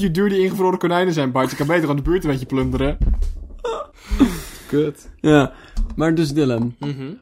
je 0.00 0.10
duur 0.10 0.28
die 0.28 0.42
ingevroren 0.42 0.78
konijnen 0.78 1.14
zijn, 1.14 1.32
Bart. 1.32 1.50
Je 1.50 1.56
kan 1.56 1.66
beter 1.66 1.88
aan 1.88 1.96
de 1.96 2.02
buurt 2.02 2.24
een 2.24 2.30
beetje 2.30 2.46
plunderen. 2.46 2.98
Kut. 4.68 5.10
Ja, 5.20 5.52
maar 5.96 6.14
dus 6.14 6.32
Dylan. 6.32 6.76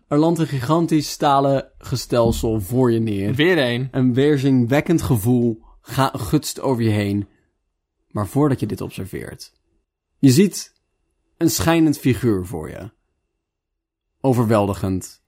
Er 0.09 0.19
landt 0.19 0.39
een 0.39 0.47
gigantisch 0.47 1.11
stalen 1.11 1.71
gestelsel 1.79 2.61
voor 2.61 2.93
je 2.93 3.01
neer. 3.01 3.35
Weer 3.35 3.59
een. 3.59 3.89
Een 3.91 4.15
weerzinwekkend 4.15 5.03
gevoel 5.03 5.63
ga, 5.81 6.11
gutst 6.13 6.61
over 6.61 6.83
je 6.83 6.91
heen. 6.91 7.29
Maar 8.11 8.27
voordat 8.27 8.61
je 8.61 8.67
dit 8.67 8.81
observeert, 8.81 9.53
je 10.19 10.31
ziet 10.31 10.73
een 11.37 11.51
schijnend 11.51 11.99
figuur 11.99 12.47
voor 12.47 12.71
je. 12.71 12.91
Overweldigend, 14.21 15.23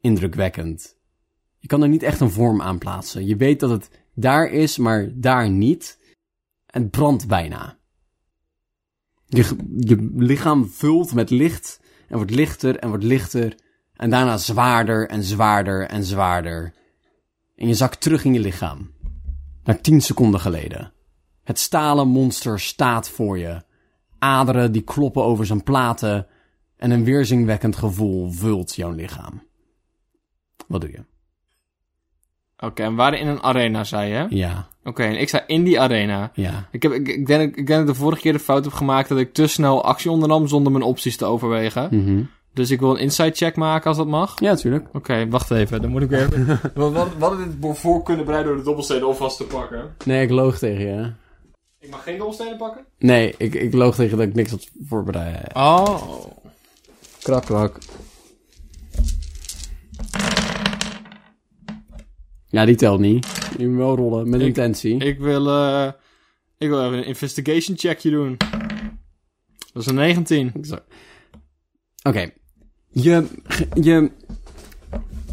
indrukwekkend. 0.00 0.96
Je 1.58 1.68
kan 1.68 1.82
er 1.82 1.88
niet 1.88 2.02
echt 2.02 2.20
een 2.20 2.30
vorm 2.30 2.62
aan 2.62 2.78
plaatsen. 2.78 3.26
Je 3.26 3.36
weet 3.36 3.60
dat 3.60 3.70
het 3.70 3.90
daar 4.14 4.50
is, 4.50 4.78
maar 4.78 5.10
daar 5.14 5.50
niet. 5.50 5.98
Het 6.72 6.90
brandt 6.90 7.26
bijna. 7.26 7.76
Je, 9.26 10.10
lichaam 10.14 10.68
vult 10.68 11.14
met 11.14 11.30
licht 11.30 11.80
en 12.08 12.16
wordt 12.16 12.30
lichter 12.30 12.78
en 12.78 12.88
wordt 12.88 13.04
lichter. 13.04 13.54
En 13.92 14.10
daarna 14.10 14.36
zwaarder 14.36 15.08
en 15.08 15.22
zwaarder 15.22 15.86
en 15.86 16.04
zwaarder. 16.04 16.74
En 17.56 17.68
je 17.68 17.74
zakt 17.74 18.00
terug 18.00 18.24
in 18.24 18.32
je 18.34 18.40
lichaam. 18.40 18.90
Naar 19.64 19.80
tien 19.80 20.00
seconden 20.00 20.40
geleden. 20.40 20.92
Het 21.44 21.58
stalen 21.58 22.08
monster 22.08 22.60
staat 22.60 23.08
voor 23.08 23.38
je. 23.38 23.62
Aderen 24.18 24.72
die 24.72 24.82
kloppen 24.82 25.24
over 25.24 25.46
zijn 25.46 25.62
platen. 25.62 26.26
En 26.76 26.90
een 26.90 27.04
weerzinwekkend 27.04 27.76
gevoel 27.76 28.30
vult 28.30 28.74
jouw 28.74 28.90
lichaam. 28.90 29.42
Wat 30.66 30.80
doe 30.80 30.90
je? 30.90 31.04
Oké, 32.62 32.82
en 32.82 32.90
we 32.90 32.96
waren 32.96 33.18
in 33.18 33.26
een 33.26 33.42
arena, 33.42 33.84
zei 33.84 34.12
je? 34.12 34.26
Ja, 34.28 34.66
Oké, 34.84 35.02
en 35.02 35.20
ik 35.20 35.28
sta 35.28 35.44
in 35.46 35.62
die 35.62 35.80
arena. 35.80 36.30
ja. 36.34 36.68
Ik, 36.70 36.82
heb, 36.82 36.92
ik, 36.92 37.08
ik, 37.08 37.26
denk, 37.26 37.56
ik 37.56 37.66
denk 37.66 37.68
dat 37.68 37.80
ik 37.80 37.86
de 37.86 37.94
vorige 37.94 38.20
keer 38.20 38.32
de 38.32 38.38
fout 38.38 38.64
heb 38.64 38.72
gemaakt 38.72 39.08
dat 39.08 39.18
ik 39.18 39.32
te 39.32 39.46
snel 39.46 39.84
actie 39.84 40.10
ondernam 40.10 40.48
zonder 40.48 40.72
mijn 40.72 40.84
opties 40.84 41.16
te 41.16 41.24
overwegen. 41.24 41.88
Mhm. 41.90 42.22
Dus 42.54 42.70
ik 42.70 42.80
wil 42.80 42.90
een 42.90 43.00
inside 43.00 43.34
check 43.34 43.56
maken 43.56 43.88
als 43.88 43.96
dat 43.96 44.06
mag. 44.06 44.40
Ja, 44.40 44.54
tuurlijk. 44.54 44.88
Oké, 44.92 45.28
wacht 45.28 45.50
even. 45.50 45.82
Dan 45.82 45.90
moet 45.90 46.02
ik 46.02 46.10
weer 46.10 46.28
we 46.74 47.02
hadden 47.18 47.60
dit 47.60 47.78
voor 47.78 48.02
kunnen 48.02 48.24
bereiden 48.24 48.52
door 48.52 48.60
de 48.60 48.66
dobbelstenen 48.66 49.02
alvast 49.02 49.36
te 49.36 49.44
pakken. 49.44 49.94
Nee, 50.04 50.22
ik 50.22 50.30
loog 50.30 50.58
tegen 50.58 50.86
je. 50.86 51.12
Ik 51.80 51.90
mag 51.90 52.02
geen 52.02 52.16
dobbelstenen 52.16 52.56
pakken? 52.56 52.84
Nee, 52.98 53.34
ik, 53.38 53.54
ik 53.54 53.72
loog 53.72 53.94
tegen 53.94 54.18
dat 54.18 54.26
ik 54.26 54.34
niks 54.34 54.50
had 54.50 54.68
voorbereid. 54.88 55.54
Oh. 55.54 56.02
Krak, 57.22 57.44
krak. 57.44 57.78
Ja, 62.52 62.64
die 62.64 62.74
telt 62.76 63.00
niet. 63.00 63.26
Je 63.58 63.68
moet 63.68 63.76
wel 63.78 63.96
rollen, 63.96 64.28
met 64.30 64.40
Ik- 64.40 64.46
intentie. 64.46 64.96
Ik 64.96 65.18
wil, 65.18 65.48
eh 65.48 65.92
ik 66.58 66.68
wil 66.68 66.84
even 66.84 66.98
een 66.98 67.06
investigation 67.06 67.78
checkje 67.78 68.10
doen. 68.10 68.36
Dat 69.72 69.82
is 69.82 69.86
een 69.86 69.94
19. 69.94 70.52
Zo. 70.62 70.78
Oké. 72.02 72.30
Je, 72.88 73.26
je 73.80 74.10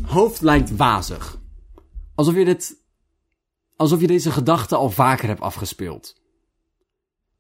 hoofd 0.02 0.42
lijkt 0.42 0.76
wazig. 0.76 1.40
Alsof 2.16 2.36
je 2.36 2.46
dit... 2.46 2.78
Alsof 3.76 4.02
je 4.02 4.08
deze 4.08 4.32
gedachte 4.32 4.76
al 4.76 4.90
vaker 4.90 5.28
hebt 5.28 5.42
afgespeeld. 5.42 6.16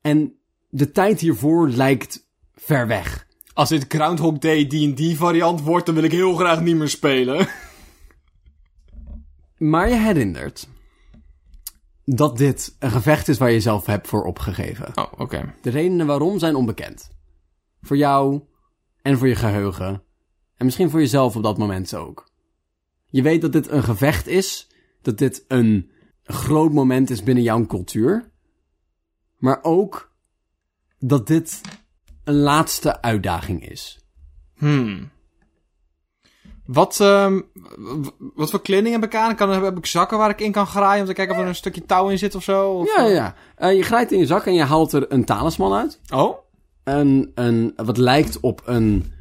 En 0.01 0.33
de 0.69 0.91
tijd 0.91 1.19
hiervoor 1.19 1.69
lijkt 1.69 2.27
ver 2.55 2.87
weg. 2.87 3.27
Als 3.53 3.69
dit 3.69 3.85
Groundhog 3.87 4.37
Day 4.37 4.65
D&D 4.65 5.15
variant 5.17 5.61
wordt, 5.61 5.85
dan 5.85 5.95
wil 5.95 6.03
ik 6.03 6.11
heel 6.11 6.35
graag 6.35 6.61
niet 6.61 6.75
meer 6.75 6.89
spelen. 6.89 7.47
Maar 9.59 9.89
je 9.89 9.95
herinnert 9.95 10.67
dat 12.05 12.37
dit 12.37 12.75
een 12.79 12.91
gevecht 12.91 13.27
is 13.27 13.37
waar 13.37 13.51
je 13.51 13.59
zelf 13.59 13.85
hebt 13.85 14.07
voor 14.07 14.23
opgegeven. 14.23 14.97
Oh, 14.97 15.11
oké. 15.17 15.53
De 15.61 15.69
redenen 15.69 16.05
waarom 16.05 16.39
zijn 16.39 16.55
onbekend. 16.55 17.11
Voor 17.81 17.97
jou 17.97 18.41
en 19.01 19.17
voor 19.17 19.27
je 19.27 19.35
geheugen. 19.35 20.03
En 20.55 20.65
misschien 20.65 20.89
voor 20.89 20.99
jezelf 20.99 21.35
op 21.35 21.43
dat 21.43 21.57
moment 21.57 21.95
ook. 21.95 22.31
Je 23.05 23.21
weet 23.21 23.41
dat 23.41 23.51
dit 23.51 23.69
een 23.69 23.83
gevecht 23.83 24.27
is. 24.27 24.67
Dat 25.01 25.17
dit 25.17 25.45
een 25.47 25.91
groot 26.23 26.73
moment 26.73 27.09
is 27.09 27.23
binnen 27.23 27.43
jouw 27.43 27.65
cultuur. 27.65 28.31
Maar 29.37 29.59
ook 29.61 30.15
dat 30.99 31.27
dit 31.27 31.61
een 32.23 32.35
laatste 32.35 33.01
uitdaging 33.01 33.69
is. 33.69 34.05
Hmm. 34.55 35.09
Wat, 36.71 36.99
ehm, 36.99 37.41
wat 38.35 38.49
voor 38.49 38.61
kleding 38.61 38.93
heb 38.93 39.03
ik 39.03 39.15
aan? 39.15 39.35
Kan, 39.35 39.63
heb 39.63 39.77
ik 39.77 39.85
zakken 39.85 40.17
waar 40.17 40.29
ik 40.29 40.41
in 40.41 40.51
kan 40.51 40.67
graaien 40.67 41.01
om 41.01 41.07
te 41.07 41.13
kijken 41.13 41.35
of 41.35 41.41
er 41.41 41.47
een 41.47 41.55
stukje 41.55 41.85
touw 41.85 42.09
in 42.09 42.17
zit 42.17 42.35
of 42.35 42.43
zo? 42.43 42.71
Of, 42.71 42.95
Ja, 42.95 43.05
ja. 43.05 43.35
Eh, 43.55 43.75
je 43.75 43.83
grijpt 43.83 44.11
in 44.11 44.19
je 44.19 44.25
zak 44.25 44.45
en 44.45 44.53
je 44.53 44.63
haalt 44.63 44.93
er 44.93 45.11
een 45.11 45.25
talisman 45.25 45.73
uit. 45.73 45.99
Oh? 46.13 46.37
een, 46.83 47.31
een, 47.35 47.73
wat 47.75 47.97
lijkt 47.97 48.39
op 48.39 48.61
een, 48.65 49.11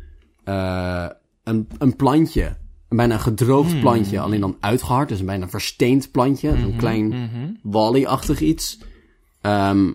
eh, 0.44 1.06
een, 1.44 1.68
een 1.78 1.96
plantje. 1.96 2.56
Een 2.88 2.96
bijna 2.96 3.14
een 3.14 3.20
gedroogd 3.20 3.80
plantje, 3.80 4.20
alleen 4.20 4.40
dan 4.40 4.56
uitgehard. 4.60 5.08
Dus 5.08 5.20
een 5.20 5.26
bijna 5.26 5.48
versteend 5.48 6.10
plantje. 6.10 6.48
Een 6.48 6.76
klein 6.76 7.58
Wally-achtig 7.62 8.40
iets. 8.40 8.78
Ehm, 9.40 9.92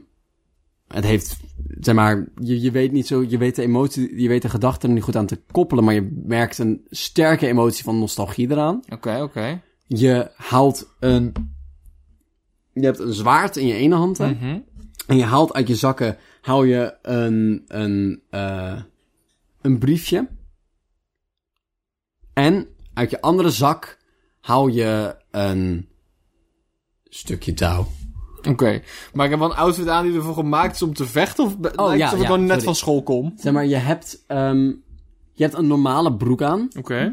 het 0.88 1.03
heeft, 1.03 1.40
zeg 1.79 1.96
maar, 1.96 2.28
je, 2.40 2.62
je 2.62 2.72
weet 2.72 2.91
niet 2.91 3.07
zo, 3.07 3.24
je 3.28 3.38
weet 3.38 3.56
de 3.56 3.62
emotie, 3.62 4.22
je 4.22 4.28
weet 4.28 4.41
de 4.41 4.50
gedachten 4.50 4.90
er 4.90 4.96
niet 4.96 5.03
goed 5.03 5.16
aan 5.16 5.25
te 5.25 5.41
koppelen, 5.51 5.84
maar 5.84 5.94
je 5.94 6.22
merkt 6.25 6.57
een 6.57 6.85
sterke 6.90 7.47
emotie 7.47 7.84
van 7.84 8.00
nostalgie 8.00 8.51
eraan. 8.51 8.84
Oké, 8.90 9.22
oké. 9.22 9.62
Je 9.88 10.31
haalt 10.35 10.96
een, 11.00 11.34
je 12.74 12.85
hebt 12.85 13.00
een 13.00 13.13
zwaard 13.13 13.57
in 13.57 13.68
je 13.68 13.74
ene 13.74 13.96
hand, 13.96 14.18
hè? 14.18 14.29
Mhm. 14.29 14.59
En 15.07 15.18
je 15.18 15.24
haalt 15.24 15.53
uit 15.53 15.68
je 15.68 15.75
zakken, 15.75 16.18
haal 16.41 16.63
je 16.63 16.97
een, 17.01 17.63
een, 17.68 18.22
eh, 18.30 18.81
een 19.62 19.78
briefje. 19.78 20.28
En 22.34 22.68
uit 22.94 23.09
je 23.09 23.22
andere 23.22 23.50
zak 23.50 24.00
haal 24.40 24.68
je 24.68 25.16
een 25.31 25.90
stukje 27.03 27.53
touw. 27.53 27.88
Oké. 28.50 28.81
Maar 29.14 29.26
ik 29.26 29.31
heb 29.31 29.40
wel 29.40 29.52
een 29.52 29.58
outfit 29.58 29.88
aan 29.88 30.06
die 30.06 30.16
ervoor 30.16 30.34
gemaakt 30.34 30.76
is 30.76 30.81
om 30.81 30.94
te 30.94 31.06
vechten? 31.06 31.44
Of 31.46 31.58
be- 31.58 31.62
lijkt 31.76 31.80
Oh, 31.81 31.88
ja, 31.90 31.96
ja, 31.96 32.08
gewoon 32.18 32.40
net 32.40 32.48
sorry. 32.50 32.64
van 32.64 32.76
school 32.76 33.04
kom? 33.04 33.34
Zeg 33.38 33.54
maar, 33.54 33.66
je 33.66 33.76
hebt, 33.76 34.24
ehm, 34.28 34.66
je 35.34 35.44
hebt 35.44 35.54
een 35.58 35.68
normale 35.68 36.14
broek 36.16 36.42
aan. 36.42 36.68
Oké. 36.78 37.12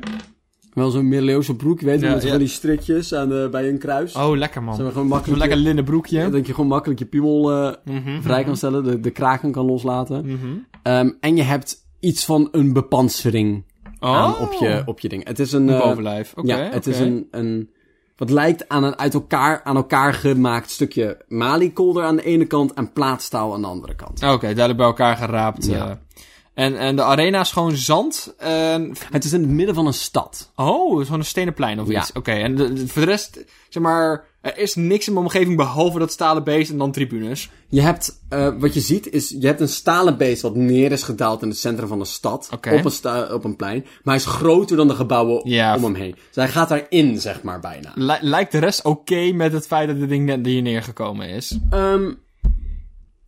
Wel 0.74 0.90
zo'n 0.90 1.08
middeleeuwse 1.08 1.56
broek, 1.56 1.80
je 1.80 1.86
weet 1.86 2.00
je, 2.00 2.06
Ja, 2.06 2.12
met 2.14 2.26
van 2.28 2.38
die 2.38 2.48
strikjes 2.48 3.14
aan 3.14 3.28
de, 3.28 3.48
bij 3.50 3.68
een 3.68 3.78
kruis. 3.78 4.14
Oh, 4.14 4.36
lekker 4.36 4.62
man. 4.62 4.74
Zeg 4.74 4.82
maar, 4.84 4.92
gewoon 4.92 5.08
makkelijk, 5.08 5.38
lekker 5.40 5.58
je, 5.58 5.64
linnen 5.64 5.84
broekje. 5.84 6.30
dat 6.30 6.46
je 6.46 6.54
gewoon 6.54 6.70
makkelijk 6.70 6.98
je 7.00 7.06
piemel 7.06 7.52
eh, 7.52 7.74
Mhm, 7.84 8.20
vrij 8.22 8.44
kan 8.44 8.56
stellen, 8.56 8.84
de, 8.84 9.00
de 9.00 9.10
kraken 9.10 9.52
kan 9.52 9.64
loslaten. 9.66 10.26
mhm. 10.26 10.46
Ehm, 10.82 11.10
en 11.20 11.36
je 11.36 11.42
hebt 11.42 11.76
iets 12.00 12.24
van 12.24 12.48
een 12.52 12.72
bepansering 12.72 13.64
aan 13.98 14.32
Oh. 14.34 14.40
op 14.40 14.52
je, 14.52 14.82
op 14.86 15.00
je 15.00 15.08
ding. 15.08 15.26
Het 15.26 15.38
is 15.38 15.52
een... 15.52 15.68
Een 15.68 15.74
eh, 15.74 15.82
bovenlijf. 15.82 16.32
Oké, 16.36 16.46
ja, 16.56 16.70
het 16.70 16.86
is 16.86 16.98
een, 16.98 17.28
een... 17.30 17.70
Wat 18.20 18.30
lijkt 18.30 18.68
aan 18.68 18.84
een 18.84 18.98
uit 18.98 19.14
elkaar, 19.14 19.60
aan 19.64 19.76
elkaar 19.76 20.14
gemaakt 20.14 20.70
stukje 20.70 21.18
maliekolder 21.28 22.04
aan 22.04 22.16
de 22.16 22.22
ene 22.24 22.44
kant 22.44 22.72
en 22.72 22.92
plaatstaal 22.92 23.54
aan 23.54 23.60
de 23.60 23.66
andere 23.66 23.94
kant. 23.94 24.22
Oké, 24.22 24.40
duidelijk 24.40 24.76
bij 24.76 24.86
elkaar 24.86 25.16
geraapt. 25.16 25.66
Ja. 25.66 25.88
eh. 25.88 26.24
En, 26.54 26.78
en 26.78 26.96
de 26.96 27.02
arena 27.02 27.40
is 27.40 27.52
gewoon 27.52 27.76
zand. 27.76 28.34
En... 28.38 28.94
Het 29.10 29.24
is 29.24 29.32
in 29.32 29.40
het 29.40 29.50
midden 29.50 29.74
van 29.74 29.86
een 29.86 29.92
stad. 29.94 30.52
Oh, 30.56 30.90
het 30.90 30.98
is 31.00 31.04
gewoon 31.04 31.20
een 31.20 31.26
stenen 31.26 31.54
plein 31.54 31.80
of 31.80 31.88
Ja. 31.88 32.00
iets. 32.00 32.12
Oké, 32.12 32.32
en 32.32 32.54
de, 32.56 32.72
de- 32.72 32.88
voor 32.88 33.02
de 33.02 33.08
rest, 33.08 33.44
zeg 33.68 33.82
maar, 33.82 34.24
er 34.40 34.58
is 34.58 34.74
niks 34.74 35.06
in 35.06 35.12
mijn 35.12 35.24
omgeving 35.24 35.56
behalve 35.56 35.98
dat 35.98 36.12
stalen 36.12 36.44
beest 36.44 36.70
en 36.70 36.78
dan 36.78 36.92
tribunes. 36.92 37.50
Je 37.68 37.80
hebt, 37.80 38.20
eh, 38.28 38.52
wat 38.58 38.74
je 38.74 38.80
ziet 38.80 39.12
is, 39.12 39.28
je 39.38 39.46
hebt 39.46 39.60
een 39.60 39.68
stalen 39.68 40.16
beest 40.16 40.42
wat 40.42 40.54
neer 40.54 40.92
is 40.92 41.02
gedaald 41.02 41.42
in 41.42 41.48
het 41.48 41.58
centrum 41.58 41.88
van 41.88 41.98
de 41.98 42.04
stad. 42.04 42.48
Op, 42.52 42.64
een 42.84 42.90
sta- 42.90 43.34
op 43.34 43.44
een 43.44 43.56
plein. 43.56 43.80
Maar 43.82 44.14
hij 44.14 44.24
is 44.24 44.26
groter 44.26 44.76
dan 44.76 44.88
de 44.88 44.94
gebouwen 44.94 45.48
Ja. 45.48 45.76
om 45.76 45.84
hem 45.84 45.94
heen. 45.94 46.10
Dus 46.14 46.34
hij 46.34 46.48
gaat 46.48 46.68
daarin, 46.68 47.20
zeg 47.20 47.42
maar, 47.42 47.60
bijna. 47.60 47.92
Li- 47.94 48.18
lijkt 48.20 48.52
de 48.52 48.58
rest 48.58 48.84
oké 48.84 49.32
met 49.32 49.52
het 49.52 49.66
feit 49.66 49.88
dat 49.88 49.98
dit 49.98 50.08
ding 50.08 50.26
net 50.26 50.46
hier 50.46 50.62
neergekomen 50.62 51.28
is? 51.28 51.58
Ehm, 51.70 52.12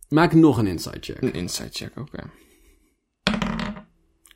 maak 0.09 0.33
nog 0.33 0.57
een 0.57 0.67
inside 0.67 0.97
check. 1.01 1.21
Een 1.21 1.33
inside 1.33 1.69
check, 1.71 1.91
oké. 1.99 2.23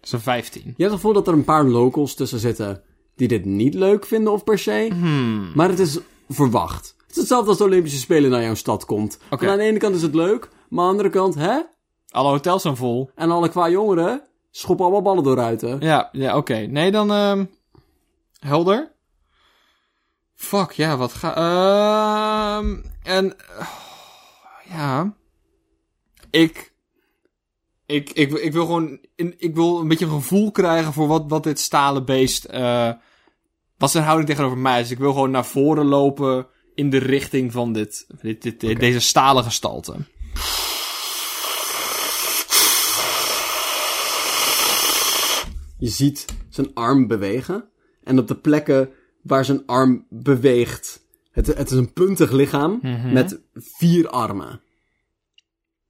Is 0.02 0.12
een 0.12 0.20
15. 0.20 0.62
Je 0.64 0.68
hebt 0.70 0.78
het 0.82 0.92
gevoel 0.92 1.14
dat 1.14 1.28
er 1.28 1.34
een 1.34 1.44
paar 1.44 1.64
locals 1.66 2.16
tussen 2.16 2.40
zitten 2.40 2.82
die 3.16 3.28
dit 3.28 3.46
niet 3.46 3.74
leuk 3.74 4.06
vinden 4.06 4.34
of 4.34 4.44
per 4.44 4.60
se. 4.60 4.88
Hmm. 4.92 5.52
Maar 5.56 5.70
het 5.70 5.80
is 5.80 6.00
verwacht. 6.28 6.96
Het 7.02 7.10
is 7.10 7.16
hetzelfde 7.16 7.50
als 7.50 7.58
de 7.58 7.64
Olympische 7.64 8.00
Spelen 8.00 8.30
naar 8.30 8.44
jouw 8.44 8.56
stad 8.56 8.86
komt. 8.86 9.20
Oké. 9.30 9.46
En 9.46 9.52
aan 9.52 9.58
de 9.58 9.64
ene 9.64 9.80
kant 9.80 9.96
is 9.96 10.02
het 10.02 10.16
leuk, 10.16 10.50
maar 10.70 10.80
aan 10.80 10.86
de 10.86 10.92
andere 10.92 11.10
kant, 11.10 11.36
hè? 11.36 11.60
Alle 12.10 12.30
hotels 12.30 12.62
zijn 12.62 12.76
vol. 12.76 13.12
En 13.16 13.32
alle 13.32 13.50
qua 13.50 13.70
jongeren 13.70 14.22
schoppen 14.52 14.86
allemaal 14.86 15.04
ballen 15.04 15.24
dooruit, 15.24 15.62
hè? 15.62 15.76
Ja, 15.80 16.10
ja 16.12 16.38
oké. 16.38 16.56
Nee, 16.56 16.92
dan... 16.92 17.12
ehm 17.12 17.46
helder. 18.40 18.92
Fuck, 20.36 20.72
ja, 20.72 20.98
wat 20.98 21.14
ga... 21.14 21.36
ehm 21.36 22.76
en... 23.04 23.36
oh, 23.60 23.68
ja... 24.70 25.14
Ik... 26.30 26.76
Ik, 27.86 28.10
ik, 28.10 28.32
ik 28.32 28.54
wil 28.54 28.66
gewoon... 28.66 29.00
Ik 29.16 29.56
wil 29.56 29.80
een 29.80 29.88
beetje 29.88 30.06
een 30.06 30.12
gevoel 30.12 30.52
krijgen 30.52 30.94
voor 30.94 31.08
wat, 31.08 31.24
wat 31.28 31.44
dit 31.44 31.60
stalen 31.60 32.06
beest... 32.06 32.46
eh 32.46 32.92
wat 33.78 33.92
zijn 33.92 34.04
houding 34.04 34.30
tegenover 34.30 34.58
mij 34.58 34.82
is. 34.82 34.92
Ik 34.92 34.98
wil 34.98 35.12
gewoon 35.12 35.32
naar 35.32 35.46
voren 35.46 35.86
lopen... 35.86 36.48
in 36.76 36.90
de 36.90 36.98
richting 36.98 37.52
van 37.52 37.74
dit, 37.74 38.08
dit, 38.22 38.60
deze 38.60 39.00
stalen 39.00 39.44
gestalte. 39.44 39.96
Je 45.80 45.90
ziet 45.90 46.26
zijn 46.50 46.74
arm 46.74 47.08
bewegen. 47.08 47.70
En 48.04 48.20
op 48.20 48.28
de 48.28 48.36
plekken 48.36 48.90
waar 49.24 49.46
zijn 49.46 49.66
arm 49.66 50.06
beweegt. 50.10 51.06
Het, 51.32 51.48
het 51.48 51.72
is 51.72 51.78
een 51.78 51.94
puntig 51.94 52.32
lichaam 52.32 52.80
met 53.14 53.40
vier 53.54 54.10
armen. 54.10 54.62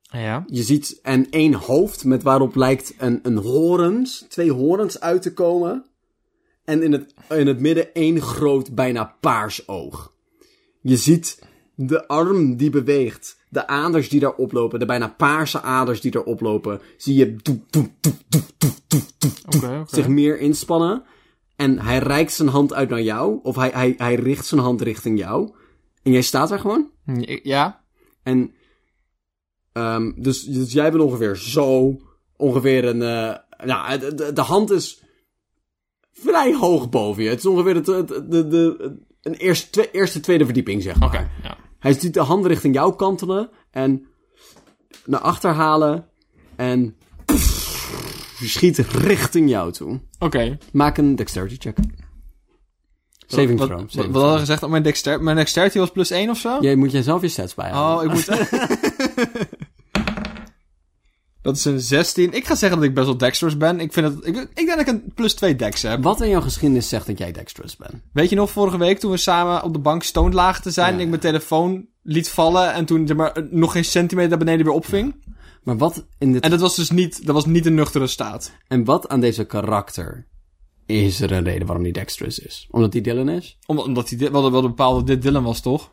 Ja. 0.02 0.44
Je 0.48 0.64
ziet 0.64 1.00
en 1.02 1.30
één 1.30 1.54
hoofd 1.54 2.04
met 2.04 2.24
waarop 2.24 2.56
lijkt 2.56 2.94
een, 2.98 3.20
een 3.24 3.38
horens, 3.38 4.26
twee 4.30 4.52
horens 4.52 5.00
uit 5.00 5.22
te 5.22 5.34
komen. 5.34 5.86
En 6.68 6.84
in 6.84 6.92
het, 6.92 7.14
in 7.30 7.48
het 7.48 7.60
midden 7.60 7.94
één 7.94 8.22
groot, 8.22 8.76
bijna 8.76 9.16
paars 9.20 9.68
oog. 9.68 10.14
Je 10.82 10.98
ziet 10.98 11.40
de 11.76 12.08
arm 12.08 12.56
die 12.56 12.70
beweegt, 12.70 13.38
de 13.50 13.68
aders 13.68 14.10
die 14.10 14.20
daar 14.20 14.34
oplopen, 14.34 14.80
de 14.80 14.86
bijna 14.86 15.08
paarse 15.08 15.62
aders 15.62 16.02
die 16.02 16.12
daar 16.12 16.24
oplopen. 16.24 16.82
Zie 16.98 17.16
je 17.16 17.36
doe, 17.36 17.60
doe, 17.70 17.90
doe, 18.00 18.14
Oké, 19.46 19.80
oké. 19.80 19.84
zich 19.96 20.08
meer 20.08 20.40
inspannen. 20.40 21.04
En 21.56 21.80
hij 21.80 21.98
reikt 21.98 22.34
zijn 22.34 22.48
hand 22.48 22.74
uit 22.74 22.90
naar 22.90 23.02
jou, 23.02 23.40
of 23.44 23.56
hij, 23.56 23.70
hij, 23.70 23.94
hij 23.98 24.16
richt 24.16 24.46
zijn 24.46 24.62
hand 24.62 24.82
richting 24.82 25.20
jou. 25.20 25.54
En 26.04 26.12
jij 26.12 26.22
staat 26.22 26.50
daar 26.50 26.60
gewoon. 26.60 26.92
Ja. 27.44 27.84
En 28.24 28.54
ehm 29.72 30.12
dus, 30.16 30.44
dus 30.44 30.72
jij 30.72 30.92
bent 30.92 31.04
ongeveer 31.04 31.36
zo, 31.36 32.00
ongeveer 32.36 32.86
een, 32.86 33.00
de, 33.00 34.14
de, 34.16 34.34
de 34.34 34.42
hand 34.42 34.72
is 34.72 35.06
vrij 36.22 36.54
hoog 36.56 36.90
boven 36.90 37.24
je. 37.24 37.30
Het 37.30 37.40
is 37.40 37.46
ongeveer 37.46 37.76
het, 37.76 37.88
het- 37.88 38.08
de, 38.08 38.48
de, 38.48 38.96
een 39.22 39.34
eerste, 39.34 39.70
twe- 39.70 39.92
eerste, 39.92 40.20
tweede 40.20 40.46
verdieping, 40.46 40.84
zeg 40.84 41.00
maar. 41.00 41.08
Oké, 41.08 41.30
ja. 41.44 41.58
Hij 41.80 41.94
ziet 41.94 42.14
de 42.14 42.20
hand 42.20 42.46
richting 42.46 42.74
jou 42.76 42.96
kantelen 42.96 43.50
en 43.72 44.06
naar 45.06 45.20
achter 45.20 45.52
halen 45.52 46.06
en 46.56 46.96
schiet 48.44 48.78
richting 48.78 49.50
jou 49.50 49.72
toe. 49.72 50.00
Oké. 50.20 50.58
Maak 50.72 50.98
een 50.98 51.16
dexterity 51.16 51.56
check. 51.60 51.78
Saving 53.28 53.60
wat, 53.60 53.68
throw. 53.68 53.80
Wat, 53.80 53.92
saving 53.92 54.14
wat 54.14 54.22
hadden 54.22 54.34
we 54.34 54.46
gezegd 54.46 54.64
op 54.64 54.70
mijn 54.70 54.84
dexterity? 54.84 55.24
Mijn 55.24 55.36
dexterity 55.36 55.78
was 55.78 55.92
plus 55.92 56.10
1 56.12 56.30
of 56.30 56.38
zo? 56.38 56.58
Jij 56.62 56.76
moet 56.76 56.92
jezelf 56.92 57.22
je 57.22 57.28
stats 57.28 57.54
bijhouden. 57.54 58.10
Oh, 58.10 58.16
ik 58.16 58.28
moet... 58.28 58.40
dat 61.48 61.56
is 61.56 61.66
een 61.66 61.80
16. 61.80 62.34
Ik 62.34 62.46
ga 62.46 62.56
zeggen 62.56 62.80
dat 62.80 62.88
ik 62.88 62.94
best 62.94 63.06
wel 63.06 63.18
dexterous 63.18 63.58
ben. 63.58 63.80
Ik, 63.80 63.94
vind 63.94 64.08
het, 64.08 64.28
ik, 64.28 64.36
ik 64.36 64.56
denk 64.56 64.70
dat 64.70 64.80
ik 64.80 64.88
een 64.88 65.12
plus 65.16 65.34
2 65.34 65.56
dex 65.56 65.82
heb. 65.82 66.04
Wat 66.04 66.22
in 66.22 66.30
jouw 66.30 66.42
geschiedenis 66.42 66.90
zegt 66.90 67.08
dat 67.08 67.18
jij 67.18 67.32
dexterous 67.32 67.76
bent? 67.76 67.94
Weet 68.14 68.30
je 68.30 68.36
nog, 68.36 68.52
vorige 68.52 68.78
week 68.78 69.00
toen 69.00 69.12
we 69.12 69.18
samen 69.18 69.64
op 69.64 69.74
de 69.74 69.80
bank 69.80 70.04
stoned 70.04 70.34
lagen 70.34 70.62
te 70.62 70.72
zijn... 70.72 70.88
Ja. 70.88 70.94
en 70.94 71.02
ik 71.02 71.08
mijn 71.10 71.22
telefoon 71.22 71.86
liet 72.02 72.30
vallen... 72.30 72.74
en 72.74 72.86
toen 72.86 73.16
maar 73.16 73.48
nog 73.50 73.72
geen 73.72 73.86
centimeter 73.86 74.30
naar 74.30 74.38
beneden 74.38 74.66
weer 74.66 74.74
opving? 74.76 75.16
Maar 75.64 75.78
wat 75.78 76.06
in 76.18 76.32
dit 76.32 76.44
En 76.44 76.50
dat 76.50 76.60
was 76.60 76.76
dus 76.76 76.90
niet, 76.90 77.26
dat 77.26 77.36
was 77.36 77.46
niet 77.46 77.66
een 77.66 77.76
nuchtere 77.76 78.08
staat. 78.08 78.52
En 78.68 78.84
wat 78.84 79.08
aan 79.08 79.20
deze 79.20 79.46
karakter 79.46 80.28
is 80.86 81.22
er 81.22 81.32
een 81.32 81.44
reden 81.44 81.66
waarom 81.66 81.84
hij 81.84 81.94
dexterous 81.94 82.40
is? 82.40 82.68
Omdat 82.72 82.94
hij 82.94 83.02
Dylan 83.02 83.30
is? 83.30 83.58
Omdat, 83.66 83.86
omdat 83.86 84.10
hij 84.10 84.32
wel, 84.32 84.52
wel 84.52 84.64
een 84.64 84.68
bepaalde 84.68 85.04
dit 85.04 85.22
Dylan 85.22 85.44
was, 85.44 85.62
toch? 85.62 85.92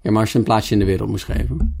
Ja, 0.00 0.10
maar 0.10 0.20
als 0.20 0.32
je 0.32 0.38
een 0.38 0.44
plaatsje 0.44 0.72
in 0.72 0.78
de 0.78 0.84
wereld 0.84 1.08
moest 1.08 1.24
geven. 1.24 1.80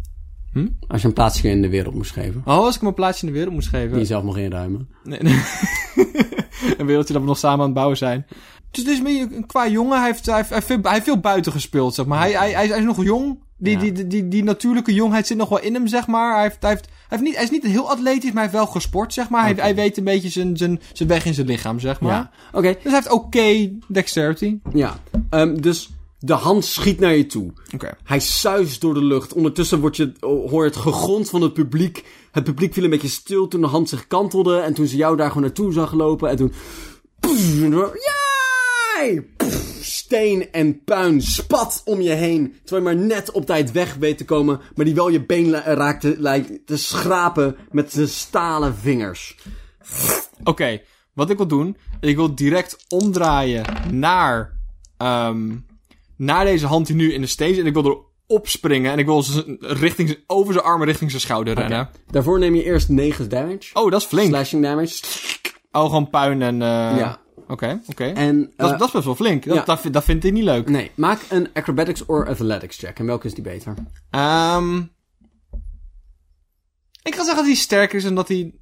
Hm? 0.52 0.66
Als 0.88 1.00
je 1.02 1.08
een 1.08 1.14
plaatsje 1.14 1.48
in 1.48 1.62
de 1.62 1.68
wereld 1.68 1.94
moest 1.94 2.10
geven. 2.12 2.42
Oh, 2.44 2.56
als 2.56 2.74
ik 2.74 2.80
hem 2.80 2.88
een 2.88 2.94
plaatsje 2.94 3.26
in 3.26 3.32
de 3.32 3.38
wereld 3.38 3.54
moest 3.54 3.68
geven. 3.68 3.96
Die 3.96 4.06
zelf 4.06 4.22
mag 4.22 4.36
inruimen. 4.36 4.88
Nee, 5.04 5.18
nee. 5.22 5.40
een 6.78 6.86
wereldje 6.86 7.12
dat 7.12 7.22
we 7.22 7.28
nog 7.28 7.38
samen 7.38 7.58
aan 7.58 7.64
het 7.64 7.74
bouwen 7.74 7.96
zijn. 7.96 8.26
Dus 8.70 8.84
dit 8.84 8.92
is 8.94 9.02
meer 9.02 9.28
een 9.32 9.46
qua 9.46 9.68
jongen. 9.68 9.98
Hij 9.98 10.06
heeft, 10.06 10.26
hij 10.26 10.36
heeft, 10.36 10.48
hij 10.48 10.56
heeft, 10.58 10.70
veel, 10.70 10.78
hij 10.82 10.92
heeft 10.92 11.04
veel 11.04 11.20
buiten 11.20 11.52
gespeeld, 11.52 11.94
zeg 11.94 12.06
maar. 12.06 12.20
Hij, 12.20 12.32
hij, 12.32 12.50
hij, 12.52 12.64
is, 12.64 12.70
hij 12.70 12.78
is 12.78 12.84
nog 12.84 13.04
jong. 13.04 13.38
Die, 13.58 13.72
Ja. 13.74 13.80
die, 13.80 13.92
die, 13.92 14.06
die, 14.06 14.28
die 14.28 14.44
natuurlijke 14.44 14.94
jongheid 14.94 15.26
zit 15.26 15.36
nog 15.36 15.48
wel 15.48 15.60
in 15.60 15.74
hem, 15.74 15.86
zeg 15.86 16.06
maar. 16.06 16.32
Hij, 16.34 16.42
heeft, 16.42 16.56
hij, 16.60 16.70
heeft, 16.70 16.84
hij, 16.86 16.94
heeft 17.08 17.22
niet, 17.22 17.34
hij 17.34 17.44
is 17.44 17.50
niet 17.50 17.62
heel 17.66 17.90
atletisch, 17.90 18.24
maar 18.32 18.32
hij 18.32 18.42
heeft 18.42 18.54
wel 18.64 18.66
gesport, 18.66 19.12
zeg 19.12 19.28
maar. 19.28 19.42
Hij, 19.42 19.54
hij 19.56 19.74
weet 19.74 19.96
een 19.98 20.04
beetje 20.04 20.28
zijn, 20.28 20.56
zijn, 20.56 20.80
zijn 20.92 21.08
weg 21.08 21.24
in 21.24 21.34
zijn 21.34 21.46
lichaam, 21.46 21.78
zeg 21.78 22.00
maar. 22.00 22.12
Ja. 22.12 22.30
Oké, 22.52 22.72
Dus 22.72 22.82
hij 22.82 22.92
heeft 22.92 23.10
oké 23.10 23.70
dexterity. 23.88 24.58
ja. 24.72 24.96
Ehm, 25.30 25.54
dus 25.60 25.90
de 26.24 26.32
hand 26.32 26.64
schiet 26.64 27.00
naar 27.00 27.16
je 27.16 27.26
toe. 27.26 27.52
Oké. 27.74 27.96
Hij 28.04 28.20
suist 28.20 28.80
door 28.80 28.94
de 28.94 29.04
lucht. 29.04 29.32
Ondertussen 29.32 29.80
word 29.80 29.96
je, 29.96 30.12
hoor 30.20 30.64
je 30.64 30.70
het 30.70 30.76
gegons 30.76 31.30
van 31.30 31.42
het 31.42 31.52
publiek. 31.52 32.04
Het 32.30 32.44
publiek 32.44 32.72
viel 32.72 32.84
een 32.84 32.90
beetje 32.90 33.08
stil 33.08 33.48
toen 33.48 33.60
de 33.60 33.66
hand 33.66 33.88
zich 33.88 34.06
kantelde. 34.06 34.58
En 34.58 34.74
toen 34.74 34.86
ze 34.86 34.96
jou 34.96 35.16
daar 35.16 35.28
gewoon 35.28 35.42
naartoe 35.42 35.72
zag 35.72 35.92
lopen. 35.92 36.28
En 36.28 36.36
toen... 36.36 36.52
Jij! 37.92 39.26
Steen 39.80 40.50
en 40.52 40.84
puin 40.84 41.22
spat 41.22 41.82
om 41.84 42.00
je 42.00 42.12
heen. 42.12 42.54
Terwijl 42.64 42.88
je 42.88 42.96
maar 42.96 43.06
net 43.06 43.30
op 43.30 43.46
tijd 43.46 43.72
weg 43.72 43.94
weet 43.94 44.18
te 44.18 44.24
komen. 44.24 44.60
Maar 44.74 44.84
die 44.84 44.94
wel 44.94 45.08
je 45.08 45.26
been 45.26 45.50
raakte 45.52 46.14
lijkt 46.18 46.66
te 46.66 46.76
schrapen 46.76 47.56
met 47.70 47.92
zijn 47.92 48.08
stalen 48.08 48.74
vingers. 48.74 49.36
Oké, 50.44 50.80
wat 51.12 51.30
ik 51.30 51.36
wil 51.36 51.46
doen, 51.46 51.76
ik 52.00 52.16
wil 52.16 52.34
direct 52.34 52.84
omdraaien 52.88 53.64
naar, 53.90 54.56
ehm, 54.96 55.56
naar 56.24 56.44
deze 56.44 56.66
hand 56.66 56.86
die 56.86 56.96
nu 56.96 57.12
in 57.12 57.20
de 57.20 57.26
steen 57.26 57.48
zit. 57.54 57.58
En 57.62 57.66
ik 57.66 57.72
wil 57.82 58.06
erop 58.26 58.48
springen 58.48 58.92
en 58.92 58.98
ik 58.98 59.06
wil 59.06 59.24
richting, 59.60 60.18
over 60.26 60.52
zijn 60.52 60.64
armen 60.64 60.86
richting 60.86 61.10
zijn 61.10 61.22
schouder 61.22 61.54
rennen. 61.54 61.88
Daarvoor 62.10 62.38
neem 62.38 62.54
je 62.54 62.62
eerst 62.64 62.88
9 62.88 63.28
damage. 63.28 63.70
Oh, 63.74 63.90
dat 63.90 64.00
is 64.00 64.06
flink. 64.06 64.28
Slashing 64.28 64.62
damage. 64.62 65.02
Oh, 65.72 65.84
gewoon 65.84 66.10
puin 66.10 66.42
en... 66.42 66.62
eh 66.62 66.68
Ja. 66.98 67.20
Oké, 67.48 67.80
oké. 67.86 68.04
En... 68.04 68.40
Dat, 68.56 68.66
eh, 68.66 68.72
is- 68.72 68.78
dat 68.78 68.86
is 68.88 68.92
best 68.92 69.04
wel 69.04 69.14
flink. 69.14 69.44
Dat, 69.44 69.56
ja. 69.56 69.64
dat, 69.64 69.80
vind- 69.80 69.94
dat 69.94 70.04
vindt 70.04 70.22
hij 70.22 70.32
niet 70.32 70.44
leuk. 70.44 70.68
Nee, 70.68 70.90
maak 70.94 71.20
een 71.28 71.48
acrobatics 71.52 72.06
or 72.06 72.28
athletics 72.28 72.76
check. 72.78 72.98
En 72.98 73.06
welke 73.06 73.26
is 73.26 73.34
die 73.34 73.42
beter? 73.44 73.74
Ehm 74.10 74.78
ik 77.02 77.14
ga 77.14 77.18
zeggen 77.24 77.36
dat 77.36 77.44
hij 77.46 77.54
sterker 77.54 77.98
is 77.98 78.04
en 78.04 78.14
dat 78.14 78.28
hij... 78.28 78.54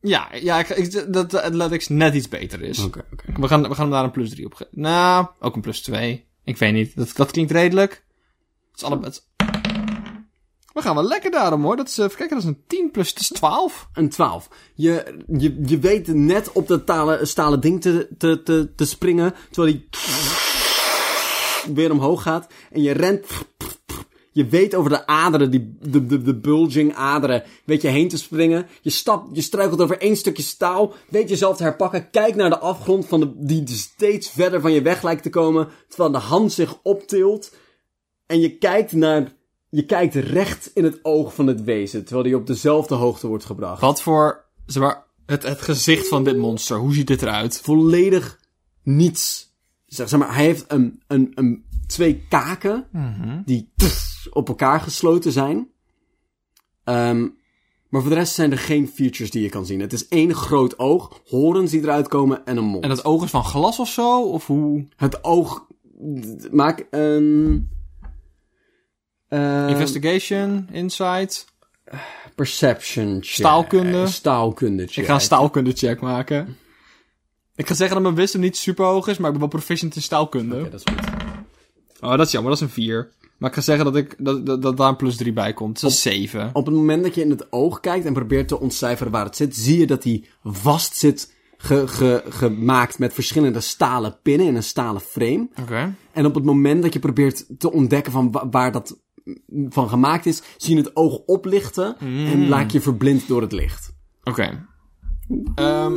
Ja, 0.00 0.28
ja 0.34 0.58
ik, 0.58 0.68
ik- 0.68 1.12
dat 1.12 1.30
de 1.30 1.42
Athletics 1.42 1.88
net 1.88 2.14
iets 2.14 2.28
beter 2.28 2.62
is. 2.62 2.84
Oké, 2.84 3.04
oké. 3.12 3.40
We 3.40 3.48
gaan, 3.48 3.62
we 3.62 3.68
gaan 3.74 3.84
hem 3.84 3.90
daar 3.90 4.04
een 4.04 4.10
plus 4.10 4.30
3 4.30 4.46
op 4.46 4.54
geven. 4.54 4.80
Nou, 4.80 5.26
ook 5.40 5.54
een 5.54 5.60
plus 5.60 5.82
2. 5.82 6.26
Ik 6.44 6.56
weet 6.56 6.72
niet. 6.72 6.96
Dat, 6.96 7.16
dat 7.16 7.30
klinkt 7.30 7.52
redelijk. 7.52 8.04
Het 8.70 8.76
is 8.76 8.82
allebei... 8.82 9.12
We 10.72 10.82
gaan 10.82 10.94
wel 10.94 11.04
lekker 11.04 11.30
daarom 11.30 11.62
hoor. 11.62 11.76
Dat 11.76 11.88
is, 11.88 11.98
eh, 11.98 12.04
even 12.04 12.28
dat 12.28 12.38
is 12.38 12.44
een 12.44 12.64
10 12.66 12.90
plus, 12.90 13.14
dat 13.14 13.22
is 13.22 13.28
12. 13.28 13.88
Een 13.92 14.08
12. 14.08 14.48
Je, 14.74 15.24
je, 15.38 15.62
je 15.66 15.78
weet 15.78 16.06
net 16.06 16.52
op 16.52 16.68
dat 16.68 16.86
talen, 16.86 17.26
stalen 17.26 17.60
ding 17.60 17.80
te, 17.80 18.08
te, 18.18 18.42
te, 18.42 18.72
te 18.76 18.84
springen. 18.84 19.34
Terwijl 19.50 19.74
hij 19.74 19.88
weer 21.74 21.90
omhoog 21.90 22.22
gaat. 22.22 22.46
En 22.70 22.82
je 22.82 22.92
rent. 22.92 23.26
Je 24.34 24.46
weet 24.46 24.74
over 24.74 24.90
de 24.90 25.06
aderen, 25.06 25.50
die, 25.50 25.76
de, 25.80 26.06
de, 26.06 26.22
de 26.22 26.36
bulging 26.36 26.94
aderen, 26.94 27.42
weet 27.64 27.82
je 27.82 27.88
heen 27.88 28.08
te 28.08 28.18
springen. 28.18 28.66
Je 28.80 28.90
stapt, 28.90 29.36
je 29.36 29.40
struikelt 29.42 29.80
over 29.80 29.98
één 29.98 30.16
stukje 30.16 30.42
staal. 30.42 30.94
Weet 31.08 31.28
jezelf 31.28 31.56
te 31.56 31.62
herpakken. 31.62 32.10
Kijk 32.10 32.34
naar 32.34 32.50
de 32.50 32.58
afgrond 32.58 33.06
van 33.06 33.20
de, 33.20 33.32
die 33.36 33.68
steeds 33.68 34.30
verder 34.30 34.60
van 34.60 34.72
je 34.72 34.82
weg 34.82 35.02
lijkt 35.02 35.22
te 35.22 35.30
komen. 35.30 35.68
Terwijl 35.88 36.10
de 36.10 36.18
hand 36.18 36.52
zich 36.52 36.78
optilt. 36.82 37.54
En 38.26 38.40
je 38.40 38.58
kijkt 38.58 38.92
naar, 38.92 39.32
je 39.70 39.84
kijkt 39.84 40.14
recht 40.14 40.70
in 40.74 40.84
het 40.84 40.98
oog 41.02 41.34
van 41.34 41.46
het 41.46 41.64
wezen. 41.64 42.04
Terwijl 42.04 42.26
die 42.26 42.36
op 42.36 42.46
dezelfde 42.46 42.94
hoogte 42.94 43.26
wordt 43.26 43.44
gebracht. 43.44 43.80
Wat 43.80 44.02
voor, 44.02 44.44
zeg 44.66 44.82
maar, 44.82 45.06
het, 45.26 45.42
het 45.42 45.60
gezicht 45.60 46.08
van 46.08 46.24
dit 46.24 46.36
monster. 46.36 46.76
Hoe 46.76 46.94
ziet 46.94 47.06
dit 47.06 47.22
eruit? 47.22 47.60
volledig 47.60 48.40
niets. 48.82 49.52
Zeg, 49.86 50.08
zeg 50.08 50.18
maar, 50.18 50.34
hij 50.34 50.44
heeft 50.44 50.64
een, 50.68 51.02
een, 51.06 51.32
een, 51.34 51.63
twee 51.86 52.26
kaken 52.28 52.86
die 53.44 53.72
tss 53.76 54.28
op 54.30 54.48
elkaar 54.48 54.80
gesloten 54.80 55.32
zijn. 55.32 55.68
Ehm, 56.84 57.28
maar 57.88 58.00
voor 58.00 58.10
de 58.10 58.16
rest 58.16 58.34
zijn 58.34 58.50
er 58.52 58.58
geen 58.58 58.88
features 58.88 59.30
die 59.30 59.42
je 59.42 59.48
kan 59.48 59.66
zien. 59.66 59.80
Het 59.80 59.92
is 59.92 60.08
één 60.08 60.34
groot 60.34 60.78
oog, 60.78 61.20
horens 61.24 61.70
die 61.70 61.80
eruit 61.82 62.08
komen 62.08 62.44
en 62.46 62.56
een 62.56 62.64
mond. 62.64 62.82
En 62.82 62.88
dat 62.88 63.04
oog 63.04 63.24
is 63.24 63.30
van 63.30 63.44
glas 63.44 63.78
of 63.78 63.88
zo? 63.88 64.22
Of 64.22 64.46
hoe? 64.46 64.86
Het 64.96 65.24
oog... 65.24 65.66
Maak 66.50 66.86
een... 66.90 67.68
ehm, 69.28 69.68
Investigation, 69.68 70.68
insight. 70.72 71.46
perception 72.34 73.12
check. 73.20 73.24
Staalkunde. 73.34 74.06
Staalkunde 74.06 74.86
check. 74.86 74.96
Ik 74.96 75.04
ga 75.04 75.14
een 75.14 75.20
staalkunde 75.20 75.72
check 75.72 76.00
maken. 76.00 76.56
Ik 77.56 77.66
ga 77.66 77.74
zeggen 77.74 77.94
dat 77.94 78.04
mijn 78.04 78.14
wisdom 78.14 78.40
niet 78.40 78.56
super 78.56 78.84
hoog 78.84 79.06
is, 79.08 79.16
maar 79.18 79.26
ik 79.26 79.38
ben 79.38 79.48
wel 79.50 79.58
proficient 79.60 79.96
in 79.96 80.02
staalkunde. 80.02 80.60
Oké, 80.60 80.70
dat 80.70 80.82
is 80.86 80.94
goed. 80.94 81.13
Oh, 82.04 82.16
dat 82.16 82.26
is 82.26 82.32
jammer, 82.32 82.50
dat 82.50 82.60
is 82.60 82.66
een 82.66 82.72
4. 82.74 83.12
Maar 83.38 83.50
ik 83.50 83.56
ga 83.56 83.62
zeggen 83.62 83.84
dat, 83.84 83.96
ik, 83.96 84.14
dat, 84.18 84.46
dat, 84.46 84.62
dat 84.62 84.76
daar 84.76 84.88
een 84.88 84.96
plus 84.96 85.16
3 85.16 85.32
bij 85.32 85.52
komt. 85.52 85.80
Dat 85.80 85.90
is 85.90 86.02
7. 86.02 86.50
Op 86.52 86.66
het 86.66 86.74
moment 86.74 87.02
dat 87.02 87.14
je 87.14 87.20
in 87.20 87.30
het 87.30 87.52
oog 87.52 87.80
kijkt 87.80 88.06
en 88.06 88.12
probeert 88.12 88.48
te 88.48 88.60
ontcijferen 88.60 89.12
waar 89.12 89.24
het 89.24 89.36
zit, 89.36 89.56
zie 89.56 89.78
je 89.78 89.86
dat 89.86 90.04
hij 90.04 90.24
vast 90.44 90.96
zit 90.96 91.34
ge- 91.56 91.88
ge- 91.88 92.22
gemaakt 92.28 92.98
met 92.98 93.12
verschillende 93.14 93.60
stalen 93.60 94.18
pinnen 94.22 94.46
in 94.46 94.56
een 94.56 94.62
stalen 94.62 95.00
frame. 95.00 95.48
Oké. 95.60 95.94
En 96.12 96.26
op 96.26 96.34
het 96.34 96.44
moment 96.44 96.82
dat 96.82 96.92
je 96.92 96.98
probeert 96.98 97.44
te 97.58 97.72
ontdekken 97.72 98.12
van 98.12 98.30
wa- 98.30 98.48
waar 98.50 98.72
dat 98.72 98.98
van 99.68 99.88
gemaakt 99.88 100.26
is, 100.26 100.42
zie 100.56 100.76
je 100.76 100.82
het 100.82 100.96
oog 100.96 101.16
oplichten 101.26 101.96
en 101.98 102.48
laat 102.48 102.72
je 102.72 102.80
verblind 102.80 103.28
door 103.28 103.40
het 103.40 103.52
licht. 103.52 103.94
Oké. 104.24 104.66
Ehm, 105.54 105.92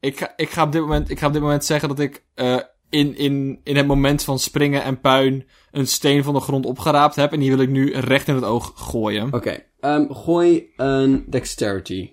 ik, 0.00 0.18
ga, 0.18 0.32
ik, 0.36 0.50
ga 0.50 0.62
op 0.62 0.72
dit 0.72 0.80
moment, 0.80 1.10
ik 1.10 1.18
ga 1.18 1.26
op 1.26 1.32
dit 1.32 1.42
moment 1.42 1.64
zeggen 1.64 1.88
dat 1.88 1.98
ik... 1.98 2.24
eh 2.34 2.56
in, 2.90 3.16
in, 3.16 3.60
in 3.64 3.76
het 3.76 3.86
moment 3.86 4.22
van 4.22 4.38
springen 4.38 4.82
en 4.82 5.00
puin 5.00 5.46
een 5.70 5.86
steen 5.86 6.24
van 6.24 6.34
de 6.34 6.40
grond 6.40 6.66
opgeraapt 6.66 7.16
heb. 7.16 7.32
En 7.32 7.40
die 7.40 7.50
wil 7.50 7.60
ik 7.60 7.68
nu 7.68 7.92
recht 7.92 8.28
in 8.28 8.34
het 8.34 8.44
oog 8.44 8.72
gooien. 8.74 9.32
Oké, 9.32 9.62
ehm, 9.80 10.12
gooi 10.12 10.72
een 10.76 11.24
dexterity. 11.30 12.10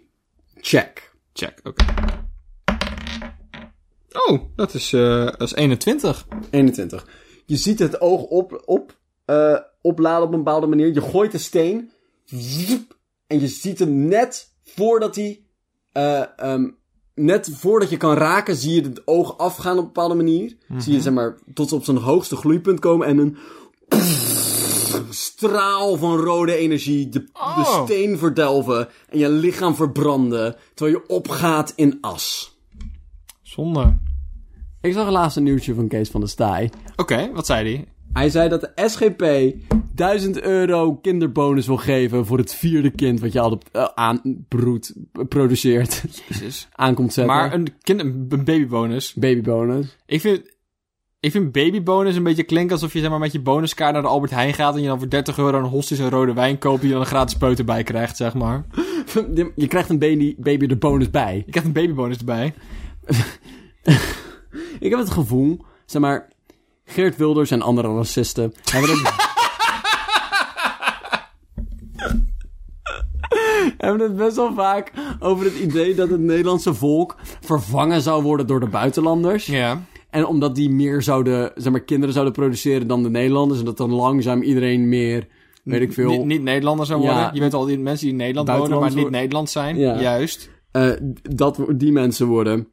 Check. 0.61 1.11
Check, 1.33 1.59
oké. 1.63 1.85
Oh, 4.13 4.41
dat 4.55 4.73
is, 4.73 4.93
eh 4.93 5.25
dat 5.25 5.41
is 5.41 5.53
21. 5.53 6.27
21. 6.51 7.07
Je 7.45 7.55
ziet 7.55 7.79
het 7.79 8.01
oog 8.01 8.21
op, 8.21 8.61
op, 8.65 8.97
eh, 9.25 9.57
opladen 9.81 10.27
op 10.27 10.33
een 10.33 10.43
bepaalde 10.43 10.67
manier. 10.67 10.93
Je 10.93 11.01
gooit 11.01 11.31
de 11.31 11.37
steen. 11.37 11.91
En 13.27 13.39
je 13.39 13.47
ziet 13.47 13.79
hem 13.79 14.07
net 14.07 14.53
voordat 14.63 15.15
hij... 15.15 15.43
eh, 15.91 16.23
ehm, 16.37 16.69
net 17.15 17.49
voordat 17.53 17.89
je 17.89 17.97
kan 17.97 18.13
raken, 18.13 18.55
zie 18.55 18.75
je 18.75 18.81
het 18.81 19.07
oog 19.07 19.37
afgaan 19.37 19.73
op 19.77 19.79
een 19.79 19.85
bepaalde 19.85 20.15
manier. 20.15 20.55
Zie 20.77 20.93
je, 20.93 21.01
zeg 21.01 21.13
maar, 21.13 21.37
tot 21.53 21.71
op 21.71 21.83
zijn 21.83 21.97
hoogste 21.97 22.35
gloeipunt 22.35 22.79
komen 22.79 23.07
en 23.07 23.17
een... 23.17 23.37
straal 25.09 25.97
van 25.97 26.17
rode 26.17 26.55
energie 26.55 27.09
de, 27.09 27.19
de 27.19 27.29
Oh. 27.33 27.83
steen 27.83 28.17
verdelven 28.17 28.87
en 29.09 29.19
je 29.19 29.29
lichaam 29.29 29.75
verbranden, 29.75 30.55
terwijl 30.73 30.97
je 30.97 31.13
opgaat 31.13 31.73
in 31.75 31.97
as. 32.01 32.57
Zonde. 33.41 33.97
Ik 34.81 34.93
zag 34.93 35.09
laatst 35.09 35.37
een 35.37 35.43
nieuwtje 35.43 35.73
van 35.73 35.87
Kees 35.87 36.09
van 36.09 36.19
der 36.19 36.29
Staaij. 36.29 36.71
Oké, 36.95 37.31
wat 37.33 37.45
zei 37.45 37.63
die? 37.63 37.87
Hij 38.13 38.29
zei 38.29 38.49
dat 38.49 38.61
de 38.61 38.71
SGP 38.75 39.53
1000 39.95 40.41
euro 40.41 40.95
kinderbonus 40.95 41.67
wil 41.67 41.77
geven 41.77 42.25
voor 42.25 42.37
het 42.37 42.53
vierde 42.53 42.89
kind 42.89 43.19
wat 43.19 43.33
je 43.33 43.39
al 43.39 43.59
uh, 43.75 43.87
aanbroedt, 43.95 44.93
produceert, 45.27 46.03
Jezus. 46.27 46.67
aankomt 46.75 47.13
zetten. 47.13 47.35
Maar 47.35 47.53
een, 47.53 47.67
kind, 47.81 47.99
een 47.99 48.27
babybonus. 48.27 49.13
babybonus. 49.13 49.97
Ik 50.05 50.21
vind, 50.21 50.41
ik 51.19 51.31
vind 51.31 51.51
babybonus 51.51 52.15
een 52.15 52.23
beetje 52.23 52.43
klinken 52.43 52.73
alsof 52.75 52.93
je 52.93 52.99
zeg 52.99 53.09
maar, 53.09 53.19
met 53.19 53.31
je 53.31 53.41
bonuskaart 53.41 53.93
naar 53.93 54.01
de 54.01 54.07
Albert 54.07 54.31
Heijn 54.31 54.53
gaat... 54.53 54.75
en 54.75 54.81
je 54.81 54.87
dan 54.87 54.99
voor 54.99 55.09
30 55.09 55.37
euro 55.37 55.57
een 55.57 55.63
hosties 55.63 55.99
en 55.99 56.09
rode 56.09 56.33
wijn 56.33 56.57
koopt... 56.57 56.79
die 56.79 56.87
je 56.87 56.93
dan 56.93 57.03
een 57.03 57.09
gratis 57.09 57.37
peuter 57.37 57.65
bij 57.65 57.83
krijgt, 57.83 58.17
zeg 58.17 58.33
maar. 58.33 58.65
Je 59.55 59.67
krijgt 59.67 59.89
een 59.89 59.99
baby, 59.99 60.35
baby 60.37 60.65
er 60.65 60.77
bonus 60.77 61.09
bij. 61.09 61.35
Je 61.45 61.51
krijgt 61.51 61.67
een 61.67 61.73
babybonus 61.73 62.17
erbij. 62.17 62.53
Ik 64.79 64.89
heb 64.89 64.99
het 64.99 65.09
gevoel, 65.09 65.65
zeg 65.85 66.01
maar, 66.01 66.29
Geert 66.85 67.17
Wilders 67.17 67.51
en 67.51 67.61
andere 67.61 67.95
racisten 67.95 68.53
hebben 68.71 68.89
het... 68.89 69.13
hebben 73.77 74.01
het 74.01 74.17
best 74.17 74.35
wel 74.35 74.53
vaak 74.53 74.91
over 75.19 75.45
het 75.45 75.55
idee 75.55 75.95
dat 75.95 76.09
het 76.09 76.19
Nederlandse 76.19 76.73
volk 76.73 77.15
vervangen 77.41 78.01
zou 78.01 78.23
worden 78.23 78.47
door 78.47 78.59
de 78.59 78.67
buitenlanders. 78.67 79.45
Ja. 79.45 79.81
En 80.09 80.25
omdat 80.25 80.55
die 80.55 80.69
meer 80.69 81.01
zouden, 81.01 81.51
zeg 81.55 81.71
maar, 81.71 81.81
kinderen 81.83 82.13
zouden 82.13 82.33
produceren 82.33 82.87
dan 82.87 83.03
de 83.03 83.09
Nederlanders. 83.09 83.59
En 83.59 83.65
dat 83.65 83.77
dan 83.77 83.91
langzaam 83.91 84.41
iedereen 84.41 84.89
meer, 84.89 85.27
weet 85.63 85.81
ik 85.81 85.93
veel, 85.93 86.09
Niet, 86.09 86.25
niet 86.25 86.41
Nederlander 86.41 86.85
zou 86.85 86.99
worden. 86.99 87.17
Ja. 87.17 87.29
Je 87.33 87.39
bent 87.39 87.53
al 87.53 87.65
die 87.65 87.79
mensen 87.79 88.01
die 88.05 88.11
in 88.11 88.21
Nederland 88.21 88.47
wonen, 88.47 88.79
maar 88.79 88.89
niet 88.89 88.93
worden. 88.93 89.11
Nederlands 89.11 89.51
zijn. 89.51 89.77
Ja. 89.77 89.99
Juist. 90.01 90.49
eh, 90.71 90.91
dat 91.21 91.59
die 91.75 91.91
mensen 91.91 92.27
worden. 92.27 92.67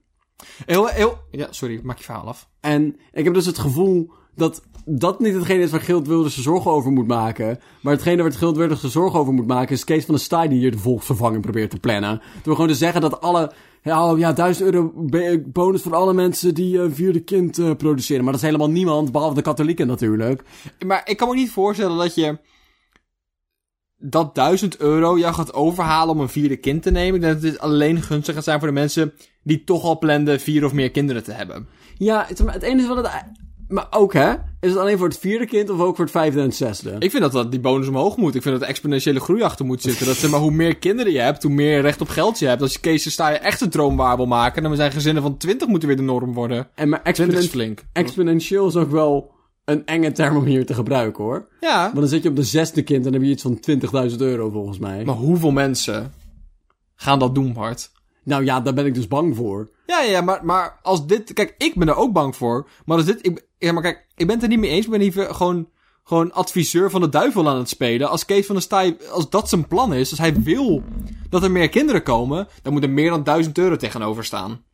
Heel, 0.66 0.86
heel... 0.86 1.18
Ja, 1.30 1.46
sorry, 1.50 1.80
maak 1.82 1.98
je 1.98 2.04
verhaal 2.04 2.26
af. 2.26 2.48
En 2.60 2.96
ik 3.12 3.24
heb 3.24 3.34
dus 3.34 3.46
het 3.46 3.58
gevoel 3.58 4.10
dat 4.34 4.62
dat 4.84 5.20
niet 5.20 5.34
hetgene 5.34 5.62
is 5.62 5.70
waar 5.70 5.80
Geert 5.80 6.06
Wilders 6.06 6.34
zich 6.34 6.42
zorgen 6.42 6.70
over 6.70 6.92
moet 6.92 7.06
maken. 7.06 7.58
Maar 7.82 7.92
hetgene 7.92 8.22
waar 8.22 8.32
Geert 8.32 8.56
Wilders 8.56 8.80
zich 8.80 8.90
zorgen 8.90 9.18
over 9.18 9.32
moet 9.32 9.46
maken 9.46 9.74
is 9.74 9.84
Kees 9.84 10.04
van 10.04 10.14
der 10.14 10.24
Staaij 10.24 10.48
die 10.48 10.58
hier 10.58 10.70
de 10.70 10.78
volksvervanging 10.78 11.42
probeert 11.42 11.70
te 11.70 11.80
plannen. 11.80 12.20
Door 12.42 12.54
gewoon 12.54 12.70
te 12.70 12.76
zeggen 12.76 13.00
dat 13.00 13.20
alle... 13.20 13.52
Ja, 13.82 14.10
oh, 14.10 14.18
ja, 14.18 14.32
1000 14.32 14.72
euro 14.72 14.92
bonus 15.46 15.82
voor 15.82 15.94
alle 15.94 16.12
mensen 16.12 16.54
die 16.54 16.78
een 16.78 16.94
vierde 16.94 17.20
kind 17.20 17.58
eh, 17.58 17.70
produceren. 17.76 18.22
Maar 18.24 18.32
dat 18.32 18.42
is 18.42 18.46
helemaal 18.46 18.70
niemand, 18.70 19.12
behalve 19.12 19.34
de 19.34 19.42
katholieken 19.42 19.86
natuurlijk. 19.86 20.42
Maar 20.86 21.02
ik 21.04 21.16
kan 21.16 21.28
me 21.28 21.34
niet 21.34 21.50
voorstellen 21.50 21.96
dat 21.96 22.14
je... 22.14 22.38
dat 24.00 24.34
1000 24.34 24.76
euro 24.76 25.18
jou 25.18 25.34
gaat 25.34 25.52
overhalen 25.52 26.14
om 26.14 26.20
een 26.20 26.28
vierde 26.28 26.56
kind 26.56 26.82
te 26.82 26.90
nemen. 26.90 27.14
Ik 27.14 27.20
denk 27.20 27.32
dat 27.32 27.42
dit 27.42 27.58
alleen 27.58 28.02
gunstig 28.02 28.34
gaat 28.34 28.44
zijn 28.44 28.58
voor 28.58 28.68
de 28.68 28.74
mensen... 28.74 29.12
die 29.42 29.64
toch 29.64 29.84
al 29.84 29.98
planden 29.98 30.40
vier 30.40 30.64
of 30.64 30.72
meer 30.72 30.90
kinderen 30.90 31.22
te 31.24 31.32
hebben. 31.32 31.68
Ja, 31.96 32.26
het, 32.28 32.62
enige 32.62 32.88
wat 32.88 32.96
het... 32.96 33.24
Maar 33.68 33.86
ook 33.90 34.12
hè, 34.12 34.32
is 34.60 34.70
het 34.70 34.76
alleen 34.76 34.98
voor 34.98 35.08
het 35.08 35.18
vierde 35.18 35.46
kind 35.46 35.70
of 35.70 35.80
ook 35.80 35.96
voor 35.96 36.04
het 36.04 36.14
vijfde 36.14 36.38
en 36.38 36.44
het 36.46 36.54
zesde? 36.56 36.96
Ik 36.98 37.10
vind 37.10 37.22
dat, 37.22 37.32
dat 37.32 37.50
die 37.50 37.60
bonus 37.60 37.88
omhoog 37.88 38.16
moet. 38.16 38.34
Ik 38.34 38.42
vind 38.42 38.54
dat 38.54 38.62
er 38.62 38.68
exponentiële 38.68 39.20
groei 39.20 39.42
achter 39.42 39.64
moet 39.64 39.82
zitten. 39.82 40.06
Dat 40.06 40.16
zeg 40.16 40.30
maar, 40.30 40.40
hoe 40.40 40.50
meer 40.50 40.76
kinderen 40.76 41.12
je 41.12 41.18
hebt, 41.18 41.42
hoe 41.42 41.52
meer 41.52 41.80
recht 41.80 42.00
op 42.00 42.08
geld 42.08 42.38
je 42.38 42.46
hebt. 42.46 42.62
Als 42.62 42.72
je 42.72 42.80
Kees 42.80 43.10
sta 43.10 43.28
je 43.28 43.38
echt 43.38 43.60
een 43.60 43.70
droom 43.70 43.96
waar 43.96 44.16
wil 44.16 44.26
maken, 44.26 44.62
dan 44.62 44.76
zijn 44.76 44.92
gezinnen 44.92 45.22
van 45.22 45.36
20 45.36 45.68
moeten 45.68 45.88
weer 45.88 45.96
de 45.96 46.02
norm 46.02 46.32
worden. 46.32 46.68
En 46.74 46.88
maar 46.88 47.02
20 47.02 47.26
is 47.26 47.32
exponen- 47.32 47.50
flink. 47.50 47.82
exponentieel 47.92 48.66
is 48.66 48.76
ook 48.76 48.90
wel 48.90 49.32
een 49.70 49.86
enge 49.86 50.12
term 50.12 50.36
om 50.36 50.44
hier 50.44 50.66
te 50.66 50.74
gebruiken 50.74 51.24
hoor. 51.24 51.48
Ja, 51.60 51.82
Want 51.82 51.96
dan 51.96 52.08
zit 52.08 52.22
je 52.22 52.28
op 52.28 52.36
de 52.36 52.42
zesde 52.42 52.82
kind 52.82 52.98
en 52.98 53.12
dan 53.12 53.12
heb 53.12 53.22
je 53.22 53.34
iets 53.34 53.42
van 53.42 53.60
20.000 54.10 54.16
euro 54.16 54.50
volgens 54.50 54.78
mij. 54.78 55.04
maar 55.04 55.14
hoeveel 55.14 55.50
mensen 55.50 56.12
gaan 56.94 57.18
dat 57.18 57.34
doen, 57.34 57.52
Bart? 57.52 57.90
Nou 58.24 58.44
ja, 58.44 58.60
daar 58.60 58.74
ben 58.74 58.86
ik 58.86 58.94
dus 58.94 59.08
bang 59.08 59.36
voor. 59.36 59.70
Ja, 59.86 60.02
ja, 60.02 60.20
maar, 60.20 60.44
maar 60.44 60.78
als 60.82 61.06
dit... 61.06 61.32
Kijk, 61.32 61.54
ik 61.58 61.74
ben 61.74 61.88
er 61.88 61.96
ook 61.96 62.12
bang 62.12 62.36
voor. 62.36 62.68
Maar 62.84 62.96
als 62.96 63.06
dit... 63.06 63.26
Ik, 63.26 63.46
ja, 63.58 63.72
maar 63.72 63.82
kijk, 63.82 64.06
ik 64.16 64.26
ben 64.26 64.34
het 64.34 64.42
er 64.42 64.48
niet 64.48 64.58
mee 64.58 64.70
eens. 64.70 64.84
Ik 64.84 64.90
ben 64.90 65.00
liever 65.00 65.34
gewoon, 65.34 65.68
gewoon 66.04 66.32
adviseur 66.32 66.90
van 66.90 67.00
de 67.00 67.08
duivel 67.08 67.48
aan 67.48 67.58
het 67.58 67.68
spelen. 67.68 68.08
Als 68.10 68.24
Kees 68.24 68.46
van 68.46 68.54
der 68.54 68.64
Staaij... 68.64 68.96
Als 69.10 69.30
dat 69.30 69.48
zijn 69.48 69.66
plan 69.66 69.94
is, 69.94 70.10
als 70.10 70.18
hij 70.18 70.42
wil 70.42 70.82
dat 71.28 71.42
er 71.42 71.50
meer 71.50 71.68
kinderen 71.68 72.02
komen... 72.02 72.48
dan 72.62 72.72
moet 72.72 72.82
er 72.82 72.90
meer 72.90 73.10
dan 73.10 73.24
1000 73.24 73.58
euro 73.58 73.76
tegenover 73.76 74.24
staan. 74.24 74.64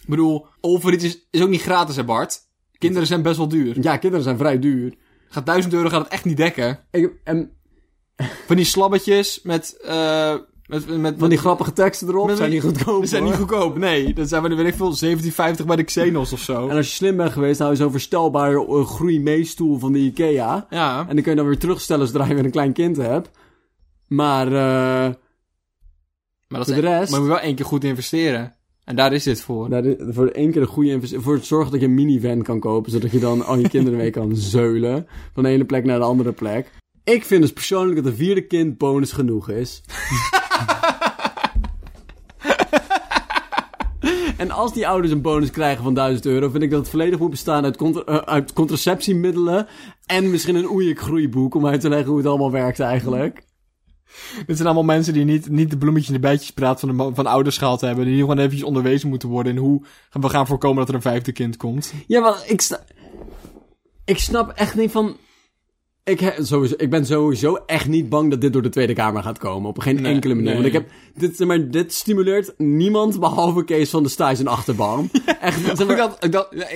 Ik 0.00 0.08
bedoel, 0.08 0.46
overheid 0.60 1.02
is, 1.02 1.26
is 1.30 1.42
ook 1.42 1.48
niet 1.48 1.62
gratis, 1.62 1.96
hè 1.96 2.04
Bart? 2.04 2.40
Kinderen 2.80 3.06
zijn 3.06 3.22
best 3.22 3.36
wel 3.36 3.48
duur. 3.48 3.76
Ja, 3.82 3.96
kinderen 3.96 4.24
zijn 4.24 4.38
vrij 4.38 4.58
duur. 4.58 4.94
Gaat 5.28 5.46
1000 5.46 5.72
euro 5.74 5.88
gaat 5.88 6.02
het 6.02 6.12
echt 6.12 6.24
niet 6.24 6.36
dekken. 6.36 6.78
Ik, 6.90 7.12
en 7.24 7.50
Van 8.46 8.56
die 8.56 8.64
slabbetjes 8.64 9.40
met... 9.42 9.80
eh 9.84 10.34
met, 10.66 10.98
met, 10.98 11.14
van 11.18 11.28
die 11.28 11.38
grappige 11.38 11.72
teksten 11.72 12.08
erop 12.08 12.26
Met- 12.26 12.36
zijn 12.36 12.50
niet 12.50 12.62
goedkoop 12.62 12.98
Die 13.00 13.08
zijn 13.08 13.22
hoor. 13.22 13.30
niet 13.30 13.40
goedkoop, 13.40 13.76
nee. 13.78 14.14
Dat 14.14 14.28
zijn 14.28 14.42
we, 14.42 14.48
weet 14.48 14.66
ik 14.66 14.74
veel, 14.74 14.96
1750 14.98 15.66
bij 15.66 15.76
de 15.76 15.82
Xenos 15.82 16.32
of 16.32 16.40
zo. 16.40 16.68
En 16.68 16.76
als 16.76 16.88
je 16.88 16.94
slim 16.94 17.16
bent 17.16 17.32
geweest, 17.32 17.58
nou 17.60 17.72
is 17.72 17.78
zo'n 17.78 17.90
verstelbare 17.90 18.66
uh, 18.68 18.86
groei-meestoel 18.86 19.78
van 19.78 19.92
de 19.92 19.98
Ikea. 19.98 20.66
Ja. 20.70 21.06
En 21.08 21.14
die 21.14 21.22
kun 21.22 21.32
je 21.32 21.38
dan 21.38 21.46
weer 21.46 21.58
terugstellen 21.58 22.06
zodra 22.06 22.24
je 22.26 22.34
weer 22.34 22.44
een 22.44 22.50
klein 22.50 22.72
kind 22.72 22.96
hebt. 22.96 23.30
Maar, 24.08 24.46
eh... 24.46 24.52
Maar, 26.48 26.58
dat 26.58 26.68
is 26.68 26.74
de 26.74 26.80
echt- 26.80 26.82
rest- 26.98 27.10
maar 27.10 27.20
je 27.20 27.26
moet 27.26 27.34
wel 27.34 27.44
één 27.44 27.54
keer 27.54 27.64
goed 27.66 27.84
investeren. 27.84 28.54
En 28.90 28.96
daar 28.96 29.12
is 29.12 29.22
dit 29.22 29.40
voor. 29.42 29.68
Nou, 29.68 29.82
dit- 29.82 30.02
voor 30.08 30.26
één 30.26 30.50
keer 30.52 30.60
een 30.60 30.66
goede 30.66 30.90
investering. 30.90 31.24
Voor 31.26 31.34
het 31.34 31.44
zorgen 31.46 31.70
dat 31.72 31.80
je 31.80 31.86
een 31.86 31.94
minivan 31.94 32.42
kan 32.42 32.60
kopen. 32.60 32.92
Zodat 32.92 33.10
je 33.10 33.18
dan 33.18 33.44
al 33.46 33.58
je 33.58 33.68
kinderen 33.68 33.98
mee 33.98 34.10
kan 34.10 34.36
zeulen. 34.56 35.06
Van 35.34 35.42
de 35.42 35.48
ene 35.48 35.64
plek 35.64 35.84
naar 35.84 35.98
de 35.98 36.04
andere 36.04 36.32
plek. 36.32 36.70
Ik 37.04 37.24
vind 37.24 37.42
dus 37.42 37.52
persoonlijk 37.52 37.96
dat 37.96 38.06
een 38.12 38.18
vierde 38.18 38.46
kind 38.46 38.78
bonus 38.78 39.12
genoeg 39.12 39.48
is. 39.50 39.82
en 44.36 44.50
als 44.50 44.72
die 44.72 44.88
ouders 44.88 45.12
een 45.12 45.22
bonus 45.22 45.50
krijgen 45.50 45.82
van 45.84 45.94
1000 45.94 46.26
euro, 46.26 46.48
vind 46.48 46.62
ik 46.62 46.70
dat 46.70 46.80
het 46.80 46.88
volledig 46.88 47.18
moet 47.18 47.30
bestaan 47.30 47.64
uit, 47.64 47.76
contra- 47.76 48.04
eh, 48.04 48.16
uit 48.16 48.52
contraceptiemiddelen. 48.52 49.66
En 50.06 50.30
misschien 50.30 50.54
een 50.54 50.70
oeiek 50.70 51.00
groeiboek 51.00 51.54
om 51.54 51.66
uit 51.66 51.80
te 51.80 51.88
leggen 51.88 52.08
hoe 52.08 52.18
het 52.18 52.26
allemaal 52.26 52.50
werkt 52.50 52.80
eigenlijk. 52.80 53.42
Dit 54.46 54.56
zijn 54.56 54.68
allemaal 54.68 54.94
mensen 54.94 55.12
die 55.12 55.24
niet, 55.24 55.48
niet 55.48 55.70
de 55.70 55.78
bloemetjes 55.78 56.08
en 56.08 56.20
de 56.20 56.26
bijtjes 56.28 56.50
praat 56.50 56.80
van, 56.80 56.96
de, 56.96 57.10
van 57.14 57.26
ouders 57.26 57.58
gehad 57.58 57.80
hebben. 57.80 58.04
Die 58.04 58.18
gewoon 58.18 58.38
eventjes 58.38 58.62
onderwezen 58.62 59.08
moeten 59.08 59.28
worden 59.28 59.52
in 59.52 59.58
hoe 59.58 59.82
we 60.10 60.28
gaan 60.28 60.46
voorkomen 60.46 60.78
dat 60.78 60.88
er 60.88 60.94
een 60.94 61.02
vijfde 61.02 61.32
kind 61.32 61.56
komt. 61.56 61.92
Ja, 62.06 62.20
maar 62.20 62.42
ik, 62.46 62.78
ik 64.04 64.18
snap 64.18 64.50
echt 64.50 64.74
niet 64.74 64.90
van. 64.90 65.16
Ik, 66.10 66.20
he- 66.20 66.44
sowieso, 66.44 66.74
ik 66.76 66.90
ben 66.90 67.06
sowieso 67.06 67.58
echt 67.66 67.88
niet 67.88 68.08
bang 68.08 68.30
dat 68.30 68.40
dit 68.40 68.52
door 68.52 68.62
de 68.62 68.68
Tweede 68.68 68.92
Kamer 68.92 69.22
gaat 69.22 69.38
komen. 69.38 69.68
Op 69.68 69.78
geen 69.78 70.02
Nee, 70.02 70.12
enkele 70.14 70.34
manier. 70.34 70.46
nee. 70.48 70.54
Want 70.62 70.66
ik 70.66 70.72
heb. 70.72 70.88
Dit, 71.18 71.36
zeg 71.36 71.46
maar, 71.46 71.70
dit 71.70 71.92
stimuleert 71.92 72.54
niemand 72.58 73.20
behalve 73.20 73.64
Kees 73.64 73.90
van 73.90 74.02
de 74.02 74.08
Staaij 74.08 74.34
zijn 74.34 74.48
achterban. 74.48 75.10
echt. 75.40 75.60
zeg 75.76 75.80
Ik, 76.20 76.30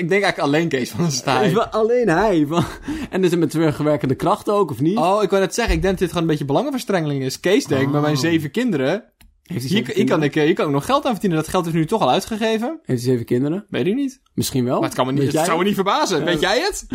denk 0.08 0.10
eigenlijk 0.10 0.38
alleen 0.38 0.68
Kees 0.68 0.90
van 0.90 1.06
is 1.06 1.16
Staaij. 1.16 1.56
alleen 1.58 2.08
hij. 2.08 2.44
Van, 2.48 2.64
en 3.10 3.24
is 3.24 3.30
het 3.30 3.40
met 3.40 3.50
terugwerkende 3.50 4.14
kracht 4.14 4.48
ook, 4.50 4.70
of 4.70 4.80
niet? 4.80 4.96
Oh, 4.98 5.22
ik 5.22 5.30
wou 5.30 5.42
net 5.42 5.54
zeggen, 5.54 5.74
ik 5.74 5.80
denk 5.82 5.92
dat 5.92 5.98
dit 6.00 6.08
gewoon 6.08 6.22
een 6.22 6.30
beetje 6.30 6.44
belangenverstrengeling 6.44 7.22
is. 7.22 7.40
Kees 7.40 7.64
denkt, 7.64 7.92
met 7.92 8.00
mijn 8.00 8.14
Oh. 8.14 8.20
zeven 8.20 8.50
kinderen, 8.50 8.90
Heeft 8.90 9.04
hij 9.46 9.58
hier, 9.58 9.68
zeven 9.68 9.76
hier, 9.76 9.84
kan 9.84 9.94
kinderen? 9.94 10.24
ik, 10.24 10.36
eh, 10.36 10.42
hier 10.44 10.54
kan 10.54 10.66
ik 10.66 10.72
nog 10.72 10.84
geld 10.84 11.04
aan 11.04 11.12
verdienen. 11.12 11.38
Dat 11.38 11.48
geld 11.48 11.66
is 11.66 11.72
nu 11.72 11.86
toch 11.86 12.00
al 12.02 12.10
uitgegeven. 12.10 12.68
Heeft 12.82 13.02
hij 13.02 13.10
zeven 13.12 13.24
kinderen? 13.24 13.66
Weet 13.68 13.86
ik 13.86 13.94
niet. 13.94 14.20
Misschien 14.34 14.64
wel. 14.64 14.74
Maar 14.80 14.88
het, 14.88 14.94
kan 14.94 15.06
me 15.06 15.12
niet, 15.12 15.32
het 15.32 15.44
zou 15.46 15.58
me 15.58 15.64
niet 15.64 15.74
verbazen. 15.74 16.24
Weet 16.24 16.40
jij 16.40 16.60
het? 16.60 16.86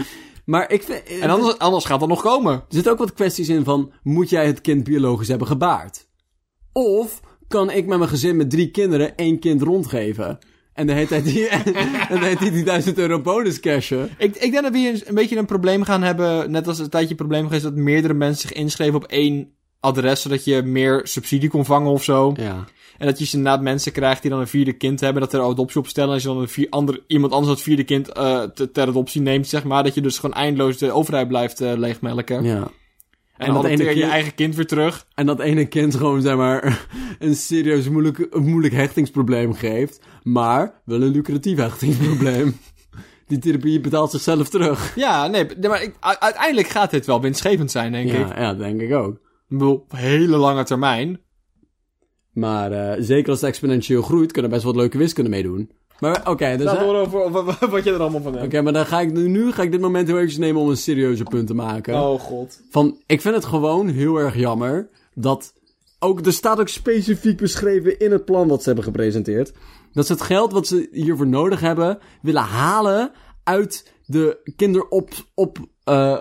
Maar 0.45 0.71
ik 0.71 0.83
vind. 0.83 1.03
En 1.21 1.29
anders, 1.29 1.57
anders 1.57 1.85
gaat 1.85 1.99
dat 1.99 2.09
nog 2.09 2.21
komen. 2.21 2.53
Er 2.53 2.63
zitten 2.67 2.91
ook 2.91 2.97
wat 2.97 3.13
kwesties 3.13 3.49
in 3.49 3.63
van, 3.63 3.91
moet 4.03 4.29
jij 4.29 4.45
het 4.45 4.61
kind 4.61 4.83
biologisch 4.83 5.27
hebben 5.27 5.47
gebaard? 5.47 6.07
Of 6.71 7.19
kan 7.47 7.71
ik 7.71 7.85
met 7.85 7.97
mijn 7.97 8.09
gezin 8.09 8.37
met 8.37 8.49
drie 8.49 8.71
kinderen 8.71 9.15
één 9.15 9.39
kind 9.39 9.61
rondgeven? 9.61 10.39
En 10.73 10.87
de 10.87 10.93
hele 10.93 11.07
tijd 11.07 11.23
die, 11.23 11.47
en 11.49 11.63
de 11.63 12.25
hele 12.25 12.37
tijd 12.37 12.53
die 12.53 12.63
1000 12.63 12.97
euro 12.97 13.21
bonus 13.21 13.59
cashen. 13.59 14.09
Ik, 14.17 14.35
ik 14.35 14.51
denk 14.51 14.63
dat 14.63 14.71
we 14.71 14.77
hier 14.77 14.93
een, 14.93 15.01
een 15.05 15.15
beetje 15.15 15.37
een 15.37 15.45
probleem 15.45 15.83
gaan 15.83 16.01
hebben. 16.01 16.51
Net 16.51 16.67
als 16.67 16.77
het 16.77 16.91
tijdje 16.91 17.09
een 17.09 17.15
probleem 17.15 17.43
geweest 17.43 17.63
dat 17.63 17.75
meerdere 17.75 18.13
mensen 18.13 18.47
zich 18.47 18.57
inschreven 18.57 18.95
op 18.95 19.03
één 19.03 19.57
adres, 19.79 20.21
zodat 20.21 20.43
je 20.43 20.61
meer 20.61 21.01
subsidie 21.03 21.49
kon 21.49 21.65
vangen 21.65 21.91
of 21.91 22.03
zo. 22.03 22.33
Ja. 22.37 22.65
En 22.97 23.05
dat 23.05 23.17
je 23.17 23.23
dus 23.23 23.33
inderdaad 23.33 23.61
mensen 23.61 23.91
krijgt 23.91 24.21
die 24.21 24.31
dan 24.31 24.39
een 24.39 24.47
vierde 24.47 24.73
kind 24.73 24.99
hebben, 24.99 25.21
dat 25.21 25.33
er 25.33 25.41
adoptie 25.41 25.79
op 25.79 25.87
stellen. 25.87 26.09
En 26.09 26.13
als 26.15 26.23
je 26.23 26.29
dan 26.29 26.37
een 26.41 26.47
vier, 26.47 26.67
ander, 26.69 27.03
iemand 27.07 27.33
anders 27.33 27.53
dat 27.53 27.61
vierde 27.63 27.83
kind 27.83 28.05
te- 28.05 28.69
ter 28.73 28.87
adoptie 28.87 29.21
neemt, 29.21 29.47
zeg 29.47 29.63
maar, 29.63 29.83
dat 29.83 29.93
je 29.93 30.01
dus 30.01 30.19
gewoon 30.19 30.35
eindeloos 30.35 30.77
de 30.77 30.91
overheid 30.91 31.27
blijft 31.27 31.61
eh, 31.61 31.71
leegmelken. 31.75 32.43
ja. 32.43 32.71
En, 33.37 33.47
En 33.47 33.53
dan 33.53 33.61
dat 33.61 33.71
ene 33.71 33.83
je 33.83 33.89
je 33.89 33.95
kind- 33.99 34.11
eigen 34.11 34.35
kind 34.35 34.55
weer 34.55 34.67
terug. 34.67 35.05
En 35.15 35.25
dat 35.25 35.39
ene 35.39 35.65
kind 35.65 35.95
gewoon, 35.95 36.21
zeg 36.21 36.35
maar, 36.35 36.85
een 37.19 37.35
serieus 37.35 37.89
moeilijk, 37.89 38.35
moeilijk 38.39 38.73
hechtingsprobleem 38.73 39.53
geeft. 39.53 39.99
Maar 40.23 40.73
wel 40.85 41.01
een 41.01 41.11
lucratief 41.11 41.57
hechtingsprobleem. 41.57 42.57
Die 43.27 43.37
therapie 43.39 43.79
betaalt 43.79 44.11
zichzelf 44.11 44.49
terug. 44.49 44.95
Ja, 44.95 45.27
nee, 45.27 45.45
maar 45.61 45.83
ik, 45.83 45.95
uiteindelijk 45.99 46.67
gaat 46.67 46.91
dit 46.91 47.05
wel 47.05 47.21
winstgevend 47.21 47.71
zijn, 47.71 47.91
denk 47.91 48.09
ik. 48.11 48.27
Ja, 48.27 48.39
ja, 48.41 48.53
denk 48.53 48.81
ik 48.81 48.93
ook. 48.93 49.17
Ik 49.49 49.57
bedoel, 49.57 49.73
op 49.73 49.91
hele 49.91 50.37
lange 50.37 50.63
termijn. 50.63 51.19
Maar 52.33 52.71
eh, 52.71 53.03
zeker 53.03 53.29
als 53.29 53.41
het 53.41 53.49
exponentieel 53.49 54.01
groeit, 54.01 54.31
kunnen 54.31 54.51
er 54.51 54.57
best 54.57 54.67
wat 54.67 54.75
leuke 54.75 54.97
wiskunde 54.97 55.29
meedoen. 55.29 55.71
Maar 55.99 56.29
oké, 56.29 56.57
dus, 56.57 56.65
Laat 56.65 56.77
hè, 56.77 56.83
horen 56.83 57.01
over, 57.01 57.69
wat 57.69 57.83
je 57.83 57.91
er 57.91 57.99
allemaal 57.99 58.21
van 58.21 58.33
hebt. 58.33 58.45
Oké, 58.45 58.61
maar 58.61 58.73
dan 58.73 58.85
ga 58.85 58.99
ik 58.99 59.13
nu, 59.13 59.27
nu 59.27 59.51
ga 59.51 59.63
ik 59.63 59.71
dit 59.71 59.81
moment 59.81 60.07
heel 60.07 60.15
eventjes 60.15 60.39
nemen 60.39 60.61
om 60.61 60.69
een 60.69 60.77
serieuze 60.77 61.23
punt 61.23 61.47
te 61.47 61.53
maken. 61.53 61.93
Oh 61.93 62.19
god. 62.19 62.61
Van, 62.69 63.01
ik 63.05 63.21
vind 63.21 63.35
het 63.35 63.45
gewoon 63.45 63.87
heel 63.87 64.17
erg 64.17 64.35
jammer 64.35 64.89
dat 65.13 65.53
ook, 65.99 66.25
er 66.25 66.33
staat 66.33 66.59
ook 66.59 66.67
specifiek 66.67 67.37
beschreven 67.37 67.99
in 67.99 68.11
het 68.11 68.25
plan 68.25 68.47
wat 68.47 68.59
ze 68.59 68.65
hebben 68.65 68.83
gepresenteerd, 68.83 69.53
dat 69.93 70.05
ze 70.05 70.13
het 70.13 70.21
geld 70.21 70.51
wat 70.51 70.67
ze 70.67 70.89
hiervoor 70.91 71.27
nodig 71.27 71.59
hebben 71.59 71.97
willen 72.21 72.41
halen 72.41 73.11
uit 73.43 73.93
de 74.05 74.51
kinderop, 74.55 75.09
op, 75.33 75.57
eh, 75.83 76.17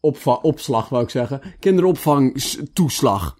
opslag, 0.00 0.88
wou 0.88 1.02
ik 1.02 1.10
zeggen, 1.10 1.40
kinderopvangtoeslag. 1.58 3.38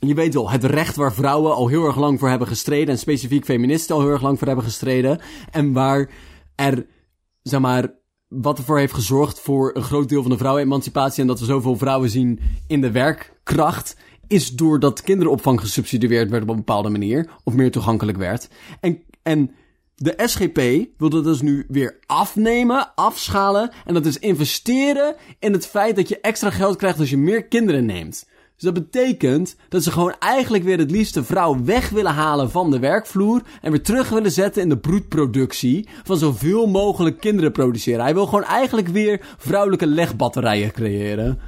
Je 0.00 0.14
weet 0.14 0.34
wel, 0.34 0.50
het 0.50 0.64
recht 0.64 0.96
waar 0.96 1.12
vrouwen 1.12 1.54
al 1.54 1.68
heel 1.68 1.86
erg 1.86 1.96
lang 1.96 2.18
voor 2.18 2.28
hebben 2.28 2.48
gestreden 2.48 2.88
en 2.88 2.98
specifiek 2.98 3.44
feministen 3.44 3.94
al 3.94 4.00
heel 4.00 4.10
erg 4.10 4.22
lang 4.22 4.38
voor 4.38 4.46
hebben 4.46 4.64
gestreden 4.64 5.20
en 5.50 5.72
waar 5.72 6.10
er, 6.54 6.86
zeg 7.42 7.60
maar, 7.60 7.94
wat 8.28 8.58
ervoor 8.58 8.78
heeft 8.78 8.92
gezorgd 8.92 9.40
voor 9.40 9.70
een 9.74 9.82
groot 9.82 10.08
deel 10.08 10.22
van 10.22 10.30
de 10.30 10.38
vrouwenemancipatie 10.38 11.20
en 11.20 11.26
dat 11.26 11.40
we 11.40 11.44
zoveel 11.44 11.76
vrouwen 11.76 12.10
zien 12.10 12.40
in 12.66 12.80
de 12.80 12.90
werkkracht, 12.90 13.96
is 14.26 14.50
doordat 14.50 15.02
kinderopvang 15.02 15.60
gesubsidieerd 15.60 16.30
werd 16.30 16.42
op 16.42 16.48
een 16.48 16.56
bepaalde 16.56 16.90
manier, 16.90 17.30
of 17.44 17.54
meer 17.54 17.70
toegankelijk 17.70 18.18
werd. 18.18 18.48
En, 18.80 19.02
en 19.22 19.50
de 19.98 20.14
SGP 20.16 20.88
wil 20.98 21.08
dat 21.08 21.24
dus 21.24 21.40
nu 21.40 21.64
weer 21.68 21.98
afnemen, 22.06 22.94
afschalen, 22.94 23.70
en 23.84 23.94
dat 23.94 24.06
is 24.06 24.18
investeren 24.18 25.16
in 25.38 25.52
het 25.52 25.66
feit 25.66 25.96
dat 25.96 26.08
je 26.08 26.20
extra 26.20 26.50
geld 26.50 26.76
krijgt 26.76 26.98
als 26.98 27.10
je 27.10 27.16
meer 27.16 27.44
kinderen 27.44 27.84
neemt. 27.84 28.26
Dus 28.54 28.64
dat 28.64 28.74
betekent 28.74 29.56
dat 29.68 29.82
ze 29.82 29.90
gewoon 29.90 30.14
eigenlijk 30.18 30.64
weer 30.64 30.78
het 30.78 30.90
liefst 30.90 31.14
de 31.14 31.24
vrouw 31.24 31.64
weg 31.64 31.88
willen 31.88 32.12
halen 32.12 32.50
van 32.50 32.70
de 32.70 32.78
werkvloer 32.78 33.42
en 33.60 33.70
weer 33.70 33.82
terug 33.82 34.08
willen 34.08 34.30
zetten 34.30 34.62
in 34.62 34.68
de 34.68 34.78
broedproductie 34.78 35.88
van 36.04 36.16
zoveel 36.16 36.66
mogelijk 36.66 37.20
kinderen 37.20 37.52
produceren. 37.52 38.04
Hij 38.04 38.14
wil 38.14 38.26
gewoon 38.26 38.44
eigenlijk 38.44 38.88
weer 38.88 39.34
vrouwelijke 39.38 39.86
legbatterijen 39.86 40.72
creëren. 40.72 41.38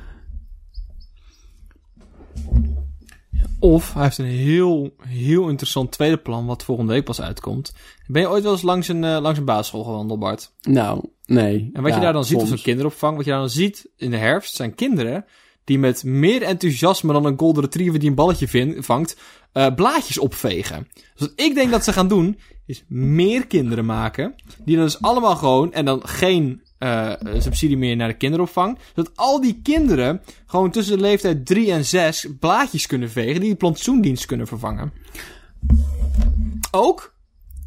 Of 3.60 3.94
hij 3.94 4.02
heeft 4.02 4.18
een 4.18 4.24
heel, 4.24 4.94
heel 4.98 5.48
interessant 5.48 5.90
tweede 5.90 6.16
plan, 6.16 6.46
wat 6.46 6.64
volgende 6.64 6.92
week 6.92 7.04
pas 7.04 7.20
uitkomt. 7.20 7.72
Ben 8.06 8.22
je 8.22 8.28
ooit 8.28 8.42
wel 8.42 8.52
eens 8.52 8.62
langs 8.62 8.88
een, 8.88 9.04
eh, 9.04 9.18
langs 9.20 9.38
een 9.38 9.44
basisschool 9.44 9.84
gewandeld, 9.84 10.20
Bart? 10.20 10.52
Nou, 10.62 11.04
nee. 11.26 11.70
En 11.72 11.82
wat 11.82 11.94
je 11.94 12.00
daar 12.00 12.12
dan 12.12 12.24
ziet 12.24 12.40
op 12.40 12.46
zo'n 12.46 12.62
kinderopvang, 12.62 13.16
wat 13.16 13.24
je 13.24 13.30
daar 13.30 13.40
dan 13.40 13.50
ziet 13.50 13.90
in 13.96 14.10
de 14.10 14.16
herfst, 14.16 14.54
zijn 14.54 14.74
kinderen 14.74 15.24
die 15.64 15.78
met 15.78 16.04
meer 16.04 16.42
enthousiasme 16.42 17.12
dan 17.12 17.24
een 17.24 17.38
golden 17.38 17.62
retriever 17.62 17.98
die 17.98 18.08
een 18.08 18.14
balletje 18.14 18.48
vin- 18.48 18.82
vangt, 18.82 19.16
eh, 19.52 19.74
blaadjes 19.74 20.18
opvegen. 20.18 20.88
Dus 20.94 21.02
wat 21.28 21.32
ik 21.34 21.54
denk 21.54 21.70
dat 21.70 21.84
ze 21.84 21.92
gaan 21.92 22.08
doen, 22.08 22.38
is 22.66 22.84
meer 22.88 23.46
kinderen 23.46 23.84
maken, 23.84 24.34
die 24.64 24.76
dan 24.76 24.84
dus 24.84 25.02
allemaal 25.02 25.36
gewoon, 25.36 25.72
en 25.72 25.84
dan 25.84 26.08
geen 26.08 26.62
eh, 26.78 27.12
subsidie 27.38 27.76
meer 27.76 27.96
naar 27.96 28.08
de 28.08 28.16
kinderopvang, 28.16 28.78
zodat 28.94 29.16
al 29.16 29.40
die 29.40 29.60
kinderen 29.62 30.22
gewoon 30.46 30.70
tussen 30.70 30.96
de 30.96 31.02
leeftijd 31.02 31.46
3 31.46 31.72
en 31.72 31.84
6 31.84 32.26
blaadjes 32.40 32.86
kunnen 32.86 33.10
vegen, 33.10 33.40
die 33.40 33.50
de 33.50 33.56
plantsoendienst 33.56 34.26
kunnen 34.26 34.46
vervangen. 34.46 34.92
Ook 36.70 37.16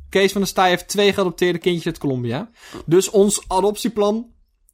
Kees 0.09 0.31
van 0.31 0.41
der 0.41 0.49
Staaij 0.49 0.69
heeft 0.69 0.87
twee 0.87 1.13
geadopteerde 1.13 1.59
kindjes 1.59 1.85
uit 1.85 1.97
Colombia. 1.97 2.49
Dus 2.85 3.09
ons 3.09 3.43
adoptieplan 3.47 4.25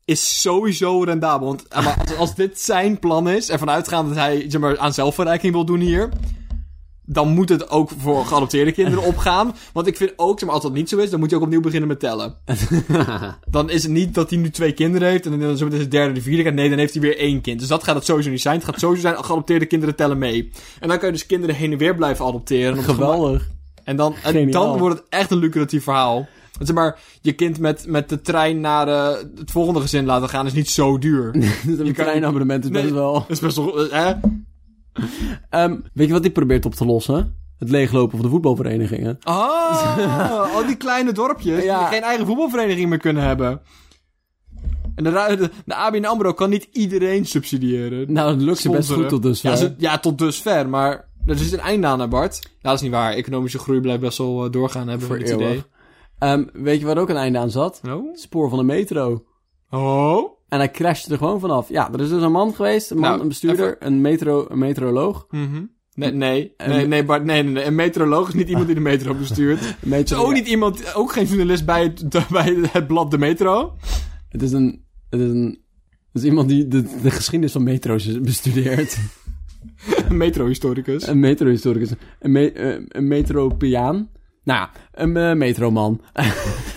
is 0.05 0.41
sowieso 0.41 1.03
rendabel. 1.03 1.47
Want 1.47 1.67
eh, 1.67 2.19
als, 2.19 2.35
dit 2.35 2.59
zijn 2.59 2.99
plan 2.99 3.29
is, 3.29 3.49
en 3.49 3.59
vanuitgaand 3.59 4.07
dat 4.07 4.17
hij 4.17 4.45
zeg 4.47 4.61
maar, 4.61 4.77
aan 4.77 4.93
zelfverrijking 4.93 5.53
wil 5.53 5.65
doen 5.65 5.79
hier, 5.79 6.09
dan 7.09 7.27
moet 7.29 7.49
het 7.49 7.69
ook 7.69 7.89
voor 7.97 8.25
geadopteerde 8.25 8.71
kinderen 8.71 9.03
opgaan. 9.11 9.55
Want 9.73 9.87
ik 9.87 9.97
vind 9.97 10.13
ook, 10.15 10.39
zeg 10.39 10.45
maar, 10.47 10.53
als 10.57 10.63
dat 10.63 10.73
niet 10.73 10.89
zo 10.89 10.97
is, 10.97 11.09
dan 11.09 11.19
moet 11.19 11.29
je 11.29 11.35
ook 11.35 11.41
opnieuw 11.41 11.61
beginnen 11.61 11.87
met 11.87 11.99
tellen. 11.99 12.35
Dan 13.49 13.69
is 13.69 13.83
het 13.83 13.91
niet 13.91 14.13
dat 14.13 14.29
hij 14.29 14.39
nu 14.39 14.49
twee 14.49 14.71
kinderen 14.71 15.07
heeft 15.07 15.25
en 15.25 15.39
dan 15.39 15.49
is 15.51 15.59
het 15.59 15.91
derde 15.91 16.13
de 16.13 16.21
vierde. 16.21 16.51
Nee, 16.51 16.69
dan 16.69 16.77
heeft 16.77 16.93
hij 16.93 17.01
weer 17.01 17.17
één 17.17 17.41
kind. 17.41 17.59
Dus 17.59 17.67
dat 17.67 17.83
gaat 17.83 17.95
het 17.95 18.05
sowieso 18.05 18.29
niet 18.29 18.41
zijn. 18.41 18.55
Het 18.55 18.65
gaat 18.65 18.79
sowieso 18.79 19.01
zijn, 19.01 19.23
geadopteerde 19.23 19.65
kinderen 19.65 19.95
tellen 19.95 20.17
mee. 20.17 20.51
En 20.79 20.87
dan 20.87 20.97
kan 20.97 21.07
je 21.07 21.13
dus 21.13 21.25
kinderen 21.25 21.55
heen 21.55 21.71
en 21.71 21.77
weer 21.77 21.95
blijven 21.95 22.25
adopteren. 22.25 22.83
Geweldig. 22.83 23.47
en 23.83 23.95
dan, 23.95 24.13
en 24.23 24.31
Geniaal. 24.31 24.67
dan 24.67 24.77
wordt 24.79 24.97
het 24.97 25.05
echt 25.09 25.31
een 25.31 25.37
lucratief 25.37 25.83
verhaal. 25.83 26.15
Want 26.53 26.67
Zeg 26.69 26.75
maar, 26.75 26.99
je 27.21 27.33
kind 27.33 27.59
met, 27.59 27.85
met 27.87 28.09
de 28.09 28.21
trein 28.21 28.59
naar 28.59 28.87
eh, 28.87 29.17
het 29.35 29.51
volgende 29.51 29.79
gezin 29.81 30.05
laten 30.05 30.29
gaan 30.29 30.45
is 30.45 30.53
niet 30.53 30.69
zo 30.69 30.97
duur. 30.97 31.31
Dus 31.65 31.79
een 31.79 31.93
treinabonnement 31.93 32.63
is 32.63 32.69
best 32.69 32.83
Nee. 32.83 32.93
wel... 32.93 33.25
is 33.27 33.39
best 33.39 33.55
wel... 33.57 33.87
Hè? 33.89 34.13
Ehm, 35.49 35.77
weet 35.93 36.07
je 36.07 36.13
wat 36.13 36.21
hij 36.23 36.31
probeert 36.31 36.65
op 36.65 36.73
te 36.75 36.85
lossen? 36.85 37.35
Het 37.57 37.69
leeglopen 37.69 38.17
van 38.17 38.25
de 38.25 38.31
voetbalverenigingen. 38.31 39.17
Oh, 39.23 40.55
al 40.55 40.65
die 40.65 40.75
kleine 40.75 41.11
dorpjes 41.11 41.63
Ja. 41.63 41.79
die 41.79 41.87
geen 41.87 42.01
eigen 42.03 42.25
voetbalvereniging 42.25 42.89
meer 42.89 42.97
kunnen 42.97 43.23
hebben. 43.23 43.61
En 44.95 45.03
de, 45.03 45.09
de, 45.11 45.49
de 45.65 45.75
ABN 45.75 46.05
AMRO 46.05 46.33
kan 46.33 46.49
niet 46.49 46.67
iedereen 46.71 47.25
subsidiëren. 47.25 48.13
Nou, 48.13 48.31
dat 48.33 48.41
lukt 48.41 48.57
ze 48.59 48.69
best 48.69 48.91
goed 48.91 49.09
tot 49.09 49.21
dusver. 49.21 49.49
Ja, 49.49 49.55
ze- 49.55 49.75
ja, 49.77 49.97
tot 49.97 50.17
dusver, 50.17 50.69
maar 50.69 51.09
er 51.25 51.37
zit 51.37 51.53
een 51.53 51.59
einde 51.59 51.87
aan, 51.87 51.99
hè, 51.99 52.07
Bart. 52.07 52.39
Ja, 52.43 52.49
dat 52.61 52.73
is 52.73 52.81
niet 52.81 52.91
waar. 52.91 53.13
Economische 53.13 53.59
groei 53.59 53.79
blijft 53.81 54.01
best 54.01 54.17
wel 54.17 54.45
eh, 54.45 54.51
doorgaan, 54.51 54.87
hebben 54.87 55.07
we 55.07 55.13
Voor 55.13 55.23
het 55.23 55.33
idee. 55.33 55.63
Ehm, 56.19 56.43
weet 56.53 56.79
je 56.79 56.85
waar 56.85 56.97
ook 56.97 57.09
een 57.09 57.15
einde 57.17 57.39
aan 57.39 57.51
zat? 57.51 57.81
Oh? 57.89 58.07
Het 58.11 58.19
spoor 58.19 58.49
van 58.49 58.57
de 58.57 58.63
metro. 58.63 59.23
Oh? 59.69 60.36
En 60.47 60.57
hij 60.57 60.71
crashte 60.71 61.11
er 61.11 61.17
gewoon 61.17 61.39
vanaf. 61.39 61.69
Ja, 61.69 61.93
er 61.93 62.01
is 62.01 62.09
dus 62.09 62.21
een 62.23 62.31
man 62.31 62.53
geweest, 62.53 62.91
een 62.91 62.97
man, 62.97 63.09
Nou, 63.09 63.21
een 63.21 63.27
bestuurder, 63.27 63.75
een, 63.79 64.01
metro, 64.01 64.45
een 64.49 64.57
meteoroloog. 64.57 65.27
Mhm. 65.29 65.63
Nee, 65.93 66.11
nee, 66.11 66.53
nee, 66.57 66.87
nee, 66.87 67.05
Bart, 67.05 67.23
nee, 67.23 67.43
nee, 67.43 67.53
nee. 67.53 67.63
Een 67.65 67.75
meteoroloog 67.75 68.27
is 68.27 68.33
niet 68.33 68.49
iemand 68.49 68.65
die 68.65 68.75
de 68.75 68.81
metro 68.81 69.13
bestuurt. 69.13 69.75
Het 69.89 70.11
is 70.11 70.17
ook 70.17 70.33
niet 70.33 70.47
iemand, 70.47 70.95
ook 70.95 71.11
geen 71.11 71.25
journalist 71.25 71.65
bij 71.65 71.83
het, 71.83 72.09
bij 72.29 72.59
het 72.71 72.87
blad 72.87 73.11
De 73.11 73.17
Metro. 73.17 73.75
Het 74.29 74.41
is 74.41 74.51
een... 74.51 74.85
Het 75.09 75.19
is 75.19 75.29
een... 75.29 75.65
Het 76.13 76.21
is 76.23 76.29
iemand 76.29 76.49
die 76.49 76.67
de, 76.67 76.83
de 77.01 77.11
geschiedenis 77.11 77.51
van 77.51 77.63
metro's 77.63 78.21
bestudeert. 78.21 78.97
Een 80.09 80.17
metrohistoricus. 80.17 81.07
een 81.07 81.19
metrohistoricus. 81.19 81.91
Een, 82.19 82.31
me, 82.31 82.51
eh, 82.51 82.83
een 82.87 83.07
metropiaan. 83.07 84.09
Nou 84.43 84.59
ja, 84.59 84.71
een 84.91 85.17
eh, 85.17 85.33
metroman. 85.33 86.01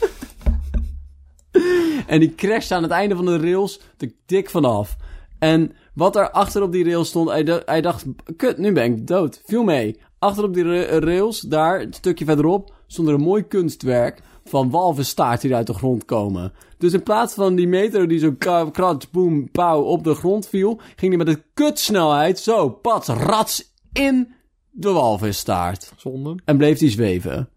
en 2.10 2.20
die 2.20 2.34
crasht 2.34 2.72
aan 2.72 2.82
het 2.82 2.92
einde 2.92 3.16
van 3.16 3.24
de 3.24 3.38
rails 3.38 3.80
er 3.98 4.12
dik 4.26 4.50
vanaf. 4.50 4.96
En 5.38 5.72
wat 5.94 6.16
er 6.16 6.30
achter 6.30 6.62
op 6.62 6.72
die 6.72 6.84
rails 6.84 7.08
stond, 7.08 7.28
hij, 7.28 7.62
hij 7.64 7.80
dacht, 7.80 8.04
kut, 8.36 8.58
nu 8.58 8.72
ben 8.72 8.84
ik 8.84 9.06
dood. 9.06 9.42
Viel 9.44 9.62
mee. 9.62 10.00
Achter 10.18 10.44
op 10.44 10.54
die 10.54 10.64
ra- 10.64 10.98
rails, 10.98 11.40
daar, 11.40 11.80
een 11.80 11.92
stukje 11.92 12.24
verderop, 12.24 12.74
stond 12.86 13.08
er 13.08 13.14
een 13.14 13.20
mooi 13.20 13.42
kunstwerk 13.46 14.20
van 14.44 14.70
walvisstaart 14.70 15.40
die 15.40 15.54
uit 15.54 15.66
de 15.66 15.74
grond 15.74 16.04
komen. 16.04 16.52
Dus 16.78 16.92
in 16.92 17.02
plaats 17.02 17.34
van 17.34 17.54
die 17.54 17.68
metro 17.68 18.06
die 18.06 18.18
zo 18.18 18.32
krats, 18.72 19.10
boem, 19.10 19.50
pauw 19.50 19.82
op 19.82 20.04
de 20.04 20.14
grond 20.14 20.48
viel, 20.48 20.80
ging 20.96 21.16
die 21.16 21.24
met 21.24 21.28
een 21.28 21.42
kutsnelheid 21.54 22.38
zo, 22.38 22.68
pats, 22.68 23.08
rats, 23.08 23.74
in 23.92 24.34
de 24.70 24.90
walvisstaart. 24.90 25.92
Zonde. 25.96 26.34
En 26.44 26.56
bleef 26.56 26.78
die 26.78 26.90
zweven. 26.90 27.48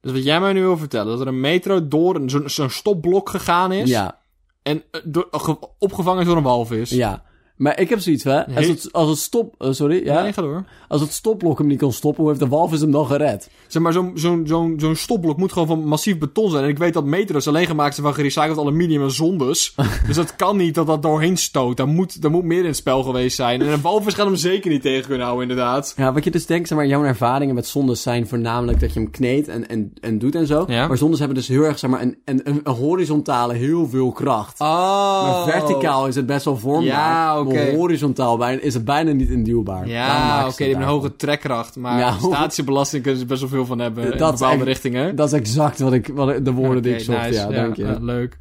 Dus 0.00 0.12
wat 0.12 0.24
jij 0.24 0.40
mij 0.40 0.52
nu 0.52 0.60
wil 0.60 0.76
vertellen, 0.76 1.06
dat 1.06 1.20
er 1.20 1.26
een 1.26 1.40
metro 1.40 1.88
door 1.88 2.14
een- 2.14 2.50
zo'n 2.50 2.70
stopblok 2.70 3.28
gegaan 3.28 3.72
is. 3.72 3.88
Ja, 3.90 4.18
En 4.62 4.82
eh, 4.90 5.00
door, 5.04 5.28
ge- 5.30 5.58
opgevangen 5.78 6.20
is 6.20 6.26
door 6.26 6.36
een 6.36 6.42
walvis. 6.42 6.90
ja. 6.90 7.22
Maar 7.60 7.80
ik 7.80 7.88
heb 7.88 8.00
zoiets, 8.00 8.24
hè. 8.24 8.46
Als 8.46 8.66
He- 8.66 8.72
het, 8.72 8.92
als 8.92 9.08
het 9.08 9.18
stop... 9.18 9.54
eh, 9.58 9.70
sorry, 9.70 10.04
ja? 10.04 10.22
Nee, 10.22 10.32
ga 10.32 10.42
door. 10.42 10.64
Als 10.88 11.00
het 11.00 11.12
stopblok 11.12 11.58
hem 11.58 11.66
niet 11.66 11.78
kon 11.78 11.92
stoppen, 11.92 12.20
hoe 12.20 12.28
heeft 12.28 12.42
de 12.44 12.48
walvis 12.48 12.80
hem 12.80 12.90
dan 12.90 13.06
gered? 13.06 13.50
Zeg 13.66 13.82
maar, 13.82 13.92
zo'n 13.92 14.12
zo'n 14.14 14.42
zo'n 14.46 14.74
zo'n 14.76 14.96
stopblok 14.96 15.36
moet 15.36 15.52
gewoon 15.52 15.68
van 15.68 15.84
massief 15.84 16.18
beton 16.18 16.50
zijn. 16.50 16.64
En 16.64 16.70
ik 16.70 16.78
weet 16.78 16.94
dat 16.94 17.04
metro's 17.04 17.46
alleen 17.46 17.66
gemaakt 17.66 17.94
zijn 17.94 18.06
van 18.06 18.14
gerecycled 18.14 18.58
aluminium 18.58 19.02
en 19.02 19.10
zondes. 19.10 19.74
dus 20.06 20.16
dat 20.16 20.36
kan 20.36 20.56
niet 20.56 20.74
dat 20.74 20.86
dat 20.86 21.02
doorheen 21.02 21.36
stoot. 21.36 21.76
Daar 21.76 21.86
moet, 21.88 22.22
daar 22.22 22.30
moet 22.30 22.44
meer 22.44 22.60
in 22.60 22.66
het 22.66 22.76
spel 22.76 23.02
geweest 23.02 23.36
zijn. 23.36 23.60
En 23.62 23.68
een 23.68 23.80
walvis 23.80 24.14
gaat 24.14 24.26
hem 24.26 24.36
zeker 24.36 24.70
niet 24.70 24.82
tegen 24.82 25.06
kunnen 25.06 25.26
houden, 25.26 25.48
inderdaad. 25.48 25.94
Ja, 25.96 26.12
wat 26.12 26.24
je 26.24 26.30
dus 26.30 26.46
denkt, 26.46 26.68
zeg 26.68 26.78
maar, 26.78 26.86
jouw 26.86 27.04
ervaringen 27.04 27.54
met 27.54 27.66
zondes 27.66 28.02
zijn 28.02 28.28
voornamelijk 28.28 28.80
dat 28.80 28.92
je 28.92 29.00
hem 29.00 29.10
kneedt 29.10 29.48
en, 29.48 29.68
en, 29.68 29.92
en 30.00 30.18
doet 30.18 30.34
en 30.34 30.46
zo. 30.46 30.64
Ja. 30.68 30.86
Maar 30.86 30.96
zondes 30.96 31.18
hebben 31.18 31.36
dus 31.36 31.48
heel 31.48 31.62
erg, 31.62 31.78
zeg 31.78 31.90
maar, 31.90 32.02
een, 32.02 32.16
een, 32.24 32.40
een, 32.44 32.74
horizontale 32.74 33.54
heel 33.54 33.88
veel 33.88 34.12
kracht. 34.12 34.60
Oh. 34.60 35.46
Maar 35.46 35.60
verticaal 35.60 36.06
is 36.06 36.14
het 36.14 36.26
best 36.26 36.44
wel 36.44 36.56
vormbaar. 36.56 36.84
Ja, 36.86 37.40
oké. 37.40 37.49
Horizontaal 37.58 38.36
bijna, 38.36 38.60
is 38.60 38.74
het 38.74 38.84
bijna 38.84 39.12
niet 39.12 39.28
induwbaar. 39.30 39.88
Ja, 39.88 40.40
oké, 40.40 40.50
ze 40.50 40.56
die 40.56 40.66
hebben 40.66 40.86
een 40.86 40.92
hoge 40.92 41.16
trekkracht. 41.16 41.76
Maar 41.76 41.98
Ja, 41.98 42.16
statische 42.20 42.64
belasting 42.64 43.02
kunnen 43.02 43.20
ze 43.20 43.26
best 43.26 43.40
wel 43.40 43.50
veel 43.50 43.66
van 43.66 43.78
hebben 43.78 44.04
in 44.12 44.18
Dat 44.18 44.32
is 44.32 44.38
bepaalde 44.38 44.56
echt- 44.58 44.66
richtingen. 44.66 45.16
Dat 45.16 45.26
is 45.26 45.32
exact 45.32 45.78
wat 45.78 45.92
ik, 45.92 46.06
wat 46.14 46.44
de 46.44 46.52
woorden 46.52 46.82
die 46.82 46.94
ik 46.94 47.00
zocht. 47.00 47.18
nice. 47.18 47.32
Ja, 47.32 47.46
dank 47.48 47.76
je. 47.76 47.84
ja, 47.84 47.96
leuk. 48.00 48.38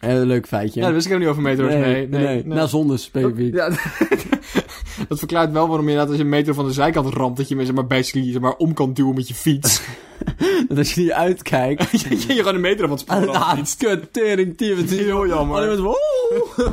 Eh, 0.00 0.10
leuk 0.22 0.46
feitje. 0.46 0.80
Ja, 0.80 0.86
dat 0.86 0.94
wist 0.94 1.06
ik 1.06 1.12
helemaal 1.12 1.34
niet 1.34 1.46
over 1.46 1.66
metro's. 1.66 1.84
Nee, 1.86 2.08
nee, 2.08 2.24
nee. 2.24 2.46
Nou, 2.46 2.68
zonder 2.68 2.98
specifiek. 2.98 3.54
Ja, 3.54 3.68
dat 5.08 5.18
verklaart 5.18 5.52
wel 5.52 5.66
waarom 5.68 5.84
je 5.86 5.90
inderdaad 5.90 6.08
als 6.08 6.16
je 6.16 6.22
een 6.22 6.28
metro 6.28 6.52
van 6.52 6.66
de 6.66 6.72
zijkant 6.72 7.14
ramt, 7.14 7.36
dat 7.36 7.48
je 7.48 7.56
hem 7.56 7.64
zeg 7.64 7.74
maar 7.74 7.86
basically 7.86 8.32
zeg 8.32 8.40
maar, 8.40 8.54
om 8.56 8.72
kan 8.74 8.92
duwen 8.92 9.14
met 9.14 9.28
je 9.28 9.34
fiets. 9.34 9.82
Dat 10.68 10.78
als 10.78 10.92
je 10.94 11.00
niet 11.00 11.12
uitkijkt. 11.12 11.90
je, 12.00 12.08
je 12.08 12.34
gewoon 12.34 12.54
een 12.54 12.60
metro 12.60 12.86
van 12.86 12.90
het 12.96 13.00
spoor 13.00 13.28
Ah, 13.36 13.58
af. 13.58 13.76
kut, 13.76 14.12
tering. 14.12 14.48
Het 14.58 14.90
is 14.92 14.98
Heel 14.98 15.26
jammer. 15.26 15.56
Alleen 15.56 15.82
met. 15.82 16.72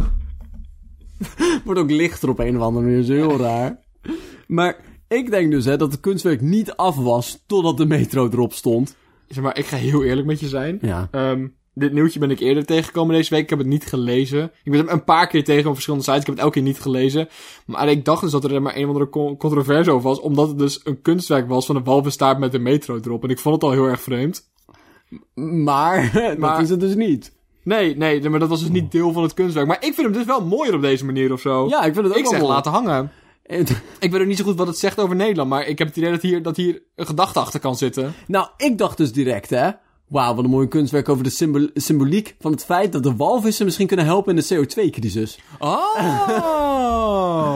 Wordt 1.72 1.92
ook 1.92 1.98
lichter 1.98 2.30
op 2.30 2.40
een 2.40 2.58
of 2.58 2.62
andere 2.62 2.86
manier. 2.86 3.00
Dat 3.02 3.10
is 3.10 3.16
heel 3.16 3.38
raar. 3.38 3.80
Maar 4.48 4.78
ik 5.08 5.32
denk 5.32 5.52
dus 5.52 5.66
hè, 5.66 5.78
dat 5.78 5.92
het 5.92 6.02
kunstwerk 6.02 6.42
niet 6.42 6.76
af 6.76 6.96
was 6.96 7.44
totdat 7.48 7.78
de 7.78 7.86
metro 7.86 8.30
erop 8.32 8.54
stond. 8.54 8.96
Zeg 9.28 9.44
maar, 9.44 9.58
ik 9.58 9.66
ga 9.66 9.78
heel 9.78 10.04
eerlijk 10.04 10.28
met 10.28 10.40
je 10.40 10.48
zijn. 10.48 10.80
Ja. 10.82 11.08
Ehm, 11.12 11.48
dit 11.74 11.94
nieuwtje 11.94 12.20
ben 12.20 12.32
ik 12.32 12.40
eerder 12.40 12.66
tegengekomen 12.66 13.16
deze 13.16 13.30
week. 13.30 13.44
Ik 13.44 13.50
heb 13.50 13.60
het 13.60 13.68
niet 13.68 13.86
gelezen. 13.86 14.52
Ik 14.64 14.72
ben 14.72 14.82
het 14.82 14.90
een 14.90 15.04
paar 15.04 15.28
keer 15.28 15.44
tegen 15.44 15.66
op 15.68 15.74
verschillende 15.74 16.06
sites. 16.06 16.22
Ik 16.22 16.28
heb 16.28 16.36
het 16.36 16.44
elke 16.46 16.58
keer 16.60 16.68
niet 16.68 16.80
gelezen. 16.82 17.28
Maar 17.66 17.90
ik 17.90 18.06
dacht 18.06 18.22
dus 18.22 18.32
dat 18.32 18.44
er 18.44 18.62
maar 18.62 18.76
een 18.76 18.84
of 18.84 18.88
andere 18.90 19.10
con- 19.10 19.38
controverse 19.38 19.92
over 19.92 20.10
was. 20.10 20.20
Omdat 20.20 20.48
het 20.48 20.58
dus 20.60 20.82
een 20.84 21.02
kunstwerk 21.02 21.48
was 21.48 21.66
van 21.66 21.76
een 21.76 21.84
walvisstaart 21.84 22.40
met 22.40 22.54
een 22.54 22.62
metro 22.64 23.00
erop. 23.04 23.24
En 23.24 23.30
ik 23.30 23.40
vond 23.40 23.56
het 23.56 23.64
al 23.64 23.72
heel 23.72 23.86
erg 23.86 24.02
vreemd. 24.02 24.50
Maar, 25.34 26.12
Maar- 26.40 26.54
dat 26.54 26.62
is 26.62 26.70
het 26.70 26.80
dus 26.80 26.96
niet. 26.96 27.40
Nee, 27.63 27.97
nee, 27.97 28.30
maar 28.30 28.39
dat 28.39 28.50
was 28.50 28.60
dus 28.60 28.69
niet 28.69 28.91
deel 28.91 29.12
van 29.12 29.24
het 29.24 29.34
kunstwerk. 29.34 29.67
Maar 29.67 29.78
ik 29.86 29.93
vind 29.93 30.08
hem 30.08 30.12
dus 30.12 30.26
wel 30.26 30.45
mooier 30.45 30.74
op 30.76 30.82
deze 30.82 31.06
manier 31.06 31.32
of 31.34 31.41
zo. 31.41 31.67
Ja, 31.67 31.84
ik 31.84 31.93
vind 31.93 32.06
het 32.06 32.13
ook 32.13 32.15
ik 32.17 32.21
wel 32.24 32.32
zeg 32.32 32.41
mooi. 32.41 32.54
laten 32.54 32.71
hangen. 32.71 33.12
En- 33.45 33.65
Ik 34.00 34.12
weet 34.12 34.21
ook 34.21 34.28
niet 34.28 34.38
zo 34.38 34.43
goed 34.43 34.58
wat 34.58 34.67
het 34.67 34.78
zegt 34.78 35.00
over 35.00 35.15
Nederland. 35.15 35.50
Maar 35.50 35.65
ik 35.67 35.78
heb 35.78 35.88
het 35.88 35.97
idee 35.97 36.12
dat 36.12 36.21
hier, 36.21 36.41
dat 36.43 36.58
hier 36.58 36.82
een 36.95 37.06
gedachte 37.06 37.39
achter 37.39 37.60
kan 37.60 37.76
zitten. 37.76 38.13
Nou, 38.28 38.47
ik 38.58 38.78
dacht 38.78 38.97
dus 38.97 39.12
direct, 39.12 39.50
hè. 39.50 39.69
Wauw, 40.08 40.36
wat 40.36 40.43
een 40.43 40.50
mooi 40.50 40.67
kunstwerk 40.67 41.10
over 41.10 41.24
de 41.24 41.30
symbol- 41.30 41.69
symboliek 41.74 42.36
van 42.39 42.52
het 42.52 42.65
feit 42.65 42.91
dat 42.91 43.04
de 43.04 43.15
walvissen 43.15 43.65
misschien 43.65 43.88
kunnen 43.88 44.06
helpen 44.06 44.36
in 44.38 44.43
de 44.47 44.56
CO2-crisis. 44.56 45.39
Oh! 45.60 45.80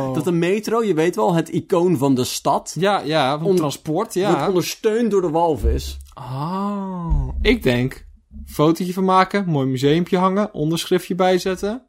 Dat 0.13 0.23
de 0.23 0.31
metro, 0.31 0.83
je 0.83 0.93
weet 0.93 1.15
wel, 1.15 1.33
het 1.33 1.49
icoon 1.49 1.97
van 1.97 2.15
de 2.15 2.23
stad, 2.23 2.75
Ja, 2.79 2.99
ja, 3.05 3.37
van 3.37 3.47
On- 3.47 3.55
transport, 3.55 3.95
wordt 3.97 4.13
ja. 4.13 4.47
ondersteund 4.47 5.11
door 5.11 5.21
de 5.21 5.29
walvis. 5.29 5.97
Oh. 6.15 7.27
Ik 7.41 7.63
denk, 7.63 8.04
fotootje 8.45 8.93
van 8.93 9.03
maken, 9.05 9.45
mooi 9.49 9.67
museumpje 9.67 10.17
hangen, 10.17 10.53
onderschriftje 10.53 11.15
bijzetten. 11.15 11.85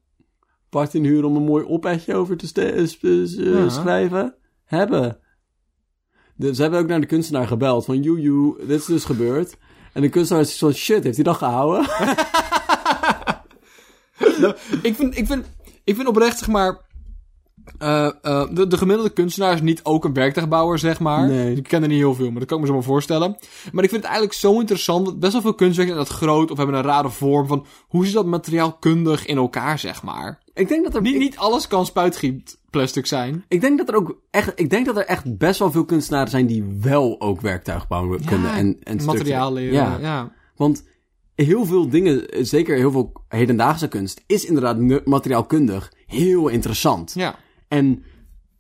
Part 0.69 0.95
in 0.95 1.05
huur 1.05 1.25
om 1.25 1.37
een 1.37 1.43
mooi 1.45 1.65
opetje 1.65 2.15
over 2.15 2.37
te 2.37 2.63
eh, 2.63 2.79
eh, 2.79 3.55
Ja. 3.55 3.69
schrijven. 3.69 4.35
Hebben. 4.65 5.19
Dus 6.37 6.57
ze 6.57 6.63
hebben 6.63 6.81
ook 6.81 6.87
naar 6.87 7.01
de 7.01 7.07
kunstenaar 7.07 7.47
gebeld 7.47 7.85
van, 7.85 8.03
joe, 8.03 8.21
joe, 8.21 8.57
dit 8.67 8.81
is 8.81 8.85
dus 8.85 9.05
gebeurd. 9.05 9.57
En 9.93 10.03
de 10.03 10.09
kunstenaar 10.09 10.43
is 10.43 10.59
zo, 10.59 10.73
shit, 10.73 11.05
heeft 11.05 11.17
hij 11.17 11.25
dat 11.25 11.37
gehouden? 11.37 11.83
ik, 14.83 14.95
vind, 14.95 15.19
ik, 15.19 15.27
vind, 15.27 15.47
ik 15.85 15.97
vind 15.97 16.09
oprecht, 16.09 16.39
zeg 16.39 16.49
maar... 16.49 16.85
eh, 17.79 18.07
eh, 18.23 18.47
de, 18.53 18.67
de 18.67 18.77
gemiddelde 18.79 19.11
kunstenaar 19.11 19.53
is 19.55 19.61
niet 19.61 19.81
ook 19.85 20.05
een 20.05 20.13
werktuigbouwer, 20.13 20.79
zeg 20.79 21.01
maar. 21.01 21.29
Nee. 21.29 21.57
Ik 21.57 21.63
ken 21.63 21.83
er 21.83 21.89
niet 21.89 21.99
heel 21.99 22.15
veel, 22.15 22.31
maar 22.31 22.39
dat 22.39 22.49
kan 22.49 22.57
ik 22.57 22.63
me 22.63 22.69
zo 22.69 22.75
maar 22.75 22.83
voorstellen. 22.87 23.37
Maar 23.73 23.85
ik 23.85 23.91
vind 23.91 24.03
het 24.03 24.11
eigenlijk 24.11 24.33
zo 24.33 24.61
interessant. 24.61 25.07
dat 25.07 25.19
Best 25.19 25.33
wel 25.33 25.41
veel 25.43 25.55
kunstwerken 25.55 25.95
zijn 25.95 26.07
dat 26.07 26.17
groot 26.17 26.51
of 26.51 26.57
hebben 26.57 26.77
een 26.77 26.83
rare 26.83 27.11
vorm 27.11 27.47
van... 27.47 27.67
Hoe 27.89 28.05
zit 28.05 28.15
dat 28.15 28.27
materiaalkundig 28.27 29.27
in 29.27 29.37
elkaar, 29.37 29.79
zeg 29.79 30.03
maar? 30.03 30.43
ik 30.55 30.69
denk 30.69 30.85
dat 30.85 30.95
er... 30.95 31.01
Niet, 31.03 31.15
ik- 31.15 31.21
niet 31.21 31.37
alles 31.37 31.67
kan 31.67 31.87
spuitgietplastic 31.87 33.07
zijn. 33.07 33.45
Ik 33.49 33.61
denk 33.61 33.79
dat 33.79 33.89
er 33.89 33.95
ook 33.95 34.21
echt, 34.31 34.53
ik 34.55 34.71
denk 34.71 34.87
dat 34.87 34.97
er 34.97 35.05
echt 35.07 35.39
best 35.39 35.59
wel 35.59 35.71
veel 35.71 35.85
kunstenaren 35.85 36.31
zijn 36.31 36.47
die 36.47 36.65
wel 36.81 37.21
ook 37.21 37.41
werktuigbouw 37.41 38.19
kunnen 38.25 38.53
en, 38.53 38.77
en 38.83 39.05
materiaal 39.05 39.53
leren. 39.53 39.75
Ja. 39.75 39.99
ja. 40.01 40.33
Want 40.57 40.85
heel 41.35 41.65
veel 41.65 41.89
dingen, 41.89 42.27
zeker 42.47 42.77
heel 42.77 42.91
veel 42.91 43.13
hedendaagse 43.29 43.89
kunst, 43.89 44.23
is 44.27 44.45
inderdaad 44.45 45.05
materiaalkundig 45.05 45.93
heel 46.07 46.49
interessant. 46.49 47.13
ja. 47.15 47.45
En 47.69 48.03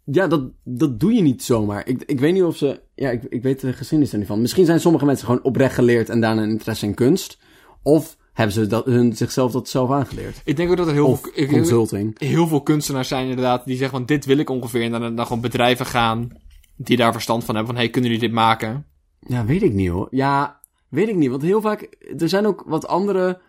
ja, 0.04 0.26
dat, 0.26 0.50
dat 0.64 1.00
doe 1.00 1.12
je 1.12 1.22
niet 1.22 1.42
zomaar. 1.42 1.86
Ik, 1.88 2.02
ik 2.06 2.20
weet 2.20 2.32
niet 2.32 2.42
of 2.42 2.56
ze, 2.56 2.80
ja, 2.94 3.10
ik, 3.10 3.22
ik 3.22 3.42
weet 3.42 3.60
de 3.60 3.72
geschiedenis 3.72 4.12
er 4.12 4.18
niet 4.18 4.26
van. 4.26 4.40
Misschien 4.40 4.64
zijn 4.64 4.80
sommige 4.80 5.04
mensen 5.04 5.26
gewoon 5.26 5.42
oprecht 5.42 5.74
geleerd 5.74 6.08
en 6.08 6.20
daarna 6.20 6.42
een 6.42 6.50
interesse 6.50 6.86
in 6.86 6.94
kunst. 6.94 7.38
Of 7.82 8.16
hebben 8.32 8.54
ze 8.54 8.66
dat, 8.66 8.84
hun, 8.84 9.16
zichzelf 9.16 9.52
dat 9.52 9.68
zelf 9.68 9.90
aangeleerd. 9.90 10.40
Ik 10.44 10.56
denk 10.56 10.70
ook 10.70 10.76
dat 10.76 10.86
er 10.86 10.92
heel 10.92 11.06
Of 11.06 11.20
veel... 11.32 11.46
consulting. 11.46 12.18
heel 12.18 12.46
veel 12.46 12.62
kunstenaars 12.62 13.08
zijn 13.08 13.28
inderdaad 13.28 13.64
die 13.64 13.76
zeggen 13.76 13.98
van 13.98 14.06
dit 14.06 14.24
wil 14.24 14.38
ik 14.38 14.50
ongeveer. 14.50 14.82
En 14.82 14.90
dan, 14.90 15.16
dan 15.16 15.26
gewoon 15.26 15.42
bedrijven 15.42 15.86
gaan 15.86 16.28
die 16.76 16.96
daar 16.96 17.12
verstand 17.12 17.44
van 17.44 17.54
hebben. 17.54 17.74
Van 17.74 17.82
hey, 17.82 17.92
kunnen 17.92 18.10
jullie 18.10 18.26
dit 18.26 18.36
maken? 18.36 18.86
Ja, 19.20 19.44
weet 19.44 19.62
ik 19.62 19.72
niet 19.72 19.88
hoor. 19.88 20.08
Ja, 20.10 20.60
weet 20.88 21.08
ik 21.08 21.16
niet. 21.16 21.30
Want 21.30 21.42
heel 21.42 21.60
vaak, 21.60 21.96
er 22.18 22.28
zijn 22.28 22.46
ook 22.46 22.62
wat 22.66 22.86
andere 22.86 23.40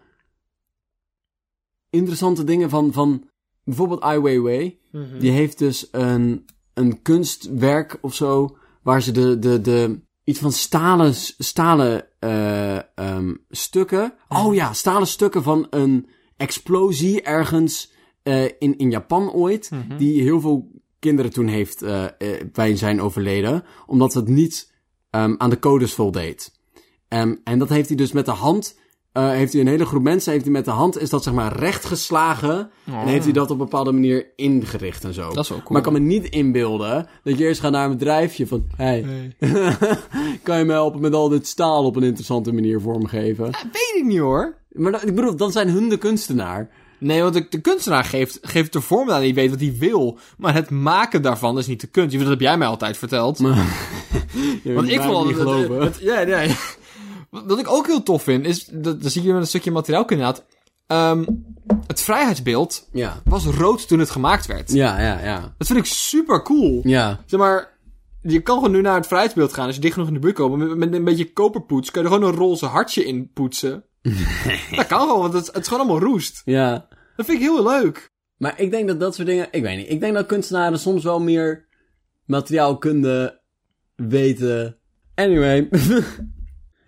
interessante 1.89 2.43
dingen 2.43 2.69
van, 2.69 2.93
van 2.93 3.29
bijvoorbeeld 3.67 4.01
Ai 4.01 4.19
Weiwei. 4.19 4.79
Die 5.19 5.31
heeft 5.31 5.57
dus 5.57 5.87
een, 5.91 6.45
een 6.73 7.01
kunstwerk 7.01 7.97
of 8.01 8.13
zo, 8.13 8.57
waar 8.81 9.01
ze 9.01 9.11
de, 9.11 9.39
de, 9.39 9.61
de, 9.61 9.99
iets 10.23 10.39
van 10.39 10.51
stalen, 10.51 11.13
stalen 11.37 12.05
eh, 12.19 12.97
ehm, 12.97 13.33
stukken. 13.49 14.13
Oh 14.27 14.55
ja, 14.55 14.73
stalen 14.73 15.07
stukken 15.07 15.43
van 15.43 15.67
een 15.69 16.07
explosie 16.37 17.21
ergens 17.21 17.91
eh, 18.23 18.43
in, 18.43 18.77
in 18.77 18.89
Japan 18.89 19.31
ooit. 19.31 19.71
Die 19.97 20.21
heel 20.21 20.41
veel 20.41 20.71
kinderen 20.99 21.31
toen 21.31 21.47
heeft 21.47 21.81
eh, 21.81 22.05
bij 22.51 22.75
zijn 22.75 23.01
overleden. 23.01 23.63
Omdat 23.85 24.13
het 24.13 24.27
niet 24.27 24.73
ehm, 25.09 25.35
aan 25.37 25.49
de 25.49 25.59
codes 25.59 25.93
voldeed. 25.93 26.59
Ehm, 27.07 27.35
en 27.43 27.59
dat 27.59 27.69
heeft 27.69 27.87
hij 27.87 27.97
dus 27.97 28.11
met 28.11 28.25
de 28.25 28.31
hand. 28.31 28.79
Eh, 29.17 29.29
heeft 29.29 29.51
hij 29.51 29.61
een 29.61 29.67
hele 29.67 29.85
groep 29.85 30.03
mensen, 30.03 30.31
heeft 30.31 30.43
hij 30.43 30.53
met 30.53 30.65
de 30.65 30.71
hand, 30.71 30.99
is 31.01 31.09
dat 31.09 31.23
zeg 31.23 31.33
maar 31.33 31.55
recht 31.59 31.85
geslagen. 31.85 32.69
En 32.85 33.07
heeft 33.07 33.23
hij 33.23 33.33
dat 33.33 33.43
op 33.45 33.49
een 33.51 33.57
bepaalde 33.57 33.91
manier 33.91 34.25
ingericht 34.35 35.03
en 35.03 35.13
zo. 35.13 35.33
Dat 35.33 35.43
is 35.43 35.49
wel 35.49 35.57
cool. 35.57 35.69
Maar 35.69 35.77
ik 35.77 35.83
kan 35.83 35.93
me 35.93 35.99
niet 36.07 36.25
inbeelden 36.29 37.07
dat 37.23 37.37
je 37.37 37.43
eerst 37.45 37.61
gaat 37.61 37.71
naar 37.71 37.85
een 37.85 37.91
bedrijfje 37.97 38.47
van... 38.47 38.67
Hey, 38.75 39.05
kan 40.43 40.57
je 40.57 40.65
me 40.65 40.71
helpen 40.71 41.01
met 41.01 41.13
al 41.13 41.29
dit 41.29 41.47
staal 41.47 41.83
op 41.85 41.95
een 41.95 42.03
interessante 42.03 42.53
manier 42.53 42.81
vormgeven? 42.81 43.45
Weet 43.45 43.93
ik 43.97 44.03
niet 44.05 44.19
hoor. 44.19 44.55
Maar 44.71 44.91
dan, 44.91 45.01
ik 45.05 45.15
bedoel, 45.15 45.35
dan 45.35 45.51
zijn 45.51 45.69
hun 45.69 45.89
de 45.89 45.97
kunstenaar. 45.97 46.69
Nee, 46.99 47.21
want 47.21 47.33
de, 47.33 47.45
de 47.49 47.61
kunstenaar 47.61 48.03
geeft, 48.03 48.39
geeft 48.41 48.73
de 48.73 48.81
vorm 48.81 49.11
aan. 49.11 49.21
Die 49.21 49.33
weet 49.33 49.49
wat 49.49 49.59
hij 49.59 49.75
wil. 49.79 50.17
Maar 50.37 50.53
het 50.53 50.69
maken 50.69 51.21
daarvan 51.21 51.57
is 51.57 51.67
niet 51.67 51.81
de 51.81 51.87
kunst. 51.87 52.17
Dat 52.19 52.27
heb 52.27 52.39
jij 52.39 52.57
mij 52.57 52.67
altijd 52.67 52.97
verteld. 52.97 53.39
Want 54.63 54.89
ik 54.89 54.97
mij 54.97 55.07
niet 55.23 55.37
het, 55.37 55.83
het- 55.83 55.99
ja, 56.01 56.19
ja, 56.19 56.39
ja. 56.39 56.55
Wat 57.45 57.59
ik 57.59 57.69
ook 57.69 57.87
heel 57.87 58.03
tof 58.03 58.23
vind, 58.23 58.45
is, 58.45 58.65
dat, 58.65 59.01
dat 59.01 59.11
zie 59.11 59.23
je 59.23 59.31
met 59.31 59.41
een 59.41 59.47
stukje 59.47 59.71
materiaal 59.71 60.05
inderdaad. 60.05 60.45
Ehm 60.87 61.23
het 61.87 62.01
vrijheidsbeeld 62.01 62.87
ja. 62.91 63.21
was 63.23 63.45
rood 63.45 63.87
toen 63.87 63.99
het 63.99 64.09
gemaakt 64.09 64.45
werd. 64.45 64.71
ja, 64.71 65.01
ja, 65.01 65.23
ja. 65.23 65.53
Dat 65.57 65.67
vind 65.67 65.79
ik 65.79 65.85
super 65.85 66.41
cool. 66.41 66.81
Ja, 66.83 67.23
Zeg 67.25 67.39
maar, 67.39 67.77
je 68.21 68.41
kan 68.41 68.55
gewoon 68.55 68.71
nu 68.71 68.81
naar 68.81 68.95
het 68.95 69.07
vrijheidsbeeld 69.07 69.53
gaan 69.53 69.65
als 69.65 69.75
je 69.75 69.81
dicht 69.81 69.93
genoeg 69.93 70.07
in 70.07 70.13
de 70.13 70.19
buurt 70.19 70.35
komt. 70.35 70.57
Met, 70.57 70.77
met 70.77 70.93
een 70.93 71.03
beetje 71.03 71.33
koperpoets 71.33 71.91
kan 71.91 72.03
je 72.03 72.07
er 72.07 72.13
gewoon 72.13 72.29
een 72.29 72.37
roze 72.39 72.65
hartje 72.65 73.05
in 73.05 73.31
poetsen. 73.33 73.83
dat 74.75 74.87
kan 74.87 74.99
gewoon, 74.99 75.19
want 75.19 75.33
het, 75.33 75.47
het 75.47 75.57
is 75.57 75.67
gewoon 75.67 75.87
allemaal 75.87 76.09
roest. 76.09 76.41
ja. 76.45 76.87
Dat 77.15 77.25
vind 77.25 77.41
ik 77.41 77.43
heel 77.43 77.63
leuk. 77.63 78.11
Maar 78.37 78.59
ik 78.59 78.71
denk 78.71 78.87
dat 78.87 78.99
dat 78.99 79.15
soort 79.15 79.27
dingen... 79.27 79.47
Ik 79.51 79.61
weet 79.61 79.77
niet. 79.77 79.89
Ik 79.89 79.99
denk 79.99 80.13
dat 80.13 80.25
kunstenaren 80.25 80.79
soms 80.79 81.03
wel 81.03 81.19
meer 81.19 81.67
materiaalkunde 82.25 83.41
weten. 83.95 84.77
Anyway. 85.15 85.69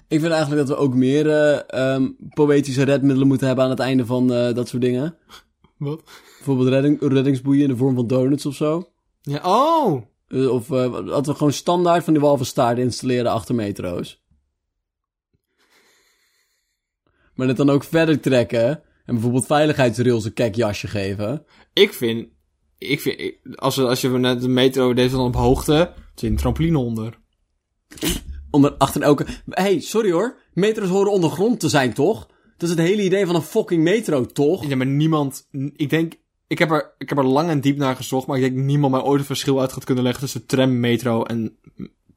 ik 0.09 0.19
vind 0.19 0.31
eigenlijk 0.31 0.67
dat 0.67 0.77
we 0.77 0.83
ook 0.83 0.93
meer 0.93 1.29
eh, 1.29 1.59
ehm, 1.67 2.09
poëtische 2.33 2.83
redmiddelen 2.83 3.27
moeten 3.27 3.47
hebben 3.47 3.65
aan 3.65 3.71
het 3.71 3.79
einde 3.79 4.05
van 4.05 4.33
eh, 4.33 4.53
dat 4.53 4.67
soort 4.67 4.81
dingen. 4.81 5.17
Wat? 5.77 6.03
Bijvoorbeeld 6.37 6.67
redding, 6.67 7.01
reddingsboeien 7.01 7.61
in 7.61 7.69
de 7.69 7.77
vorm 7.77 7.95
van 7.95 8.07
donuts 8.07 8.45
of 8.45 8.55
zo. 8.55 8.91
Ja, 9.21 9.41
oh! 9.43 10.03
Eh, 10.27 10.49
of 10.49 10.67
dat 10.67 11.25
we 11.25 11.33
gewoon 11.33 11.53
standaard 11.53 12.03
van 12.03 12.13
die 12.13 12.21
walvenstaarten 12.21 12.83
installeren 12.83 13.31
achter 13.31 13.55
metro's. 13.55 14.23
Maar 17.33 17.47
het 17.47 17.57
dan 17.57 17.69
ook 17.69 17.83
verder 17.83 18.19
trekken. 18.19 18.67
En 19.05 19.13
bijvoorbeeld 19.13 19.45
veiligheidsrails 19.45 20.25
een 20.25 20.33
kek 20.33 20.55
jasje 20.55 20.87
geven. 20.87 21.45
Ik 21.73 21.93
vind, 21.93 22.27
ik 22.77 22.99
vind, 22.99 23.33
als, 23.55 23.75
we, 23.75 23.87
als 23.87 24.01
je 24.01 24.09
net 24.09 24.41
de 24.41 24.47
metro 24.47 24.93
deze 24.93 25.15
dan 25.15 25.25
op 25.25 25.35
hoogte, 25.35 25.93
zit 26.15 26.29
een 26.29 26.37
trampoline 26.37 26.77
onder. 26.77 27.19
Onder, 28.51 28.73
achter 28.77 29.01
elke... 29.01 29.25
hey, 29.49 29.79
sorry 29.79 30.11
hoor. 30.11 30.37
Metro's 30.53 30.89
horen 30.89 31.11
ondergrond 31.11 31.59
te 31.59 31.69
zijn, 31.69 31.93
toch? 31.93 32.27
Dat 32.57 32.69
is 32.69 32.75
het 32.75 32.87
hele 32.87 33.03
idee 33.03 33.25
van 33.25 33.35
een 33.35 33.41
fucking 33.41 33.83
metro, 33.83 34.25
toch? 34.25 34.65
Ja, 34.65 34.75
maar 34.75 34.85
niemand, 34.85 35.47
ik 35.75 35.89
denk, 35.89 36.13
ik 36.47 36.59
heb, 36.59 36.71
er, 36.71 36.93
ik 36.97 37.09
heb 37.09 37.17
er 37.17 37.25
lang 37.25 37.49
en 37.49 37.61
diep 37.61 37.77
naar 37.77 37.95
gezocht, 37.95 38.27
maar 38.27 38.39
ik 38.39 38.43
denk 38.43 38.65
niemand 38.65 38.93
mij 38.93 39.01
ooit 39.01 39.17
het 39.17 39.27
verschil 39.27 39.59
uit 39.59 39.73
gaat 39.73 39.83
kunnen 39.83 40.03
leggen 40.03 40.21
tussen 40.21 40.45
tram, 40.45 40.79
metro 40.79 41.23
en 41.23 41.57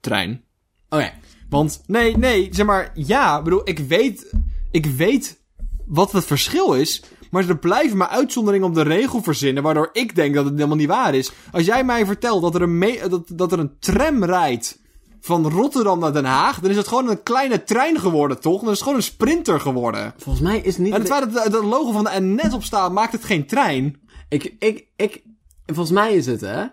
trein. 0.00 0.44
Oké. 0.88 1.12
Want, 1.48 1.82
nee, 1.86 2.16
nee, 2.16 2.48
zeg 2.50 2.66
maar, 2.66 2.90
ja, 2.94 3.42
bedoel, 3.42 3.68
ik 3.68 3.78
weet, 3.78 4.32
ik 4.70 4.86
weet 4.86 5.40
wat 5.86 6.12
het 6.12 6.24
verschil 6.24 6.74
is. 6.74 7.02
Maar 7.30 7.48
er 7.48 7.58
blijven 7.58 7.96
maar 7.96 8.08
uitzonderingen 8.08 8.66
op 8.66 8.74
de 8.74 8.82
regel 8.82 9.22
verzinnen, 9.22 9.62
waardoor 9.62 9.90
ik 9.92 10.14
denk 10.14 10.34
dat 10.34 10.44
het 10.44 10.54
helemaal 10.54 10.76
niet 10.76 10.88
waar 10.88 11.14
is. 11.14 11.32
Als 11.52 11.64
jij 11.64 11.84
mij 11.84 12.06
vertelt 12.06 12.42
dat 12.42 12.54
er 12.54 12.62
een, 12.62 12.78
me- 12.78 13.06
dat, 13.08 13.28
dat 13.32 13.52
er 13.52 13.58
een 13.58 13.78
tram 13.78 14.24
rijdt 14.24 14.81
van 15.24 15.48
Rotterdam 15.48 15.98
naar 15.98 16.12
Den 16.12 16.24
Haag, 16.24 16.60
dan 16.60 16.70
is 16.70 16.76
het 16.76 16.88
gewoon 16.88 17.08
een 17.08 17.22
kleine 17.22 17.64
trein 17.64 17.98
geworden, 17.98 18.40
toch? 18.40 18.60
Dan 18.60 18.70
is 18.70 18.74
het 18.74 18.82
gewoon 18.82 18.96
een 18.96 19.04
sprinter 19.04 19.60
geworden. 19.60 20.14
Volgens 20.16 20.44
mij 20.44 20.58
is 20.58 20.74
het 20.74 20.84
niet... 20.84 20.92
En 20.92 21.00
het 21.00 21.08
feit 21.08 21.32
dat 21.32 21.44
het 21.44 21.64
logo 21.64 21.92
van 21.92 22.04
de 22.04 22.10
NS 22.20 22.54
op 22.54 22.62
staat, 22.62 22.92
maakt 22.92 23.12
het 23.12 23.24
geen 23.24 23.46
trein. 23.46 24.00
Ik, 24.28 24.54
ik, 24.58 24.86
ik... 24.96 25.22
Volgens 25.66 25.90
mij 25.90 26.14
is 26.14 26.26
het, 26.26 26.40
hè? 26.40 26.64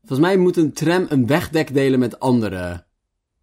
Volgens 0.00 0.28
mij 0.28 0.36
moet 0.36 0.56
een 0.56 0.72
tram 0.72 1.06
een 1.08 1.26
wegdek 1.26 1.74
delen 1.74 1.98
met 1.98 2.20
andere... 2.20 2.84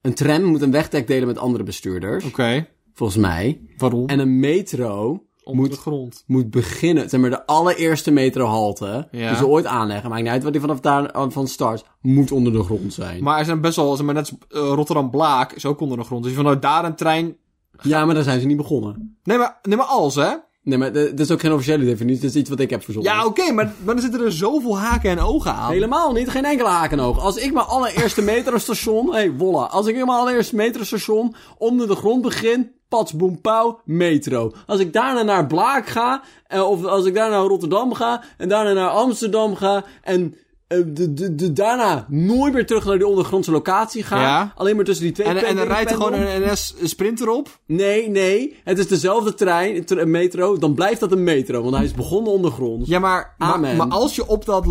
Een 0.02 0.14
tram 0.14 0.44
moet 0.44 0.62
een 0.62 0.72
wegdek 0.72 1.08
delen 1.08 1.28
met 1.28 1.38
andere 1.38 1.64
bestuurders. 1.64 2.26
Oké. 2.26 2.68
Volgens 2.94 3.20
mij. 3.20 3.62
Waarom? 3.78 4.08
En 4.08 4.20
een 4.20 4.40
metro 4.40 5.26
Onder 5.44 5.62
moet- 5.66 5.72
de 5.76 5.82
grond. 5.82 6.24
moet 6.28 6.50
beginnen. 6.50 7.10
Zeg 7.10 7.20
maar, 7.20 7.30
de 7.30 7.46
allereerste 7.46 8.12
metrohalte. 8.12 9.08
Ja. 9.12 9.28
Die 9.28 9.38
ze 9.38 9.48
ooit 9.48 9.66
aanleggen. 9.66 10.10
Maakt 10.10 10.22
niet 10.22 10.32
uit 10.32 10.44
wat 10.44 10.52
die 10.52 10.62
vanaf 10.62 10.80
daar 10.80 11.12
van 11.30 11.48
start. 11.48 11.86
Moet 12.02 12.32
onder 12.32 12.54
de 12.54 12.64
grond 12.64 12.94
zijn. 12.94 13.24
Maar 13.24 13.40
er 13.40 13.46
zijn 13.46 13.62
best 13.62 13.76
wel, 13.76 13.96
zeg 13.96 14.06
maar, 14.06 14.14
net 14.16 14.30
als, 14.50 14.62
eh, 14.64 14.74
Rotterdam-Blaak 14.74 15.52
is 15.54 15.66
ook 15.66 15.80
onder 15.80 15.98
de 15.98 16.04
grond. 16.04 16.24
Dus 16.24 16.34
vanuit 16.34 16.62
daar 16.62 16.86
een 16.86 16.96
trein... 16.96 17.36
Ja, 17.82 18.06
maar 18.06 18.16
daar 18.16 18.24
zijn 18.24 18.40
ze 18.40 18.46
niet 18.48 18.58
begonnen. 18.58 19.18
Nee, 19.24 19.38
maar, 19.38 19.60
nee, 19.62 19.78
maar 19.78 19.86
als, 19.86 20.16
hè? 20.16 20.30
Nee, 20.64 20.78
maar 20.78 20.94
dat 20.94 21.20
is 21.20 21.32
ook 21.32 21.40
geen 21.40 21.54
officiële 21.54 21.86
definitie. 21.86 22.22
Dat 22.22 22.30
is 22.30 22.36
iets 22.36 22.50
wat 22.50 22.60
ik 22.60 22.70
heb 22.70 22.84
verzonnen. 22.84 23.12
Ja, 23.14 23.26
oké, 23.26 23.52
maar, 23.52 23.74
maar 23.84 23.94
dan 23.96 24.04
zitten 24.04 24.22
er 24.26 24.32
zoveel 24.32 24.78
haken 24.80 25.10
en 25.10 25.20
ogen 25.20 25.54
aan. 25.54 25.72
Helemaal 25.72 26.12
niet, 26.12 26.30
geen 26.30 26.46
enkele 26.46 26.70
haak 26.70 26.92
en 26.92 27.00
oog. 27.00 27.20
Als 27.20 27.38
ik 27.38 27.54
mijn 27.54 27.66
allereerste 27.66 28.22
metrostation, 28.22 29.14
hey, 29.14 29.32
wolla. 29.32 29.64
Als 29.66 29.88
ik 29.88 29.96
in 29.96 30.06
mijn 30.06 30.18
allereerste 30.18 30.56
metrostation 30.56 31.36
onder 31.58 31.88
de 31.88 31.96
grond 31.96 32.22
begin, 32.22 32.72
pats, 32.92 33.14
pauw, 33.42 33.80
metro. 33.86 34.52
Als 34.68 34.80
ik 34.80 34.94
daarna 34.94 35.22
naar 35.22 35.48
Blaak 35.48 35.88
ga, 35.88 36.22
eh, 36.48 36.70
of 36.70 36.86
als 36.86 37.06
ik 37.06 37.14
daarna 37.14 37.38
naar 37.38 37.46
Rotterdam 37.48 37.94
ga, 37.94 38.24
en 38.38 38.50
daarna 38.50 38.74
naar 38.74 38.90
Amsterdam 38.90 39.56
ga, 39.56 39.84
en 40.04 40.36
eh, 40.68 40.78
de, 40.86 41.14
de, 41.14 41.36
de, 41.36 41.54
daarna 41.54 42.06
nooit 42.10 42.54
meer 42.54 42.66
terug 42.66 42.86
naar 42.86 42.98
die 42.98 43.08
ondergrondse 43.08 43.52
locatie 43.52 44.04
ga, 44.04 44.22
Ja. 44.22 44.54
alleen 44.56 44.76
maar 44.76 44.86
tussen 44.86 45.06
die 45.06 45.14
twee 45.14 45.28
En, 45.28 45.38
en 45.38 45.56
dan 45.56 45.68
rijdt 45.68 45.90
er 45.90 45.96
gewoon 45.96 46.14
een 46.14 46.42
NS-sprinter 46.52 47.30
op. 47.30 47.60
Nee, 47.66 48.10
nee, 48.10 48.56
het 48.64 48.80
is 48.80 48.88
dezelfde 48.88 49.34
trein, 49.34 49.86
tr- 49.86 50.06
metro, 50.08 50.58
dan 50.58 50.74
blijft 50.74 51.00
dat 51.00 51.12
een 51.12 51.24
metro, 51.24 51.62
want 51.62 51.76
hij 51.76 51.84
is 51.84 51.94
begonnen 51.94 52.32
ondergronds. 52.34 52.90
Ja, 52.90 53.00
maar, 53.00 53.36
Amen. 53.38 53.76
maar 53.78 53.88
als, 53.88 54.16
je 54.16 54.28
op 54.28 54.46
dat 54.46 54.66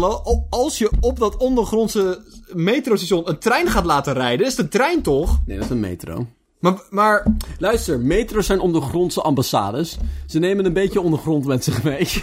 als 0.51 0.79
je 0.79 0.91
op 1.01 1.19
dat 1.19 1.37
ondergrondse 1.37 2.23
metrostation 2.53 3.29
een 3.29 3.39
trein 3.39 3.67
gaat 3.67 3.85
laten 3.85 4.13
rijden, 4.13 4.47
is 4.47 4.53
het 4.57 4.61
een 4.65 4.71
trein 4.71 5.03
toch? 5.03 5.39
Nee, 5.47 5.57
dat 5.57 5.65
is 5.65 5.71
een 5.71 5.81
metro. 5.81 6.27
Maar, 6.61 6.83
maar 6.91 7.27
Luister, 7.59 8.01
metro's 8.01 8.47
zijn 8.47 8.61
ondergrondse 8.61 9.21
ambassades. 9.23 9.97
Ze 10.27 10.39
nemen 10.39 10.65
een 10.65 10.73
beetje 10.73 11.01
ondergrond 11.01 11.45
met 11.45 11.65
zich 11.65 11.83
mee. 11.83 12.09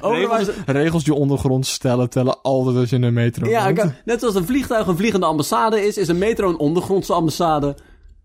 Regels, 0.00 0.48
regels 0.66 1.04
die 1.04 1.14
ondergrond 1.14 1.66
stellen, 1.66 2.10
tellen 2.10 2.42
altijd 2.42 2.76
als 2.76 2.90
je 2.90 2.96
in 2.96 3.02
een 3.02 3.12
metro 3.12 3.48
Ja, 3.48 3.72
bent. 3.72 3.90
ik- 3.90 4.02
net 4.04 4.20
zoals 4.20 4.34
een 4.34 4.44
vliegtuig 4.46 4.86
een 4.86 4.96
vliegende 4.96 5.26
ambassade 5.26 5.80
is, 5.86 5.96
is 5.96 6.08
een 6.08 6.18
metro 6.18 6.48
een 6.48 6.58
ondergrondse 6.58 7.12
ambassade. 7.12 7.76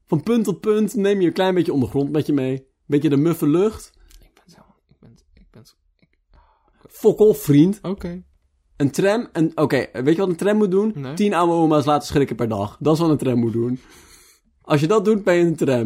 Van 0.08 0.24
punt 0.24 0.44
tot 0.44 0.60
punt 0.60 0.96
neem 0.96 1.22
je 1.22 1.28
een 1.28 1.34
klein 1.34 1.54
beetje 1.56 1.74
ondergrond 1.74 2.12
met 2.12 2.26
je 2.26 2.34
mee. 2.34 2.68
Beetje 2.86 3.10
de 3.10 3.18
muffe 3.18 3.48
lucht. 3.48 3.92
Ik 4.22 4.30
ben 4.34 4.44
zo... 4.56 4.60
Ik 4.90 4.96
ben... 5.00 5.18
Ik 5.34 5.48
ben 5.52 5.64
Fokkel, 6.90 7.34
vriend. 7.34 7.80
Oké. 7.82 8.24
Een 8.78 8.92
tram, 8.92 9.28
een, 9.34 9.52
oké, 9.56 9.86
weet 9.94 10.14
je 10.16 10.22
wat 10.22 10.30
een 10.30 10.36
tram 10.36 10.58
moet 10.58 10.72
doen? 10.72 10.92
Nee. 10.96 11.14
Tien 11.14 11.34
oude 11.34 11.54
oma's 11.54 11.86
laten 11.86 12.08
schrikken 12.08 12.36
per 12.36 12.48
dag. 12.48 12.78
Dat 12.80 12.94
is 12.94 13.00
wat 13.00 13.10
een 13.10 13.18
tram 13.18 13.40
moet 13.40 13.54
doen. 13.54 13.80
Als 14.62 14.80
je 14.82 14.88
dat 14.88 15.06
doet, 15.06 15.24
ben 15.24 15.36
je 15.36 15.44
een 15.46 15.56
tram. 15.56 15.86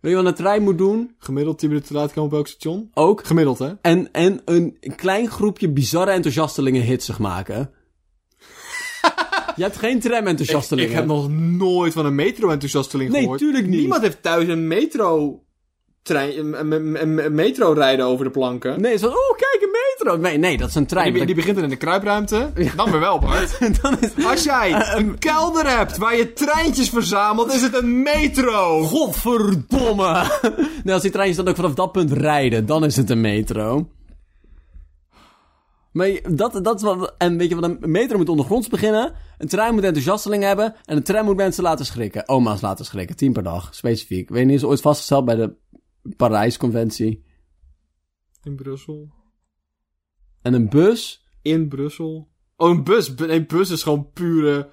Weet 0.00 0.10
je 0.12 0.16
wat 0.16 0.26
een 0.26 0.34
trein 0.34 0.62
moet 0.62 0.78
doen? 0.78 1.14
Gemiddeld 1.18 1.58
10 1.58 1.68
minuten 1.68 1.88
te 1.90 1.94
laat 1.94 2.12
komen 2.12 2.30
op 2.30 2.36
elk 2.36 2.46
station? 2.46 2.90
Ook 2.94 3.24
Gemiddeld, 3.26 3.58
hè? 3.58 3.72
En, 3.82 4.12
en 4.12 4.40
een 4.44 4.76
klein 4.96 5.28
groepje 5.30 5.70
bizarre 5.70 6.10
enthousiastelingen 6.10 6.82
hitsig 6.82 7.18
maken. 7.18 7.70
Je 9.56 9.62
hebt 9.62 9.76
geen 9.76 10.00
tram-enthousiastelingen. 10.00 10.90
Ik 10.90 10.96
heb 10.96 11.06
nog 11.06 11.30
nooit 11.30 11.92
van 11.92 12.06
een 12.06 12.14
metro-enthousiasteling 12.14 13.10
Nee, 13.10 13.20
gehoord. 13.20 13.38
tuurlijk 13.38 13.66
niet. 13.66 13.78
Niemand 13.78 14.02
heeft 14.02 14.22
thuis 14.22 14.48
een 14.48 14.66
metro... 14.66 15.42
Trein, 16.02 16.38
een, 16.38 16.72
een, 16.72 17.02
een- 17.02 17.24
een 17.24 17.34
metro 17.34 17.72
rijden 17.72 18.04
over 18.06 18.24
de 18.24 18.30
planken. 18.30 18.80
Nee, 18.80 18.98
zo, 18.98 19.06
oh, 19.08 19.36
metro. 20.04 20.20
Nee, 20.20 20.38
nee, 20.38 20.56
dat 20.56 20.68
is 20.68 20.74
een 20.74 20.86
trein. 20.86 21.12
Die, 21.12 21.26
die 21.26 21.34
begint 21.34 21.54
dan 21.54 21.64
in 21.64 21.70
de 21.70 21.76
kruipruimte. 21.76 22.50
Dan 22.76 22.90
weer 22.90 23.00
wel, 23.00 23.18
Bart. 23.18 23.58
Dan 23.82 24.00
is... 24.00 24.24
Als 24.24 24.44
jij 24.44 24.72
een 24.98 25.18
kelder 25.18 25.76
hebt 25.76 25.96
waar 25.96 26.16
je 26.16 26.32
treintjes 26.32 26.88
verzamelt, 26.88 27.52
is 27.52 27.62
het 27.62 27.74
een 27.74 28.02
metro. 28.02 28.82
Godverdomme! 28.82 30.40
nee, 30.84 30.94
als 30.94 31.02
die 31.02 31.10
treintjes 31.10 31.36
dan 31.36 31.48
ook 31.48 31.56
vanaf 31.56 31.74
dat 31.74 31.92
punt 31.92 32.12
rijden, 32.12 32.66
dan 32.66 32.84
is 32.84 32.96
het 32.96 33.10
een 33.10 33.20
metro. 33.20 33.88
Maar 35.92 36.10
dat, 36.30 36.64
dat 36.64 36.76
is 36.76 36.82
wat... 36.82 37.14
En 37.18 37.36
weet 37.36 37.48
je 37.48 37.54
wat, 37.54 37.64
een 37.64 37.90
metro 37.90 38.16
moet 38.16 38.28
ondergronds 38.28 38.68
beginnen. 38.68 39.12
Een 39.38 39.48
trein 39.48 39.74
moet 39.74 39.84
enthousiasteling 39.84 40.42
hebben. 40.42 40.74
En 40.84 40.96
een 40.96 41.02
tram 41.02 41.24
moet 41.24 41.36
mensen 41.36 41.62
laten 41.62 41.84
schrikken. 41.84 42.28
Oma's 42.28 42.60
laten 42.60 42.84
schrikken. 42.84 43.16
Tien 43.16 43.32
per 43.32 43.42
dag, 43.42 43.74
specifiek. 43.74 44.28
Weet 44.28 44.38
je 44.38 44.44
niet, 44.44 44.56
is 44.56 44.64
ooit 44.64 44.80
vastgesteld 44.80 45.24
bij 45.24 45.34
de 45.34 45.54
Parijs-conventie. 46.16 47.24
In 48.42 48.56
Brussel. 48.56 49.21
En 50.42 50.54
een 50.54 50.68
bus... 50.68 51.20
In 51.42 51.68
Brussel. 51.68 52.28
Oh, 52.56 52.70
een 52.70 52.84
bus. 52.84 53.14
Bu- 53.14 53.26
Nee, 53.26 53.46
bus 53.46 53.70
is 53.70 53.82
gewoon 53.82 54.10
pure... 54.12 54.68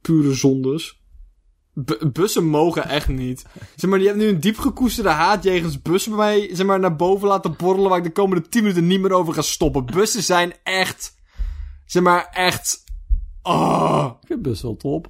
Pure 0.00 0.34
zondes. 0.34 1.02
Bu- 1.74 2.08
bussen 2.12 2.44
mogen 2.44 2.84
echt 2.88 3.08
niet. 3.08 3.44
Zeg 3.76 3.90
maar, 3.90 3.98
je 3.98 4.06
hebt 4.06 4.18
nu 4.18 4.26
een 4.28 4.40
diep 4.40 4.58
gekoesterde 4.58 5.08
haat 5.10 5.42
jegens 5.44 5.82
bussen 5.82 6.16
bij 6.16 6.20
mij, 6.38 6.54
zeg 6.54 6.66
maar, 6.66 6.80
naar 6.80 6.96
boven 6.96 7.28
laten 7.28 7.56
borrelen, 7.56 7.88
waar 7.88 7.98
ik 7.98 8.04
de 8.04 8.12
komende 8.12 8.48
10 8.48 8.62
minuten 8.62 8.86
niet 8.86 9.00
meer 9.00 9.12
over 9.12 9.34
ga 9.34 9.42
stoppen. 9.42 9.86
Bussen 9.86 10.22
zijn 10.22 10.52
echt, 10.62 11.14
zeg 11.86 12.02
maar, 12.02 12.28
echt, 12.32 12.84
oh. 13.42 14.10
Ik 14.20 14.26
vind 14.26 14.42
bus 14.42 14.62
wel 14.62 14.76
top. 14.76 15.08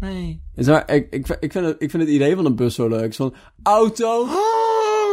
Nee. 0.00 0.42
Zeg 0.54 0.66
maar, 0.74 0.90
ik, 0.94 1.10
ik, 1.12 1.28
ik, 1.40 1.52
vind 1.52 1.66
het, 1.66 1.82
ik 1.82 1.90
vind 1.90 2.02
het 2.02 2.12
idee 2.12 2.34
van 2.36 2.44
een 2.44 2.56
bus 2.56 2.74
zo 2.74 2.88
leuk. 2.88 3.14
Zo'n 3.14 3.34
auto, 3.62 4.26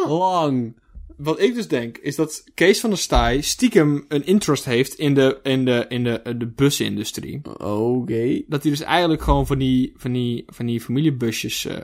lang. 0.08 0.80
Wat 1.18 1.40
ik 1.40 1.56
dus 1.56 1.68
denk, 1.68 1.98
is 1.98 2.16
dat 2.16 2.44
Kees 2.54 2.80
van 2.80 2.90
der 2.90 3.00
Staaij 3.00 3.42
stiekem 3.42 4.06
een 4.08 4.26
interest 4.26 4.66
heeft 4.66 4.94
in 4.94 5.14
de, 5.14 5.40
in 5.44 5.66
de, 5.66 5.86
in 5.90 6.04
de, 6.04 6.22
in 6.24 6.40
de 6.40 6.48
busindustrie. 6.48 7.42
Oké. 7.58 8.42
Dat 8.48 8.62
hij 8.62 8.72
dus 8.72 8.82
eigenlijk 8.82 9.22
gewoon 9.22 9.48
van 9.48 9.58
die, 9.58 9.94
van 9.98 10.12
die, 10.12 10.44
van 10.48 10.66
die 10.66 10.82
familiebusjes 10.82 11.66
eh 11.66 11.78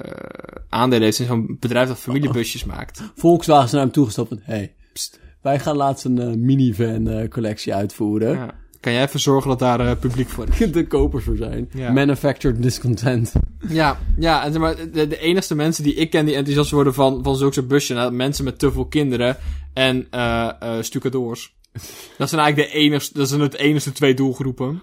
aandelen 0.70 1.04
heeft 1.04 1.20
in 1.20 1.26
zo'n 1.26 1.58
bedrijf 1.60 1.88
dat 1.88 2.00
familiebusjes 2.00 2.64
maakt. 2.64 3.02
Volkswagen 3.16 3.66
is 3.66 3.72
naar 3.72 3.82
hem 3.82 3.92
toegestapt 3.92 4.30
van... 4.30 4.40
Hey, 4.42 4.74
pst, 4.94 5.20
wij 5.42 5.60
gaan 5.60 5.76
laatst 5.76 6.06
een 6.06 6.20
eh, 6.20 6.34
minivan 6.34 7.08
eh, 7.08 7.30
collectie 7.30 7.74
uitvoeren. 7.74 8.32
Ja. 8.36 8.62
Kan 8.84 8.94
jij 8.94 9.04
even 9.04 9.20
zorgen 9.20 9.50
dat 9.50 9.60
daar 9.60 9.80
eh, 9.80 10.00
publiek 10.00 10.30
voor 10.30 10.48
is? 10.60 10.72
De 10.72 10.88
kopers 10.88 11.24
voor 11.24 11.36
zijn. 11.36 11.70
Ja. 11.74 11.92
Manufactured 11.92 12.62
discontent. 12.62 13.34
Ja, 13.68 14.00
ja 14.18 14.44
en 14.44 14.52
zeg 14.52 14.62
maar, 14.62 14.76
de, 14.92 15.08
de 15.08 15.20
enigste 15.20 15.56
mensen 15.56 15.84
die 15.84 15.94
ik 15.94 16.10
ken 16.10 16.26
die 16.26 16.36
enthousiast 16.36 16.72
worden 16.72 16.94
van, 16.94 17.24
van 17.24 17.36
zulke 17.36 17.64
busjes, 17.64 17.98
nou, 17.98 18.12
mensen 18.12 18.44
met 18.44 18.60
te 18.60 18.72
veel 18.72 18.86
kinderen 18.86 19.38
en 19.74 20.08
eh 20.10 20.78
stucadoors. 20.82 21.56
Dat 22.18 22.30
zijn 22.30 22.42
eigenlijk 22.42 22.72
de 22.72 22.78
enigste, 22.78 23.18
dat 23.18 23.30
zijn 23.30 23.42
het 23.42 23.54
enigste 23.54 23.92
twee 23.92 24.14
doelgroepen. 24.14 24.82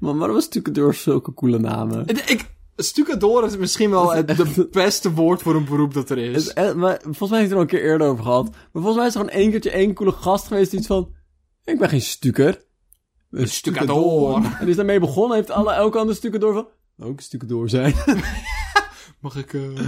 Maar 0.00 0.16
waarom 0.16 0.34
was 0.34 0.44
Stucadoor 0.44 0.94
zulke 0.94 1.34
coole 1.34 1.58
namen? 1.58 2.06
En 2.06 2.16
Ik, 2.16 2.50
stucador 2.76 3.46
is 3.46 3.56
misschien 3.56 3.90
wel 3.90 4.14
het 4.14 4.28
de 4.28 4.68
beste 4.72 5.12
woord 5.12 5.42
voor 5.42 5.54
een 5.54 5.64
beroep 5.64 5.94
dat 5.94 6.10
er 6.10 6.18
is. 6.18 6.46
is 6.46 6.74
maar, 6.74 6.98
volgens 7.02 7.30
mij 7.30 7.38
heeft 7.38 7.50
het 7.50 7.50
er 7.50 7.56
al 7.56 7.60
een 7.60 7.66
keer 7.66 7.82
eerder 7.82 8.06
over 8.06 8.24
gehad. 8.24 8.50
Maar 8.50 8.82
volgens 8.82 8.96
mij 8.96 9.06
is 9.06 9.14
er 9.14 9.20
gewoon 9.20 9.36
één 9.36 9.50
keertje 9.50 9.70
één 9.70 9.94
coole 9.94 10.12
gast 10.12 10.46
geweest 10.46 10.70
die 10.70 10.78
iets 10.78 10.88
van... 10.88 11.16
Ik 11.64 11.78
ben 11.78 11.88
geen 11.88 12.00
stuker. 12.00 12.66
Een 13.30 13.48
stucador. 13.48 14.44
En 14.60 14.68
is 14.68 14.76
daarmee 14.76 15.00
begonnen. 15.00 15.36
Heeft 15.36 15.50
alle, 15.50 15.72
elke 15.72 15.98
andere 15.98 16.16
stucador 16.16 16.52
van... 16.54 16.68
Ook 17.06 17.16
een 17.16 17.22
stucador 17.22 17.68
zijn. 17.68 17.94
Mag 19.20 19.36
ik, 19.36 19.52
eh 19.54 19.80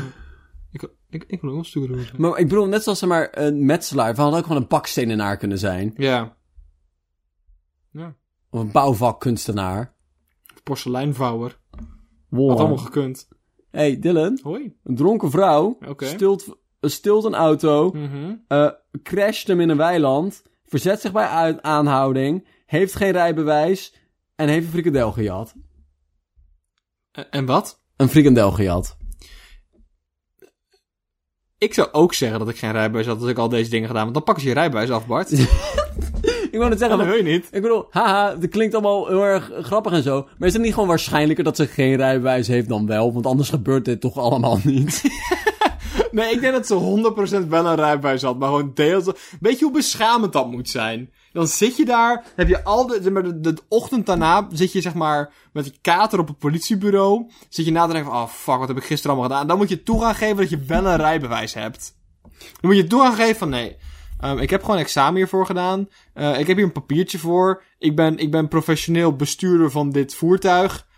ik, 0.71 0.89
ik, 1.11 1.25
ik 1.27 1.41
wil 1.41 1.51
ook 1.51 1.59
een 1.59 1.65
stucador 1.65 2.01
zijn. 2.05 2.21
maar 2.21 2.39
ik 2.39 2.49
bedoel, 2.49 2.67
net 2.67 2.83
zoals 2.83 2.99
zeg 2.99 3.09
maar 3.09 3.29
een 3.31 3.65
metselaar. 3.67 4.15
We 4.15 4.21
hadden 4.21 4.39
ook 4.39 4.47
gewoon 4.47 4.63
een 4.63 4.69
bakstenenaar 4.69 5.37
kunnen 5.37 5.59
zijn. 5.59 5.95
Ja. 5.97 6.37
Ja. 7.93 8.15
Of 8.51 8.61
een 8.61 8.73
bouwvakkunstenaar. 8.73 9.95
Porseleinvouwer. 10.63 11.59
Wow. 12.29 12.49
Had 12.51 12.59
allemaal 12.59 12.77
gekund. 12.77 13.29
hey, 13.71 13.99
Dylan. 13.99 14.39
Hoi. 14.43 14.77
Een 14.85 14.97
dronken 14.97 15.31
vrouw 15.31 15.79
Oké. 15.89 16.07
stilt, 16.07 16.59
stilt 16.81 17.25
een 17.25 17.35
auto, 17.35 17.91
Mhm. 17.93 18.35
eh, 18.49 18.71
crasht 19.03 19.47
hem 19.47 19.61
in 19.61 19.69
een 19.69 19.77
weiland, 19.77 20.43
verzet 20.65 21.01
zich 21.01 21.13
bij 21.13 21.61
aanhouding, 21.63 22.49
heeft 22.71 22.95
geen 22.97 23.11
rijbewijs 23.13 23.95
en 24.37 24.49
heeft 24.49 24.65
een 24.67 24.73
frikandel 24.73 25.13
gejat. 25.13 25.55
En- 27.31 27.47
wat? 27.47 27.81
Een 27.97 28.09
frikandel 28.09 28.51
gejat. 28.51 28.97
Ik 31.59 31.75
zou 31.75 31.89
ook 31.93 32.15
zeggen 32.15 32.39
dat 32.39 32.49
ik 32.49 32.59
geen 32.59 32.73
rijbewijs 32.73 33.07
had 33.07 33.21
als 33.21 33.31
ik 33.31 33.39
al 33.39 33.49
deze 33.49 33.71
dingen 33.71 33.87
gedaan. 33.89 34.03
Want 34.03 34.15
dan 34.15 34.25
pakken 34.25 34.43
ze 34.43 34.49
je 34.49 34.55
rijbewijs 34.55 34.91
af, 34.91 35.07
Bart. 35.07 35.31
Ik 36.51 36.57
wou 36.59 36.69
net 36.69 36.79
zeggen, 36.79 36.99
Dat 36.99 37.07
wil 37.07 37.17
je 37.17 37.23
niet. 37.23 37.49
ik 37.51 37.63
bedoel, 37.63 37.87
haha, 37.91 38.35
dat 38.35 38.51
klinkt 38.51 38.75
allemaal 38.75 39.07
heel 39.07 39.23
erg 39.25 39.51
grappig 39.61 39.93
en 39.93 40.03
zo. 40.03 40.29
Maar 40.39 40.49
is 40.49 40.55
het 40.55 40.63
niet 40.63 40.73
gewoon 40.75 40.89
waarschijnlijker 40.89 41.45
dat 41.45 41.57
ze 41.57 41.67
geen 41.67 41.97
rijbewijs 41.97 42.47
heeft 42.49 42.69
dan 42.69 42.87
wel? 42.87 43.13
Want 43.13 43.27
anders 43.27 43.49
gebeurt 43.49 43.85
dit 43.85 44.01
toch 44.01 44.17
allemaal 44.19 44.59
niet. 44.65 45.03
Nee, 46.11 46.33
ik 46.33 46.41
denk 46.41 46.53
dat 46.53 46.67
ze 46.67 47.43
100% 47.45 47.49
wel 47.49 47.67
een 47.67 47.75
rijbewijs 47.77 48.23
had, 48.23 48.39
maar 48.39 48.49
gewoon 48.49 48.71
deels... 48.75 49.05
Weet 49.41 49.59
je 49.59 49.65
hoe 49.65 49.75
beschamend 49.75 50.33
dat 50.33 50.51
moet 50.51 50.69
zijn? 50.69 51.13
Dan 51.33 51.47
zit 51.47 51.77
je 51.77 51.85
daar, 51.85 52.25
heb 52.37 52.49
je 52.49 52.65
al 52.65 52.87
de, 52.87 52.99
zeg 53.03 53.23
de, 53.23 53.41
de 53.41 53.57
ochtend 53.69 54.07
daarna, 54.07 54.49
zit 54.53 54.73
je 54.73 54.81
zeg 54.81 54.95
maar 54.95 55.33
met 55.53 55.65
je 55.65 55.73
kater 55.81 56.19
op 56.19 56.29
het 56.29 56.39
politiebureau. 56.39 57.31
Zit 57.49 57.65
je 57.65 57.73
na 57.73 57.87
te 57.87 57.93
denken 57.93 58.11
van, 58.11 58.21
oh 58.23 58.29
fuck, 58.29 58.59
wat 58.59 58.69
heb 58.69 58.77
ik 58.77 58.85
gisteren 58.85 59.17
allemaal 59.17 59.31
gedaan? 59.31 59.49
Dan 59.49 59.59
moet 59.59 59.69
je 59.69 59.83
toe 59.83 60.15
geven 60.15 60.37
dat 60.37 60.51
je 60.51 60.65
wel 60.65 60.87
een 60.87 60.97
rijbewijs 60.97 61.55
hebt. 61.55 61.99
Dan 62.39 62.71
moet 62.71 62.77
je 62.77 62.87
toe 62.87 63.13
geven 63.15 63.37
van, 63.37 63.49
nee, 63.49 63.77
ehm, 64.21 64.39
ik 64.39 64.51
heb 64.51 64.61
gewoon 64.61 64.77
een 64.77 64.83
examen 64.83 65.17
hiervoor 65.17 65.47
gedaan. 65.47 65.89
Eh, 66.15 66.39
ik 66.39 66.47
heb 66.47 66.57
hier 66.57 66.67
een 66.67 66.73
papiertje 66.73 67.19
voor. 67.19 67.63
Ik 67.79 67.97
ben, 67.97 68.19
ik 68.19 68.31
ben 68.31 68.49
professioneel 68.49 69.17
bestuurder 69.17 69.71
van 69.71 69.91
dit 69.91 70.15
voertuig. 70.15 70.89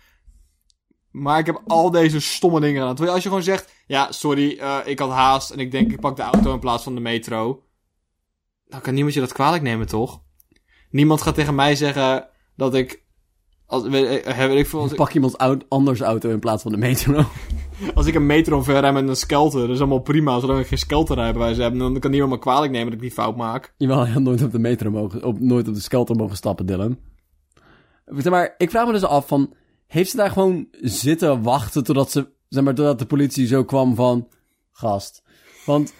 Maar 1.11 1.39
ik 1.39 1.45
heb 1.45 1.61
al 1.67 1.91
deze 1.91 2.19
stomme 2.19 2.59
dingen 2.59 2.79
gedaan. 2.79 2.95
Terwijl 2.95 3.15
als 3.15 3.23
je 3.23 3.29
gewoon 3.29 3.43
zegt, 3.43 3.71
ja, 3.87 4.11
sorry, 4.11 4.57
eh, 4.57 4.77
ik 4.85 4.99
had 4.99 5.11
haast 5.11 5.49
en 5.49 5.59
ik 5.59 5.71
denk 5.71 5.91
ik 5.91 5.99
pak 5.99 6.15
de 6.15 6.21
auto 6.21 6.53
in 6.53 6.59
plaats 6.59 6.83
van 6.83 6.95
de 6.95 7.01
metro. 7.01 7.63
Dan 8.73 8.81
kan 8.81 8.93
niemand 8.93 9.13
je 9.13 9.19
dat 9.19 9.33
kwalijk 9.33 9.63
nemen, 9.63 9.87
toch? 9.87 10.21
Niemand 10.89 11.21
gaat 11.21 11.35
tegen 11.35 11.55
mij 11.55 11.75
zeggen 11.75 12.27
dat 12.55 12.73
ik... 12.73 13.03
Als, 13.65 13.87
weet, 13.87 14.25
ik- 14.27 14.35
weet 14.35 14.57
ik 14.57 14.67
veel, 14.67 14.79
als, 14.81 14.91
ik, 14.91 14.97
Pak 14.97 15.13
iemand 15.13 15.37
oud, 15.37 15.65
anders 15.69 15.99
auto 16.01 16.29
in 16.29 16.39
plaats 16.39 16.61
van 16.63 16.71
de 16.71 16.77
metro. 16.77 17.25
als 17.95 18.05
ik 18.05 18.15
een 18.15 18.25
metro 18.25 18.61
verrij 18.63 18.93
met 18.93 19.07
een 19.07 19.15
skelter, 19.15 19.59
dat 19.61 19.69
is 19.69 19.79
allemaal 19.79 19.99
prima. 19.99 20.39
Zolang 20.39 20.59
ik 20.59 20.67
geen 20.67 20.77
skelterrijbewijs 20.77 21.57
heb, 21.57 21.77
dan 21.77 21.99
kan 21.99 22.11
niemand 22.11 22.31
me 22.31 22.39
kwalijk 22.39 22.71
nemen 22.71 22.85
dat 22.85 22.93
ik 22.95 23.01
die 23.01 23.11
fout 23.11 23.35
maak. 23.35 23.73
Jawel, 23.77 24.05
je 24.05 24.11
had 24.11 24.21
nooit 24.21 24.43
op 24.43 24.51
de 24.51 24.59
metro 24.59 24.89
mogen, 24.91 25.23
op, 25.23 25.39
nooit 25.39 25.67
op 25.67 25.73
de 25.73 25.79
skelter 25.81 26.15
mogen 26.15 26.35
stappen, 26.37 26.65
Dylan. 26.65 26.97
Zeg 28.05 28.31
maar, 28.31 28.55
ik 28.57 28.69
vraag 28.69 28.85
me 28.85 28.91
dus 28.91 29.03
af 29.03 29.27
van, 29.27 29.53
heeft 29.87 30.09
ze 30.09 30.17
daar 30.17 30.31
gewoon 30.31 30.67
zitten 30.71 31.41
wachten 31.41 31.83
totdat 31.83 32.11
ze, 32.11 32.31
zeg 32.49 32.63
maar, 32.63 32.75
totdat 32.75 32.99
de 32.99 33.05
politie 33.05 33.47
zo 33.47 33.63
kwam 33.63 33.95
van, 33.95 34.27
gast. 34.71 35.23
Want, 35.65 35.93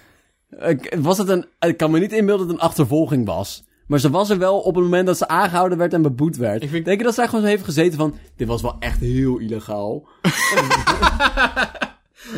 was 1.01 1.17
het 1.17 1.29
een, 1.29 1.45
ik 1.59 1.77
kan 1.77 1.91
me 1.91 1.99
niet 1.99 2.11
inbeelden 2.11 2.47
dat 2.47 2.55
het 2.55 2.63
een 2.63 2.69
achtervolging 2.69 3.25
was. 3.25 3.63
Maar 3.87 3.99
ze 3.99 4.09
was 4.09 4.29
er 4.29 4.37
wel 4.37 4.59
op 4.59 4.75
het 4.75 4.83
moment 4.83 5.05
dat 5.07 5.17
ze 5.17 5.27
aangehouden 5.27 5.77
werd 5.77 5.93
en 5.93 6.01
beboet 6.01 6.37
werd. 6.37 6.63
Ik 6.63 6.69
vind- 6.69 6.85
Denk 6.85 6.97
je 6.97 7.03
dat 7.03 7.13
zij 7.13 7.25
gewoon 7.27 7.41
zo 7.41 7.47
heeft 7.47 7.63
gezeten 7.63 7.97
van, 7.97 8.15
dit 8.35 8.47
was 8.47 8.61
wel 8.61 8.75
echt 8.79 8.99
heel 8.99 9.37
illegaal. 9.37 10.07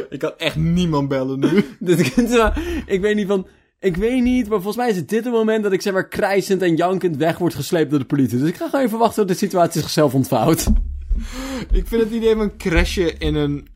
Ik 0.09 0.19
kan 0.19 0.31
echt 0.37 0.55
niemand 0.55 1.07
bellen 1.07 1.39
nu. 1.39 1.57
Ik 2.85 3.01
weet 3.01 3.15
niet 3.15 3.27
van. 3.27 3.47
Ik 3.79 3.97
weet 3.97 4.23
niet, 4.23 4.43
maar 4.49 4.55
volgens 4.57 4.75
mij 4.75 4.89
is 4.89 4.95
het 4.95 5.09
dit 5.09 5.23
het 5.23 5.33
moment 5.33 5.63
dat 5.63 5.71
ik 5.71 5.81
zeg 5.81 5.93
maar 5.93 6.07
krijsend 6.07 6.61
en 6.61 6.75
jankend 6.75 7.17
weg 7.17 7.37
word 7.37 7.53
gesleept 7.55 7.89
door 7.89 7.99
de 7.99 8.05
politie. 8.05 8.39
Dus 8.39 8.49
ik 8.49 8.55
ga 8.55 8.69
gewoon 8.69 8.85
even 8.85 8.97
wachten 8.97 9.27
tot 9.27 9.27
de 9.27 9.45
situatie 9.45 9.81
zichzelf 9.81 10.13
ontvouwt. 10.13 10.65
Ik 11.71 11.87
vind 11.87 12.01
het 12.03 12.11
idee 12.11 12.35
van 12.35 12.57
crashen 12.57 13.19
in 13.19 13.35
een, 13.35 13.67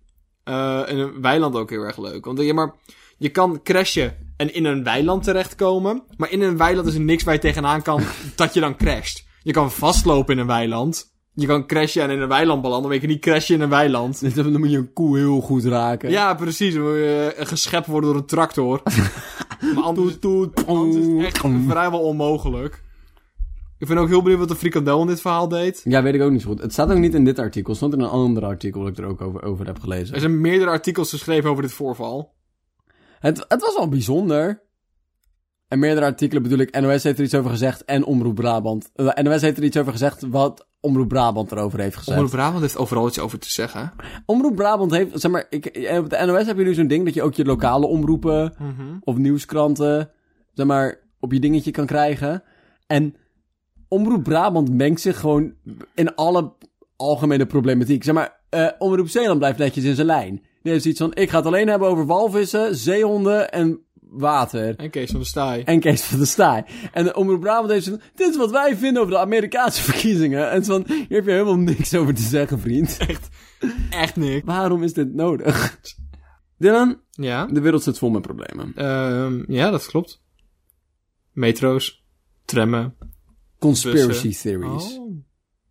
eh, 0.43 0.81
in 0.87 0.97
een 0.97 1.21
weiland 1.21 1.55
ook 1.55 1.69
heel 1.69 1.83
erg 1.83 1.97
leuk. 1.97 2.25
Want 2.25 2.41
ja, 2.41 2.53
maar 2.53 2.73
je 3.17 3.29
kan 3.29 3.59
crashen 3.63 4.15
en 4.39 4.53
in 4.53 4.65
een 4.65 4.83
weiland 4.83 5.23
terechtkomen. 5.23 6.03
Maar 6.17 6.31
in 6.31 6.41
een 6.41 6.57
weiland 6.57 6.87
is 6.87 6.93
er 6.93 7.01
niks 7.01 7.23
waar 7.23 7.33
je 7.33 7.39
tegenaan 7.39 7.81
kan 7.81 8.01
dat 8.35 8.53
je 8.53 8.59
dan 8.59 8.75
crasht. 8.75 9.25
Je 9.43 9.51
kan 9.51 9.71
vastlopen 9.71 10.33
in 10.33 10.39
een 10.39 10.47
weiland. 10.47 11.13
Je 11.33 11.47
kan 11.47 11.67
crashen 11.67 12.03
en 12.03 12.09
in 12.09 12.21
een 12.21 12.27
weiland 12.27 12.61
belanden, 12.61 12.85
maar 12.85 12.93
je 12.93 12.99
kan 12.99 13.09
niet 13.09 13.21
crashen 13.21 13.55
in 13.55 13.61
een 13.61 13.69
weiland. 13.69 14.21
Dan 14.35 14.59
moet 14.59 14.71
je 14.71 14.77
een 14.77 14.93
koe 14.93 15.17
heel 15.17 15.41
goed 15.41 15.63
raken. 15.63 16.09
Ja, 16.09 16.33
precies. 16.33 16.73
Dan 16.73 16.83
moet 16.83 16.93
je 16.93 17.33
eh, 17.37 17.47
geschept 17.47 17.87
worden 17.87 18.09
door 18.09 18.19
een 18.19 18.25
tractor. 18.25 18.81
maar 19.75 19.83
anders, 19.83 20.15
anders 20.65 20.95
is 20.95 21.05
het 21.05 21.25
echt 21.25 21.45
vrijwel 21.67 21.99
onmogelijk. 21.99 22.83
Ik 23.77 23.87
ben 23.87 23.97
ook 23.97 24.07
heel 24.07 24.21
benieuwd 24.21 24.39
wat 24.39 24.49
de 24.49 24.55
frikandel 24.55 25.01
in 25.01 25.07
dit 25.07 25.21
verhaal 25.21 25.47
deed. 25.47 25.81
Ja, 25.83 26.03
weet 26.03 26.13
ik 26.13 26.21
ook 26.21 26.31
niet 26.31 26.41
zo 26.41 26.49
goed. 26.49 26.61
Het 26.61 26.71
staat 26.71 26.91
ook 26.91 26.97
niet 26.97 27.13
in 27.13 27.25
dit 27.25 27.39
artikel. 27.39 27.69
Het 27.69 27.77
stond 27.77 27.93
in 27.93 27.99
een 27.99 28.09
ander 28.09 28.45
artikel 28.45 28.81
dat 28.81 28.89
ik 28.89 28.97
er 28.97 29.05
ook 29.05 29.21
over, 29.21 29.43
over 29.43 29.65
heb 29.65 29.79
gelezen. 29.79 30.13
Er 30.13 30.19
zijn 30.19 30.41
meerdere 30.41 30.71
artikels 30.71 31.09
geschreven 31.09 31.49
over 31.49 31.63
dit 31.63 31.73
voorval. 31.73 32.37
Het, 33.19 33.45
het 33.47 33.61
was 33.61 33.75
wel 33.75 33.89
bijzonder. 33.89 34.67
En 35.67 35.79
meerdere 35.79 36.05
artikelen 36.05 36.43
bedoel 36.43 36.59
ik. 36.59 36.79
NOS 36.79 37.03
heeft 37.03 37.17
er 37.17 37.23
iets 37.23 37.35
over 37.35 37.49
gezegd 37.49 37.85
en 37.85 38.05
Omroep 38.05 38.35
Brabant. 38.35 38.89
Eh, 38.95 39.13
NOS 39.23 39.41
heeft 39.41 39.57
er 39.57 39.63
iets 39.63 39.77
over 39.77 39.91
gezegd 39.91 40.21
wat 40.21 40.67
Omroep 40.79 41.07
Brabant 41.07 41.51
erover 41.51 41.79
heeft 41.79 41.95
gezegd. 41.95 42.17
Omroep 42.17 42.31
Brabant 42.31 42.61
heeft 42.61 42.77
overal 42.77 43.07
iets 43.07 43.19
over 43.19 43.39
te 43.39 43.51
zeggen. 43.51 43.93
Omroep 44.25 44.55
Brabant 44.55 44.91
heeft, 44.91 45.19
zeg 45.19 45.31
maar, 45.31 45.45
ik, 45.49 45.65
eh, 45.65 45.97
op 45.97 46.09
de 46.09 46.25
NOS 46.25 46.45
heb 46.45 46.57
je 46.57 46.63
nu 46.63 46.73
zo'n 46.73 46.87
ding 46.87 47.05
dat 47.05 47.13
je 47.13 47.21
ook 47.21 47.33
je 47.33 47.45
lokale 47.45 47.85
omroepen 47.85 48.53
of 49.03 49.17
nieuwskranten, 49.17 50.11
zeg 50.53 50.65
maar, 50.65 50.99
op 51.19 51.31
je 51.31 51.39
dingetje 51.39 51.71
kan 51.71 51.85
krijgen. 51.85 52.43
En 52.87 53.15
Omroep 53.87 54.23
Brabant 54.23 54.73
mengt 54.73 55.01
zich 55.01 55.19
gewoon 55.19 55.53
in 55.95 56.15
alle 56.15 56.53
algemene 56.95 57.45
problematiek. 57.45 58.03
Zeg 58.03 58.13
maar, 58.13 58.39
eh, 58.49 58.67
Omroep 58.77 59.07
Zeeland 59.07 59.39
blijft 59.39 59.57
netjes 59.57 59.83
in 59.83 59.95
zijn 59.95 60.07
lijn. 60.07 60.43
Die 60.61 60.71
heeft 60.71 60.85
iets 60.85 60.99
van, 60.99 61.13
ik 61.15 61.29
ga 61.29 61.37
het 61.37 61.45
alleen 61.45 61.67
hebben 61.67 61.87
over 61.87 62.05
walvissen, 62.05 62.75
zeehonden 62.75 63.51
en 63.51 63.79
water. 63.99 64.75
En 64.75 64.89
Kees 64.89 65.11
van 65.11 65.19
de 65.19 65.25
Staaij. 65.25 65.63
En 65.63 65.79
Kees 65.79 66.01
van 66.01 66.19
de 66.19 66.25
Staaij. 66.25 66.65
En 66.93 67.03
de 67.03 67.15
Omroep 67.15 67.39
Brabant 67.39 67.71
heeft 67.71 67.85
zo'n, 67.85 68.01
dit 68.15 68.29
is 68.29 68.37
wat 68.37 68.51
wij 68.51 68.77
vinden 68.77 69.01
over 69.01 69.13
de 69.13 69.19
Amerikaanse 69.19 69.81
verkiezingen. 69.91 70.51
En 70.51 70.65
van, 70.65 70.83
hier 70.87 71.05
heb 71.09 71.25
je 71.25 71.31
helemaal 71.31 71.57
niks 71.57 71.93
over 71.95 72.13
te 72.13 72.21
zeggen, 72.21 72.59
vriend. 72.59 72.97
Echt 73.89 74.15
niks. 74.15 74.45
Waarom 74.45 74.83
is 74.83 74.93
dit 74.93 75.13
nodig? 75.13 75.79
Dylan, 76.57 76.99
Ja? 77.11 77.45
de 77.45 77.61
wereld 77.61 77.83
zit 77.83 77.97
vol 77.97 78.09
met 78.09 78.21
problemen. 78.21 78.71
Ehm, 78.75 79.51
ja, 79.51 79.69
dat 79.69 79.85
klopt. 79.85 80.21
Metro's. 81.33 82.05
Trammen. 82.45 82.95
Conspiracy 83.59 84.27
bussen. 84.27 84.51
theories. 84.59 84.97
Oh. 84.97 85.23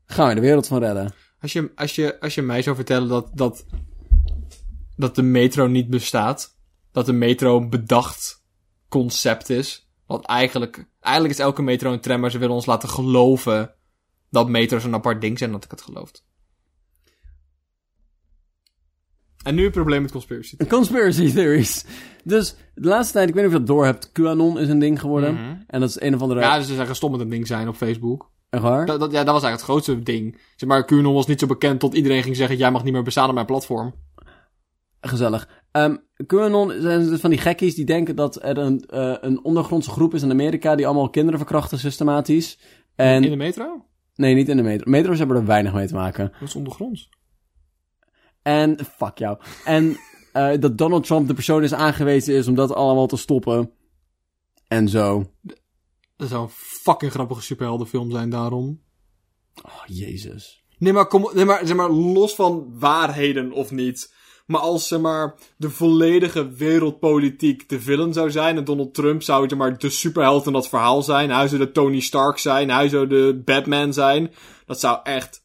Gaan 0.07 0.29
we 0.29 0.35
de 0.35 0.41
wereld 0.41 0.67
van 0.67 0.79
redden? 0.79 1.13
Als 1.41 1.53
je, 1.53 1.71
als, 1.75 1.95
je, 1.95 2.21
als 2.21 2.35
je 2.35 2.43
mij 2.43 2.63
zou 2.63 2.77
vertellen 2.77 3.09
dat, 3.09 3.31
dat, 3.35 3.67
dat 4.99 5.15
de 5.15 5.23
metro 5.23 5.67
niet 5.67 5.89
bestaat. 5.89 6.57
Dat 6.93 7.07
de 7.07 7.13
metro 7.13 7.57
een 7.57 7.71
bedacht 7.71 8.45
concept 8.89 9.51
is. 9.51 9.89
Want 10.07 10.25
eigenlijk, 10.25 10.87
eigenlijk 11.01 11.35
is 11.35 11.45
elke 11.45 11.63
metro 11.63 11.93
een 11.93 12.01
tram, 12.01 12.21
maar 12.21 12.31
ze 12.31 12.39
willen 12.39 12.55
ons 12.55 12.67
laten 12.67 12.89
geloven 12.89 13.75
dat 14.31 14.49
metro's 14.49 14.85
een 14.85 14.95
apart 14.95 15.21
ding 15.21 15.39
zijn, 15.39 15.53
dat 15.53 15.65
ik 15.65 15.71
het 15.71 15.83
geloofd. 15.83 16.27
En 19.43 19.55
nu 19.55 19.63
het 19.63 19.73
probleem 19.73 20.03
met 20.03 20.11
conspiracy. 20.11 20.57
Conspiracy 20.69 21.33
theories. 21.33 21.85
Dus 22.25 22.55
de 22.75 22.89
laatste 22.89 23.13
tijd, 23.13 23.29
ik 23.29 23.35
weet 23.35 23.45
niet 23.45 23.53
of 23.53 23.61
je 23.61 23.65
dat 23.65 23.77
door 23.77 23.85
hebt, 23.85 24.13
QAnon 24.13 24.59
is 24.59 24.69
een 24.69 24.79
ding 24.79 25.01
geworden. 25.01 25.35
Mhm. 25.35 25.57
En 25.67 25.81
dat 25.81 25.89
is 25.89 26.01
een 26.01 26.15
of 26.15 26.21
andere... 26.21 26.41
Ja, 26.41 26.59
dus 26.59 26.67
ze 26.67 26.75
zeggen 26.75 26.97
stom 26.97 27.11
met 27.11 27.21
een 27.21 27.29
ding 27.29 27.47
zijn 27.47 27.69
op 27.69 27.77
Facebook. 27.77 28.31
Echt 28.51 28.63
waar? 28.63 28.87
Dat, 28.87 29.01
dat, 29.01 29.13
ja, 29.13 29.25
dat 29.25 29.35
was 29.35 29.43
eigenlijk 29.43 29.53
het 29.53 29.71
grootste 29.71 30.03
ding. 30.13 30.41
Zeg 30.57 30.69
maar, 30.69 30.85
QAnon 30.85 31.15
was 31.15 31.27
niet 31.27 31.41
zo 31.41 31.47
bekend 31.47 31.81
tot 31.81 31.95
iedereen 31.95 32.23
ging 32.23 32.37
zeggen, 32.37 32.57
jij 32.57 32.71
mag 32.71 32.85
niet 32.85 32.93
meer 32.93 33.03
bestaan 33.03 33.29
op 33.29 33.35
mijn 33.35 33.47
platform. 33.47 33.95
Gezellig. 35.01 35.49
Ehm 35.71 35.97
QAnon 36.27 36.81
zijn 36.81 37.09
dus 37.09 37.21
van 37.21 37.31
die 37.31 37.39
gekkies 37.39 37.75
die 37.75 37.85
denken 37.85 38.17
dat 38.17 38.43
er 38.43 38.59
een, 38.59 38.81
eh, 38.81 39.15
een 39.21 39.45
ondergrondse 39.45 39.91
groep 39.91 40.15
is 40.15 40.23
in 40.23 40.31
Amerika 40.31 40.75
die 40.75 40.87
allemaal 40.87 41.11
kinderen 41.11 41.39
verkrachten 41.39 41.79
systematisch. 41.79 42.59
En... 42.95 43.25
In 43.25 43.31
de 43.31 43.37
metro? 43.37 43.85
Nee, 44.15 44.35
niet 44.35 44.49
in 44.49 44.57
de 44.57 44.63
metro. 44.63 44.91
Metro's 44.91 45.19
hebben 45.19 45.37
er 45.37 45.45
weinig 45.45 45.73
mee 45.73 45.87
te 45.87 45.95
maken. 45.95 46.33
Dat 46.41 46.49
is 46.49 46.55
ondergronds. 46.55 47.09
En, 48.43 48.79
fuck 48.97 49.19
jou. 49.19 49.39
En 49.65 49.97
eh, 50.33 50.61
dat 50.61 50.79
Donald 50.79 51.07
Trump 51.07 51.27
de 51.29 51.35
persoon 51.35 51.63
is 51.63 51.75
aangewezen 51.75 52.35
is 52.35 52.49
om 52.49 52.55
dat 52.55 52.75
allemaal 52.75 53.07
te 53.07 53.17
stoppen. 53.17 53.71
En 54.69 54.89
zo. 54.89 55.33
Dat 56.17 56.29
zou 56.29 56.43
een 56.43 56.53
fucking 56.53 57.13
grappige 57.13 57.43
superheldenfilm 57.43 58.11
zijn 58.11 58.31
daarom. 58.31 58.83
Oh, 59.63 59.83
jezus. 59.87 60.65
Nee, 60.79 60.93
maar, 60.93 61.07
kom, 61.07 61.31
nee, 61.35 61.45
maar, 61.45 61.67
zeg 61.67 61.77
maar 61.77 61.91
los 61.91 62.35
van 62.35 62.79
waarheden 62.79 63.53
of 63.53 63.71
niet. 63.71 64.15
Maar 64.49 64.61
als 64.61 64.89
zeg 64.89 65.01
maar, 65.01 65.35
de 65.57 65.71
volledige 65.71 66.49
wereldpolitiek 66.53 67.69
de 67.69 67.81
villain 67.81 68.13
zou 68.13 68.31
zijn. 68.31 68.57
En 68.57 68.65
Donald 68.65 68.95
Trump 68.95 69.23
zou 69.23 69.49
zeg 69.49 69.59
maar, 69.59 69.79
de 69.79 69.91
superheld 69.91 70.47
in 70.47 70.53
dat 70.53 70.69
verhaal 70.69 71.03
zijn. 71.03 71.31
Hij 71.31 71.49
zou 71.49 71.61
de 71.61 71.73
Tony 71.73 72.01
Stark 72.01 72.39
zijn. 72.39 72.71
Hij 72.71 72.89
zou 72.89 73.07
de 73.07 73.43
Batman 73.45 73.93
zijn. 73.93 74.31
Dat 74.67 74.81
zou 74.81 74.99
echt, 75.03 75.43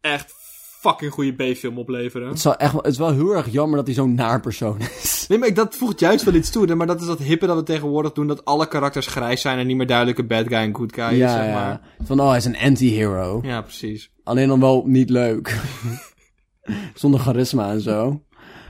echt 0.00 0.34
fucking 0.80 1.12
goede 1.12 1.32
B-film 1.52 1.78
opleveren. 1.78 2.28
Het, 2.28 2.40
zou 2.40 2.54
echt, 2.58 2.72
wel- 2.72 2.82
het 2.82 2.92
is 2.92 2.98
wel 2.98 3.12
heel 3.12 3.30
erg 3.36 3.50
jammer 3.52 3.76
dat 3.76 3.86
hij 3.86 3.94
zo'n 3.94 4.14
naar 4.14 4.40
persoon 4.40 4.78
is. 4.80 5.24
Nee, 5.28 5.38
maar 5.38 5.48
ik- 5.48 5.56
dat 5.56 5.74
voegt 5.76 6.00
juist 6.00 6.24
wel 6.24 6.34
iets 6.34 6.50
toe. 6.50 6.66
hè, 6.66 6.74
Maar 6.74 6.86
dat 6.86 7.00
is 7.00 7.06
dat 7.06 7.18
hippe 7.18 7.46
dat 7.46 7.56
we 7.56 7.62
tegenwoordig 7.62 8.12
doen. 8.12 8.26
Dat 8.26 8.44
alle 8.44 8.68
karakters 8.68 9.06
grijs 9.06 9.40
zijn 9.40 9.58
en 9.58 9.66
niet 9.66 9.76
meer 9.76 9.86
duidelijk 9.86 10.18
een 10.18 10.26
bad 10.26 10.46
guy 10.46 10.56
en 10.56 10.74
good 10.76 10.94
guy 10.94 11.04
is, 11.12 11.16
ja, 11.18 11.36
zeg 11.36 11.46
ja. 11.46 11.52
maar. 11.54 11.80
Van, 12.04 12.20
oh, 12.20 12.28
hij 12.28 12.36
is 12.36 12.44
een 12.44 12.56
anti-hero. 12.58 13.40
Ja, 13.42 13.60
precies. 13.62 14.10
Alleen 14.24 14.48
dan 14.48 14.60
wel 14.60 14.82
niet 14.86 15.10
leuk. 15.10 15.56
Zonder 16.94 17.20
charisma 17.20 17.70
en 17.70 17.80
zo. 17.80 18.20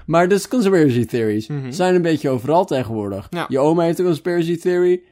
Maar 0.07 0.29
dus 0.29 0.49
conspiracy 0.49 1.05
theories 1.05 1.47
Mhm. 1.47 1.71
zijn 1.71 1.95
een 1.95 2.03
beetje 2.03 2.31
overal 2.31 2.65
tegenwoordig. 2.65 3.27
Ja. 3.31 3.45
Je 3.49 3.59
oma 3.59 3.83
heeft 3.83 3.99
een 3.99 4.05
conspiracy 4.05 4.57
theory. 4.57 5.03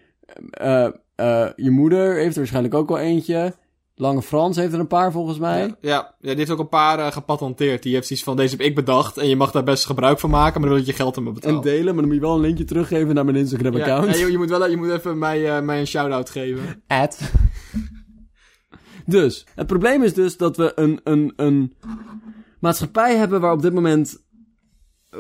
Eh, 0.51 0.85
eh, 1.15 1.49
je 1.57 1.71
moeder 1.71 2.15
heeft 2.15 2.33
er 2.33 2.39
waarschijnlijk 2.39 2.75
ook 2.75 2.89
wel 2.89 2.99
eentje. 2.99 3.55
Lange 3.97 4.23
Frans 4.23 4.57
heeft 4.57 4.73
er 4.73 4.79
een 4.81 4.87
paar 4.87 5.13
volgens 5.13 5.39
mij. 5.39 5.59
Ja, 5.61 5.77
ja, 5.81 6.15
ja, 6.21 6.29
die 6.29 6.37
heeft 6.37 6.51
ook 6.51 6.59
een 6.59 6.69
paar 6.69 6.99
eh, 6.99 7.13
gepatenteerd. 7.13 7.83
Die 7.83 7.95
heeft 7.95 8.11
iets 8.11 8.23
van, 8.23 8.37
deze 8.37 8.57
heb 8.57 8.67
ik 8.67 8.75
bedacht 8.75 9.17
en 9.17 9.29
je 9.29 9.37
mag 9.37 9.51
daar 9.51 9.65
best 9.65 9.87
gebruik 9.87 10.21
van 10.21 10.31
maken, 10.31 10.61
maar 10.61 10.69
dan 10.71 10.79
wil 10.79 10.87
je 10.89 10.93
geld 10.93 11.17
aan 11.17 11.23
me 11.23 11.29
En 11.29 11.35
betalen. 11.35 11.63
delen, 11.63 11.85
maar 11.85 11.95
dan 11.95 12.05
moet 12.05 12.15
je 12.15 12.21
wel 12.21 12.35
een 12.35 12.41
linkje 12.41 12.65
teruggeven 12.65 13.15
naar 13.15 13.25
mijn 13.25 13.37
ja, 13.37 13.43
Instagram-account. 13.43 14.15
ja, 14.19 14.25
je, 14.27 14.31
je 14.33 14.39
moet 14.39 14.49
wel 14.51 14.71
je 14.71 14.77
moet 14.77 14.91
even 14.91 15.19
mij, 15.19 15.63
mij 15.63 15.81
een 15.81 15.87
shout-out 15.87 16.31
geven. 16.31 16.83
At. 16.87 17.19
Dus, 19.07 19.47
het 19.55 19.67
probleem 19.67 20.03
is 20.03 20.15
dus 20.15 20.37
dat 20.37 20.57
we 20.57 20.73
een, 20.75 21.01
een, 21.05 21.33
een 21.37 21.75
maatschappij 22.61 23.17
hebben 23.17 23.41
waar 23.41 23.53
op 23.53 23.63
dit 23.63 23.73
moment 23.73 24.23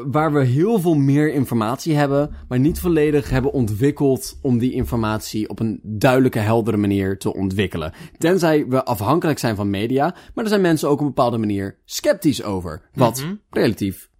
waar 0.07 0.33
we 0.33 0.45
heel 0.45 0.81
veel 0.81 0.95
meer 0.95 1.33
informatie 1.33 1.95
hebben, 1.95 2.35
maar 2.49 2.59
niet 2.59 2.81
volledig 2.81 3.31
hebben 3.31 3.53
ontwikkeld 3.53 4.39
om 4.43 4.59
die 4.59 4.73
informatie 4.73 5.49
op 5.49 5.61
een 5.61 5.81
duidelijke, 5.83 6.39
heldere 6.39 6.77
manier 6.77 7.19
te 7.19 7.35
ontwikkelen. 7.35 7.93
Tenzij 8.19 8.67
we 8.69 8.85
afhankelijk 8.85 9.39
zijn 9.39 9.57
van 9.57 9.71
media, 9.71 10.15
maar 10.35 10.45
er 10.45 10.51
zijn 10.51 10.61
mensen 10.61 10.89
ook 10.89 10.95
op 10.95 11.01
een 11.01 11.07
bepaalde 11.07 11.39
manier 11.39 11.79
sceptisch 11.85 12.43
over. 12.43 12.83
Wat 12.95 13.21
Mhm. 13.23 13.35
relatief 13.51 14.11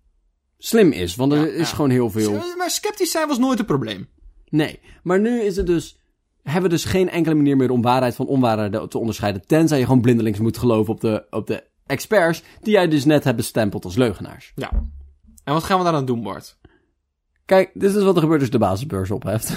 slim 0.59 0.93
is, 0.93 1.17
want 1.17 1.33
er 1.33 1.39
Ja, 1.39 1.47
is 1.47 1.71
ja. 1.71 1.75
gewoon 1.77 1.91
heel 1.91 2.11
veel. 2.11 2.33
Maar 2.33 2.71
sceptisch 2.71 3.11
zijn 3.11 3.29
was 3.29 3.39
nooit 3.39 3.59
een 3.59 3.65
probleem. 3.65 4.09
Nee, 4.49 4.81
maar 5.03 5.21
nu 5.21 5.41
is 5.41 5.57
het 5.57 5.67
dus. 5.67 5.99
Hebben 6.43 6.63
we 6.63 6.69
dus 6.77 6.85
geen 6.85 7.11
enkele 7.11 7.35
manier 7.35 7.57
meer 7.57 7.71
om 7.71 7.83
waarheid 7.83 8.15
van 8.15 8.27
onwaarheid 8.27 8.91
te 8.91 8.99
onderscheiden. 8.99 9.47
Tenzij 9.47 9.79
je 9.79 9.85
gewoon 9.85 10.01
blindelings 10.01 10.39
moet 10.39 10.59
geloven 10.59 10.93
op 10.95 11.01
de, 11.01 11.27
op 11.31 11.47
de 11.47 11.65
experts. 11.87 12.43
die 12.63 12.73
jij 12.73 12.89
dus 12.89 13.05
net 13.05 13.25
hebt 13.25 13.37
bestempeld 13.37 13.85
als 13.85 13.97
leugenaars. 13.97 14.53
Ja. 14.55 14.71
En 15.45 15.53
wat 15.53 15.65
gaan 15.65 15.79
we 15.79 15.85
daaraan 15.85 16.05
doen, 16.05 16.23
Bart? 16.23 16.59
Kijk, 17.45 17.71
dit 17.75 17.95
is 17.95 18.03
wat 18.03 18.15
er 18.15 18.21
gebeurt 18.21 18.41
als 18.41 18.49
je 18.51 18.59
de 18.59 18.65
basisbeurs 18.65 19.11
opheft. 19.11 19.53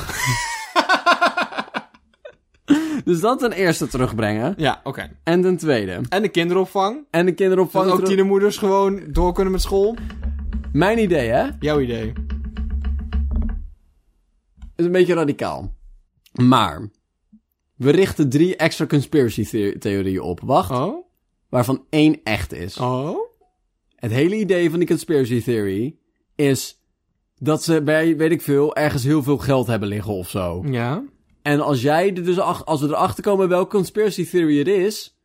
dus 3.05 3.19
dat 3.19 3.39
ten 3.39 3.51
eerste 3.51 3.87
terugbrengen. 3.87 4.53
Ja, 4.57 4.81
oké. 4.83 5.17
En 5.23 5.41
ten 5.41 5.57
tweede. 5.57 6.01
En 6.09 6.21
de 6.21 6.29
kinderopvang. 6.29 7.05
En 7.09 7.25
de 7.25 7.33
kinderopvang. 7.33 7.83
Dat 7.83 7.93
ook 7.93 7.99
terug- 7.99 8.09
tienermoeders 8.13 8.57
gewoon 8.57 9.03
door 9.11 9.33
kunnen 9.33 9.51
met 9.53 9.61
school. 9.61 9.95
Mijn 10.71 10.99
idee, 10.99 11.29
hè? 11.29 11.47
Jouw 11.59 11.79
idee. 11.79 12.13
Is 14.75 14.85
een 14.85 14.91
beetje 14.91 15.13
radicaal. 15.13 15.73
Maar. 16.33 16.89
We 17.75 17.89
richten 17.91 18.29
drie 18.29 18.55
extra 18.55 18.85
conspiracy 18.85 19.45
the- 19.45 19.75
theorieën 19.79 20.21
op. 20.21 20.39
Wacht. 20.43 20.71
Oh? 20.71 21.05
Waarvan 21.49 21.85
één 21.89 22.19
echt 22.23 22.53
is. 22.53 22.77
Oh? 22.77 23.17
Het 23.97 24.11
hele 24.11 24.35
idee 24.35 24.69
van 24.69 24.79
die 24.79 24.87
conspiracy 24.87 25.43
theory 25.43 25.97
is 26.35 26.81
dat 27.37 27.63
ze 27.63 27.81
bij, 27.83 28.17
weet 28.17 28.31
ik 28.31 28.41
veel, 28.41 28.75
ergens 28.75 29.03
heel 29.03 29.23
veel 29.23 29.37
geld 29.37 29.67
hebben 29.67 29.87
liggen 29.89 30.13
of 30.13 30.29
zo. 30.29 30.63
Ja. 30.65 31.03
En 31.41 31.59
als 31.61 31.81
jij 31.81 32.07
er 32.15 32.23
dus 32.23 32.39
ach- 32.39 32.65
als 32.65 32.81
we 32.81 32.87
erachter 32.87 33.23
komen 33.23 33.49
welke 33.49 33.75
conspiracy 33.75 34.29
theory 34.29 34.57
het 34.57 34.67
is, 34.67 35.17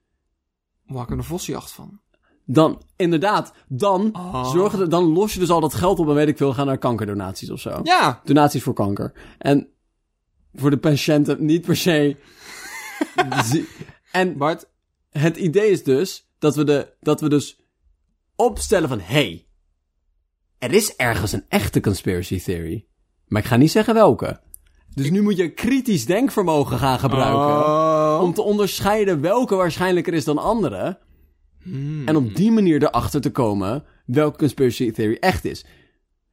Maak 0.87 1.11
er 1.11 1.17
een 1.17 1.25
vossenjacht 1.25 1.71
van. 1.73 2.01
dan 2.45 2.83
inderdaad, 2.97 3.53
dan 3.69 4.09
Oh. 4.17 4.51
zorg 4.51 4.73
er, 4.73 4.89
dan 4.89 5.05
los 5.05 5.33
je 5.35 5.39
dus 5.41 5.51
al 5.51 5.61
dat 5.61 5.75
geld 5.75 5.99
op 5.99 6.09
en 6.09 6.15
weet 6.15 6.29
ik 6.29 6.37
veel, 6.37 6.53
gaan 6.55 6.67
naar 6.67 6.79
kankerdonaties 6.79 7.51
of 7.51 7.61
zo. 7.61 7.81
Ja. 7.83 8.21
Donaties 8.25 8.63
voor 8.63 8.75
kanker. 8.75 9.13
En 9.39 9.69
voor 10.55 10.71
de 10.71 10.79
patiënten 10.79 11.45
niet 11.45 11.63
per 11.67 11.77
se. 11.77 12.17
en 14.13 14.37
Bart. 14.37 14.69
het 15.11 15.37
idee 15.37 15.71
is 15.71 15.83
dus 15.85 16.29
dat 16.39 16.57
we, 16.57 16.65
de, 16.65 16.93
dat 17.01 17.21
we 17.21 17.29
dus 17.29 17.61
opstellen 18.37 18.89
van... 18.89 19.01
hey, 19.01 19.47
er 20.59 20.73
is 20.73 20.97
ergens 20.97 21.33
een 21.33 21.45
echte 21.49 21.81
conspiracy 21.81 22.41
theory. 22.41 22.87
Maar 23.27 23.43
ik 23.43 23.49
ga 23.49 23.57
niet 23.57 23.71
zeggen 23.71 23.95
welke. 23.95 24.41
Dus 24.95 25.11
nu 25.11 25.23
moet 25.23 25.37
je 25.37 25.55
kritisch 25.55 26.07
denkvermogen 26.07 26.79
gaan 26.79 26.99
gebruiken... 26.99 27.57
Oh. 27.57 28.19
om 28.23 28.35
te 28.35 28.43
onderscheiden 28.43 29.21
welke 29.21 29.55
waarschijnlijker 29.55 30.15
is 30.15 30.25
dan 30.25 30.39
andere... 30.39 30.99
Hmm. 31.63 32.09
en 32.09 32.17
op 32.17 32.35
die 32.35 32.51
manier 32.51 32.83
erachter 32.83 33.21
te 33.21 33.31
komen 33.31 33.85
welke 34.07 34.39
conspiracy 34.39 34.91
theory 34.91 35.17
echt 35.21 35.45
is. 35.45 35.65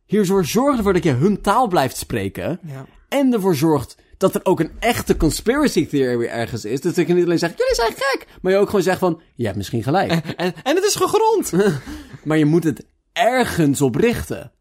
Hierdoor 0.05 0.45
zorg 0.45 0.77
ervoor 0.77 0.93
dat 0.93 1.03
je 1.03 1.11
hun 1.11 1.41
taal 1.41 1.67
blijft 1.67 1.97
spreken... 1.97 2.59
Ja. 2.63 2.85
en 3.09 3.33
ervoor 3.33 3.55
zorgt 3.55 3.97
dat 4.19 4.35
er 4.35 4.41
ook 4.43 4.59
een 4.59 4.71
echte 4.79 5.17
conspiracy 5.17 5.87
theory 5.87 6.25
ergens 6.25 6.65
is. 6.65 6.81
Dus 6.81 6.93
dat 6.93 7.07
je 7.07 7.13
niet 7.13 7.25
alleen 7.25 7.39
zegt, 7.39 7.57
jullie 7.57 7.75
zijn 7.75 7.93
gek. 7.95 8.27
Maar 8.41 8.51
je 8.51 8.57
ook 8.57 8.65
gewoon 8.65 8.81
zegt 8.81 8.99
van, 8.99 9.21
je 9.35 9.45
hebt 9.45 9.57
misschien 9.57 9.83
gelijk. 9.83 10.11
En, 10.11 10.53
en 10.63 10.75
het 10.75 10.83
is 10.83 10.95
gegrond. 10.95 11.51
Maar 12.23 12.37
je 12.37 12.45
moet 12.45 12.63
het 12.63 12.85
ergens 13.13 13.81
op 13.81 13.95
richten. 13.95 14.51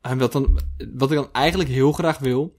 En 0.00 0.18
wat, 0.18 0.32
dan, 0.32 0.60
wat 0.94 1.10
ik 1.10 1.16
dan 1.16 1.28
eigenlijk 1.32 1.70
heel 1.70 1.92
graag 1.92 2.18
wil, 2.18 2.56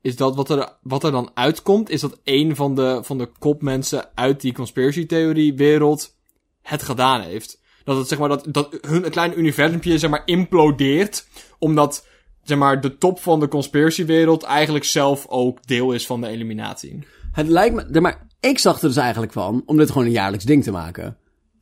is 0.00 0.16
dat 0.16 0.36
wat 0.36 0.50
er, 0.50 0.76
wat 0.82 1.04
er 1.04 1.12
dan 1.12 1.30
uitkomt, 1.34 1.90
is 1.90 2.00
dat 2.00 2.20
een 2.24 2.56
van 2.56 2.74
de, 2.74 3.00
van 3.02 3.18
de 3.18 3.28
kopmensen 3.38 4.08
uit 4.14 4.40
die 4.40 4.52
conspiracy 4.52 5.06
theorie 5.06 5.54
wereld 5.54 6.16
het 6.62 6.82
gedaan 6.82 7.20
heeft. 7.20 7.60
Dat 7.84 7.96
het 7.96 8.08
zeg 8.08 8.18
maar, 8.18 8.28
dat, 8.28 8.46
dat 8.48 8.78
hun 8.80 9.04
een 9.04 9.10
klein 9.10 9.38
universumpje 9.38 9.98
zeg 9.98 10.10
maar 10.10 10.22
implodeert, 10.24 11.26
omdat 11.58 12.06
zeg 12.44 12.58
maar 12.58 12.80
de 12.80 12.98
top 12.98 13.20
van 13.20 13.40
de 13.40 13.48
conspiracy 13.48 14.04
wereld 14.04 14.42
eigenlijk 14.42 14.84
zelf 14.84 15.26
ook 15.28 15.66
deel 15.66 15.92
is 15.92 16.06
van 16.06 16.20
de 16.20 16.26
eliminatie. 16.26 16.98
Het 17.32 17.48
lijkt 17.48 17.90
me, 17.90 18.00
maar 18.00 18.26
ik 18.40 18.58
zag 18.58 18.80
er 18.80 18.88
dus 18.88 18.96
eigenlijk 18.96 19.32
van 19.32 19.62
om 19.66 19.76
dit 19.76 19.90
gewoon 19.90 20.06
een 20.06 20.12
jaarlijks 20.12 20.44
ding 20.44 20.62
te 20.62 20.70
maken. 20.70 21.16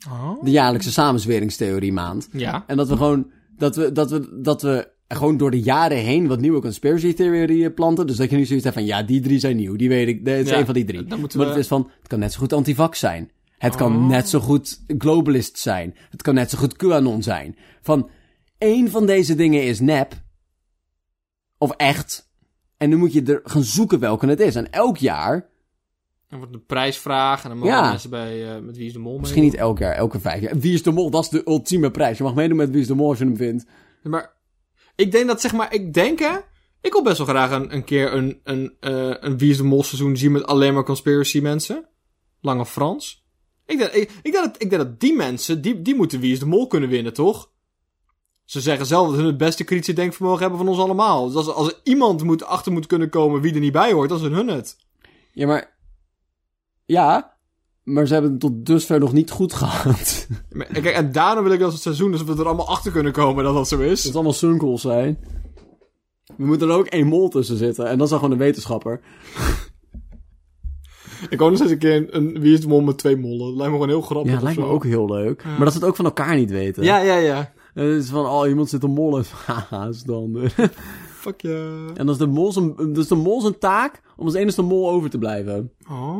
Oh? 0.09 0.45
De 0.45 0.51
jaarlijkse 0.51 0.93
samenzweringstheorie 0.93 1.93
maand. 1.93 2.29
Ja. 2.33 2.65
En 2.67 2.77
dat 2.77 2.89
we 2.89 2.97
gewoon, 2.97 3.31
dat 3.57 3.77
we, 3.77 3.93
dat 3.93 4.11
we, 4.11 4.39
dat 4.43 4.63
we 4.63 4.89
gewoon 5.09 5.37
door 5.37 5.51
de 5.51 5.61
jaren 5.61 5.97
heen 5.99 6.27
wat 6.27 6.41
nieuwe 6.41 6.61
conspiracy 6.61 7.13
theorieën 7.15 7.75
planten. 7.75 8.07
Dus 8.07 8.17
dat 8.17 8.31
je 8.31 8.37
nu 8.37 8.45
zoiets 8.45 8.65
hebt 8.65 8.77
van, 8.77 8.87
ja, 8.87 9.03
die 9.03 9.21
drie 9.21 9.39
zijn 9.39 9.57
nieuw. 9.57 9.77
Die 9.77 9.89
weet 9.89 10.09
ik, 10.09 10.25
dit 10.25 10.45
is 10.45 10.51
Ja, 10.51 10.59
een 10.59 10.65
van 10.65 10.75
die 10.75 10.85
drie. 10.85 11.05
dan 11.05 11.21
moeten 11.21 11.39
maar 11.39 11.47
we- 11.47 11.53
het 11.53 11.63
is 11.63 11.69
van, 11.69 11.91
het 11.99 12.09
kan 12.09 12.19
net 12.19 12.33
zo 12.33 12.39
goed 12.39 12.53
antivax 12.53 12.99
zijn. 12.99 13.31
Het 13.59 13.75
kan 13.77 13.97
Oh. 13.97 14.07
net 14.09 14.29
zo 14.29 14.41
goed 14.41 14.81
globalist 14.99 15.59
zijn. 15.59 15.95
Het 16.11 16.23
kan 16.23 16.35
net 16.35 16.51
zo 16.51 16.59
goed 16.59 16.77
QAnon 16.77 17.23
zijn. 17.23 17.57
Van, 17.83 18.11
één 18.59 18.91
van 18.91 19.07
deze 19.07 19.35
dingen 19.35 19.63
is 19.65 19.81
nep. 19.81 20.15
Of 21.63 21.71
echt. 21.71 22.31
En 22.77 22.89
nu 22.89 22.97
moet 22.97 23.13
je 23.13 23.23
er 23.23 23.41
gaan 23.45 23.63
zoeken 23.63 23.99
welke 23.99 24.27
het 24.27 24.41
is. 24.41 24.55
En 24.55 24.71
elk 24.71 24.97
jaar, 24.97 25.51
Dan 26.29 26.39
wordt 26.39 26.55
een 26.55 26.67
prijsvraag 26.67 27.43
en 27.43 27.49
dan 27.49 27.59
mogen 27.59 27.75
Ja. 27.75 27.89
mensen 27.89 28.11
bij, 28.11 28.55
eh, 28.55 28.61
met 28.63 28.77
Wie 28.77 28.87
is 28.87 28.93
de 28.93 28.99
Mol 28.99 29.19
misschien 29.19 29.43
niet 29.43 29.55
elk 29.55 29.79
jaar, 29.79 29.95
elke 29.95 30.21
vijf 30.21 30.41
jaar. 30.41 30.59
Wie 30.59 30.73
is 30.73 30.83
de 30.83 30.91
mol? 30.91 31.11
Dat 31.11 31.23
is 31.23 31.29
de 31.29 31.43
ultieme 31.47 31.91
prijs. 31.91 32.19
Je 32.19 32.25
mag 32.25 32.35
meedoen 32.35 32.57
met 32.57 32.71
Wie 32.71 32.81
is 32.81 32.87
de 32.87 32.95
mol 32.95 33.09
als 33.09 33.19
je 33.19 33.25
hem 33.25 33.37
vindt. 33.37 33.67
Maar 34.03 34.33
ik 34.97 35.13
denk 35.13 35.27
dat, 35.27 35.41
zeg 35.41 35.53
maar, 35.53 35.75
ik 35.75 35.93
denk 35.95 36.19
hè. 36.19 36.37
Ik 36.81 36.93
wil 36.93 37.03
best 37.03 37.19
wel 37.19 37.27
graag 37.27 37.51
een, 37.51 37.75
een 37.75 37.85
keer 37.85 38.13
een, 38.13 38.41
een, 38.45 38.77
eh, 38.81 39.15
een 39.21 39.39
Wie 39.39 39.51
is 39.51 39.57
de 39.57 39.65
Mol 39.65 39.83
seizoen 39.83 40.17
zien 40.17 40.33
met 40.33 40.47
alleen 40.47 40.75
maar 40.75 40.85
conspiracy 40.85 41.41
mensen. 41.41 41.89
Lange 42.41 42.67
Frans. 42.67 43.25
Ik 43.67 43.79
denk, 43.79 43.91
ik, 43.91 44.11
ik, 44.23 44.33
denk 44.33 44.45
dat, 44.45 44.63
ik 44.63 44.71
denk 44.71 44.83
dat 44.83 45.01
die 45.01 45.17
mensen, 45.17 45.63
die, 45.63 45.83
die 45.83 45.95
moeten 45.95 46.21
Wie 46.21 46.33
is 46.33 46.39
de 46.39 46.47
Mol 46.47 46.67
kunnen 46.67 46.89
winnen, 46.89 47.13
toch? 47.13 47.51
Ze 48.53 48.61
zeggen 48.61 48.87
zelf 48.87 49.09
dat 49.09 49.17
hun 49.17 49.27
het 49.27 49.37
beste 49.37 49.65
kritische 49.65 49.93
denkvermogen 49.93 50.41
hebben 50.41 50.59
van 50.59 50.69
ons 50.69 50.79
allemaal. 50.79 51.27
Dus 51.27 51.35
als, 51.35 51.49
als 51.49 51.69
er 51.69 51.81
iemand 51.83 52.23
moet, 52.23 52.45
achter 52.45 52.73
moet 52.73 52.87
kunnen 52.87 53.09
komen 53.09 53.41
wie 53.41 53.55
er 53.55 53.61
niet 53.61 53.73
bij 53.73 53.93
hoort, 53.93 54.09
dan 54.09 54.19
zijn 54.19 54.33
hun 54.33 54.49
het. 54.49 54.77
Ja, 55.33 55.47
maar... 55.47 55.77
Ja, 56.85 57.37
maar 57.83 58.07
ze 58.07 58.13
hebben 58.13 58.31
het 58.31 58.41
tot 58.41 58.67
dusver 58.67 59.01
nog 59.01 59.13
niet 59.13 59.31
goed 59.31 59.53
gehad. 59.53 60.27
Maar, 60.51 60.67
Kijk, 60.67 60.87
en 60.87 61.13
daarom 61.13 61.45
wil 61.45 61.53
ik 61.53 61.61
dat 61.61 61.73
het 61.73 61.83
seizoen, 61.83 62.11
dus 62.11 62.25
we 62.25 62.33
er 62.33 62.47
allemaal 62.47 62.69
achter 62.69 62.93
kunnen 62.93 63.13
komen 63.13 63.45
dat 63.45 63.55
dat 63.55 63.69
zo 63.69 63.77
Dat 63.77 63.87
is. 63.87 64.05
het 64.05 64.15
allemaal 64.15 64.33
sunkels 64.33 64.81
zijn. 64.81 65.19
We 66.37 66.47
moeten 66.47 66.69
er 66.69 66.75
ook 66.75 66.87
één 66.87 67.07
mol 67.07 67.29
tussen 67.29 67.57
zitten. 67.57 67.87
En 67.87 67.97
dat 67.97 68.05
is 68.05 68.11
dan 68.11 68.19
gewoon 68.19 68.35
een 68.35 68.45
wetenschapper. 68.45 69.01
Ik 71.31 71.39
hoor 71.39 71.49
nog 71.49 71.57
steeds 71.57 71.73
een 71.73 71.79
keer 71.79 71.97
een, 71.97 72.17
een 72.17 72.41
Wie 72.41 72.53
is 72.53 72.61
de 72.61 72.69
Mol 72.69 72.81
met 72.81 72.99
twee 72.99 73.17
mollen. 73.17 73.47
Dat 73.47 73.57
lijkt 73.57 73.63
me 73.65 73.71
gewoon 73.71 73.89
heel 73.89 74.01
grappig. 74.01 74.31
Ja, 74.31 74.37
of 74.37 74.43
lijkt 74.43 74.59
me 74.59 74.65
ook 74.65 74.85
heel 74.85 75.07
leuk. 75.07 75.45
Maar 75.45 75.59
dat 75.59 75.73
ze 75.73 75.79
het 75.79 75.89
ook 75.89 75.97
van 75.97 76.05
elkaar 76.05 76.37
niet 76.37 76.51
weten. 76.51 76.85
Ja, 76.85 76.99
ja, 76.99 77.17
ja. 77.17 77.53
En 77.75 77.85
het 77.85 78.03
is 78.03 78.11
van, 78.11 78.27
oh, 78.27 78.49
iemand 78.49 78.69
zit 78.69 78.81
te 78.81 78.87
mollen. 78.87 79.25
Haha, 79.47 79.87
is 79.87 80.03
dan. 80.03 80.37
Fuck 81.23 81.41
ja. 81.41 81.87
en 81.95 81.95
dan 81.95 82.09
is 82.09 82.17
de 82.17 82.27
mol 82.27 82.53
zijn, 82.53 82.93
dus 82.93 83.09
de 83.09 83.15
mol 83.15 83.41
zijn 83.41 83.59
taak 83.59 84.03
om 84.17 84.25
als 84.25 84.35
enige 84.35 84.63
mol 84.63 84.91
over 84.91 85.11
te 85.11 85.19
blijven. 85.19 85.73
Oh. 85.89 86.17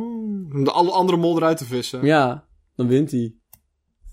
Om 0.53 0.63
de 0.63 0.71
alle 0.71 0.91
andere 0.91 1.17
mol 1.17 1.37
eruit 1.37 1.57
te 1.57 1.65
vissen. 1.65 2.05
Ja, 2.05 2.45
dan 2.75 2.87
wint 2.87 3.11
hij. 3.11 3.35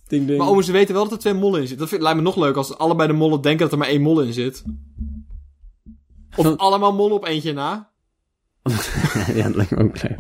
Ding, 0.07 0.27
ding. 0.27 0.39
Maar 0.39 0.49
oh, 0.49 0.63
ze 0.63 0.73
weten 0.73 0.95
wel 0.95 1.03
dat 1.03 1.13
er 1.13 1.19
twee 1.19 1.35
mollen 1.35 1.61
in 1.61 1.67
zitten. 1.67 1.79
Dat 1.79 1.89
vind, 1.89 2.03
lijkt 2.03 2.17
me 2.19 2.25
nog 2.25 2.37
leuk 2.37 2.57
als 2.57 2.79
allebei 2.79 3.09
de 3.09 3.15
mollen 3.15 3.41
denken 3.41 3.61
dat 3.61 3.73
er 3.73 3.79
maar 3.79 3.89
één 3.89 4.03
mol 4.03 4.21
in 4.21 4.33
zit. 4.33 4.65
Of 6.37 6.45
Dan- 6.45 6.57
allemaal 6.57 6.95
mollen 6.95 7.17
op 7.17 7.25
eentje 7.25 7.53
na. 7.53 7.91
ja, 9.35 9.43
dat 9.43 9.55
lijkt 9.55 9.71
me 9.71 9.83
ook 9.83 10.03
leuk. 10.03 10.19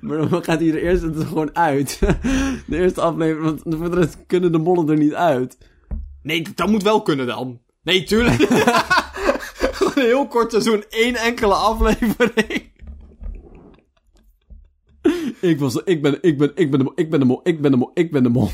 Maar 0.00 0.28
dan 0.28 0.44
gaat 0.44 0.60
hij 0.60 0.68
er 0.68 0.82
eerst 0.82 1.02
er 1.02 1.26
gewoon 1.26 1.56
uit. 1.56 1.98
De 2.66 2.76
eerste 2.76 3.00
aflevering, 3.00 3.62
want 3.62 3.76
voor 3.76 3.90
de 3.90 3.96
rest 3.96 4.26
kunnen 4.26 4.52
de 4.52 4.58
mollen 4.58 4.88
er 4.88 4.98
niet 4.98 5.14
uit. 5.14 5.58
Nee, 6.22 6.46
dat 6.54 6.68
moet 6.68 6.82
wel 6.82 7.02
kunnen 7.02 7.26
dan. 7.26 7.60
Nee, 7.82 8.04
tuurlijk. 8.04 8.42
Gewoon 9.72 9.92
een 9.96 10.02
heel 10.02 10.26
kort 10.28 10.50
seizoen, 10.50 10.84
één 10.88 11.14
enkele 11.14 11.54
aflevering. 11.54 12.70
Ik 15.40 15.58
was, 15.58 15.74
ik 15.84 16.02
ben, 16.02 16.18
ik 16.20 16.38
ben, 16.38 16.52
ik 16.54 16.70
ben 16.70 16.78
de 16.78 16.84
mol, 16.84 16.92
ik 16.94 17.10
ben 17.10 17.20
de 17.20 17.26
mol, 17.26 17.40
ik 17.44 17.60
ben 17.60 17.70
de 17.70 17.76
mol, 17.76 17.90
ik 17.94 18.10
ben 18.12 18.22
de 18.22 18.28
mol. 18.28 18.50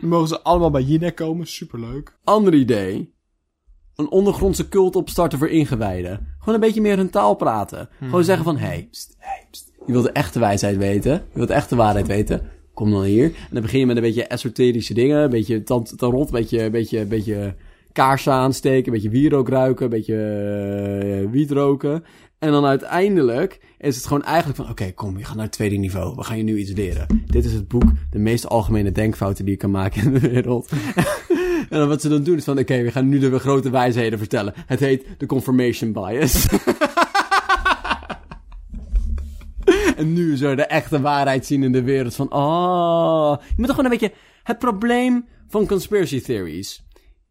Dan 0.00 0.08
mogen 0.08 0.28
ze 0.28 0.42
allemaal 0.42 0.70
bij 0.70 0.82
Jinek 0.82 1.16
komen, 1.16 1.46
superleuk. 1.46 2.18
Ander 2.24 2.54
idee. 2.54 3.14
Een 3.94 4.10
ondergrondse 4.10 4.68
cult 4.68 4.96
opstarten 4.96 5.38
voor 5.38 5.48
ingewijden. 5.48 6.34
Gewoon 6.38 6.54
een 6.54 6.60
beetje 6.60 6.80
meer 6.80 6.96
hun 6.96 7.10
taal 7.10 7.34
praten. 7.34 7.88
Gewoon 7.98 8.24
zeggen 8.24 8.44
van, 8.44 8.56
hey, 8.56 8.88
pst, 8.90 9.14
hey, 9.18 9.46
pst. 9.50 9.72
Je 9.86 9.92
wilt 9.92 10.04
de 10.04 10.12
echte 10.12 10.38
wijsheid 10.38 10.76
weten. 10.76 11.12
Je 11.12 11.20
wilt 11.32 11.48
de 11.48 11.54
echte 11.54 11.76
waarheid 11.76 12.06
weten. 12.06 12.50
Kom 12.80 12.90
dan 12.90 13.02
hier. 13.02 13.24
En 13.24 13.50
dan 13.50 13.62
begin 13.62 13.78
je 13.78 13.86
met 13.86 13.96
een 13.96 14.02
beetje 14.02 14.24
esoterische 14.24 14.94
dingen. 14.94 15.22
Een 15.22 15.30
beetje 15.30 15.62
tarot, 15.96 16.26
een 16.26 16.30
beetje, 16.30 16.70
beetje, 16.70 17.04
beetje 17.04 17.54
kaarsen 17.92 18.32
aansteken. 18.32 18.86
Een 18.86 18.92
beetje 18.92 19.08
wierook 19.08 19.48
ruiken. 19.48 19.84
Een 19.84 19.90
beetje 19.90 20.14
eh, 21.24 21.30
wiet 21.30 21.50
roken. 21.50 22.04
En 22.38 22.50
dan 22.50 22.64
uiteindelijk 22.64 23.60
is 23.78 23.96
het 23.96 24.06
gewoon 24.06 24.22
eigenlijk 24.22 24.56
van... 24.56 24.70
Oké, 24.70 24.92
kom, 24.92 25.18
je 25.18 25.24
gaat 25.24 25.34
naar 25.34 25.44
het 25.44 25.52
tweede 25.52 25.76
niveau. 25.76 26.16
We 26.16 26.24
gaan 26.24 26.36
je 26.36 26.42
nu 26.42 26.56
iets 26.56 26.72
leren. 26.72 27.06
Dit 27.26 27.44
is 27.44 27.52
het 27.52 27.68
boek. 27.68 27.92
De 28.10 28.18
meest 28.18 28.48
algemene 28.48 28.92
denkfouten 28.92 29.44
die 29.44 29.54
je 29.54 29.60
kan 29.60 29.70
maken 29.70 30.02
in 30.02 30.12
de 30.12 30.20
wereld. 30.20 30.70
en 31.70 31.88
wat 31.88 32.00
ze 32.00 32.08
dan 32.08 32.22
doen 32.22 32.36
is 32.36 32.44
van... 32.44 32.58
Oké, 32.58 32.82
we 32.82 32.90
gaan 32.90 33.08
nu 33.08 33.18
de 33.18 33.38
grote 33.38 33.70
wijsheden 33.70 34.18
vertellen. 34.18 34.52
Het 34.66 34.80
heet 34.80 35.06
de 35.18 35.26
confirmation 35.26 35.92
bias. 35.92 36.46
en 40.00 40.12
nu 40.12 40.36
we 40.36 40.54
de 40.54 40.62
echte 40.66 41.00
waarheid 41.00 41.46
zien 41.46 41.62
in 41.62 41.72
de 41.72 41.82
wereld. 41.82 42.14
Van, 42.14 42.32
oh... 42.32 43.36
Je 43.48 43.54
moet 43.56 43.66
toch 43.66 43.76
gewoon 43.76 43.92
een 43.92 43.98
beetje... 43.98 44.14
Het 44.42 44.58
probleem 44.58 45.28
van 45.48 45.66
conspiracy 45.66 46.20
theories... 46.20 46.84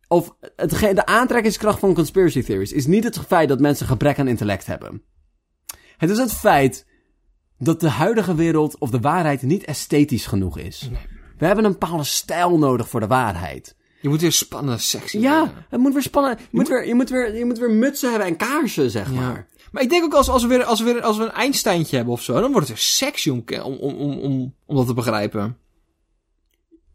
Of 0.07 0.35
hetgeen- 0.55 0.95
de 0.95 1.05
aantrekkingskracht 1.05 1.79
van 1.79 1.93
conspiracy 1.93 2.43
theories 2.43 2.71
is 2.71 2.85
niet 2.85 3.03
het 3.03 3.19
feit 3.19 3.49
dat 3.49 3.59
mensen 3.59 3.87
gebrek 3.87 4.19
aan 4.19 4.27
intellect 4.27 4.65
hebben. 4.65 5.03
Het 5.97 6.09
is 6.09 6.17
het 6.17 6.33
feit 6.33 6.87
dat 7.57 7.79
de 7.79 7.89
huidige 7.89 8.35
wereld 8.35 8.79
of 8.79 8.89
de 8.89 8.99
waarheid 8.99 9.41
niet 9.41 9.65
esthetisch 9.65 10.25
genoeg 10.25 10.57
is. 10.57 10.89
We 11.37 11.45
hebben 11.45 11.65
een 11.65 11.71
bepaalde 11.71 12.03
stijl 12.03 12.57
nodig 12.57 12.89
voor 12.89 12.99
de 12.99 13.07
waarheid. 13.07 13.75
Je 14.01 14.09
moet 14.09 14.21
weer 14.21 14.31
spannend, 14.31 14.81
sexy 14.81 15.17
Ja, 15.17 15.39
worden. 15.39 15.65
het 15.69 15.79
moet 15.79 15.93
weer 15.93 16.01
spannend. 16.01 16.39
Je 16.39 16.47
moet 16.51 16.67
weer, 16.67 16.87
je 16.87 16.95
moet 16.95 17.09
weer, 17.09 17.37
je 17.37 17.45
moet 17.45 17.59
weer 17.59 17.71
mutsen 17.71 18.09
hebben 18.09 18.27
en 18.27 18.35
kaarsen, 18.37 18.91
zeg 18.91 19.13
maar. 19.13 19.47
Maar 19.71 19.83
ik 19.83 19.89
denk 19.89 20.03
ook 20.03 20.13
als, 20.13 20.29
als, 20.29 20.41
we 20.41 20.47
weer, 20.47 20.63
als, 20.63 20.79
we 20.79 20.85
weer, 20.93 21.01
als 21.01 21.17
we 21.17 21.23
een 21.23 21.31
Einsteintje 21.31 21.95
hebben 21.95 22.13
of 22.13 22.21
zo, 22.21 22.33
dan 22.33 22.51
wordt 22.51 22.67
het 22.67 22.77
weer 22.77 22.85
sexy 22.85 23.29
om, 23.29 23.43
om, 23.63 23.73
om, 23.77 23.95
om, 23.95 24.19
om, 24.19 24.53
om 24.65 24.75
dat 24.75 24.87
te 24.87 24.93
begrijpen. 24.93 25.57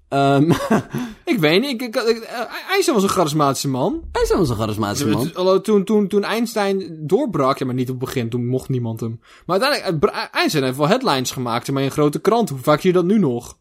Ehm 0.09 0.51
Ik 1.25 1.39
weet 1.39 1.61
niet, 1.61 1.71
ik, 1.71 1.83
ik, 1.83 2.03
ik- 2.03 2.23
eh, 2.23 2.41
Einstein 2.71 2.97
was 2.97 3.03
een 3.03 3.09
charismatische 3.09 3.69
man. 3.69 4.03
is 4.23 4.29
wel 4.29 4.45
zo'n 4.45 4.57
charismatische 4.57 5.09
man. 5.09 5.63
Toen, 5.63 5.85
toen, 5.85 6.09
toen 6.09 6.25
Einstein 6.25 6.99
doorbrak, 7.07 7.59
ja, 7.59 7.67
maar 7.67 7.75
niet 7.75 7.91
op 7.91 8.01
het 8.01 8.05
begin, 8.05 8.29
toen 8.29 8.47
mocht 8.47 8.69
niemand 8.69 9.01
hem. 9.01 9.21
Maar 9.47 9.61
uiteindelijk, 9.63 10.29
Einstein 10.33 10.65
heeft 10.65 10.77
wel 10.77 10.89
headlines 10.89 11.31
gemaakt, 11.31 11.71
maar 11.71 11.83
in 11.83 11.91
grote 11.91 12.21
krant. 12.21 12.49
Hoe 12.49 12.59
vaak 12.59 12.81
zie 12.81 12.91
je 12.91 12.97
dat 12.97 13.05
nu 13.05 13.19
nog? 13.19 13.59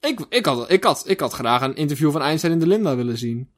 Ik, 0.00 0.26
ik, 0.28 0.46
had, 0.46 0.70
ik, 0.70 0.84
had, 0.84 1.02
ik 1.06 1.20
had 1.20 1.32
graag 1.32 1.62
een 1.62 1.76
interview 1.76 2.10
van 2.12 2.22
Einstein 2.22 2.52
in 2.52 2.58
de 2.58 2.66
Linda 2.66 2.96
willen 2.96 3.18
zien. 3.18 3.50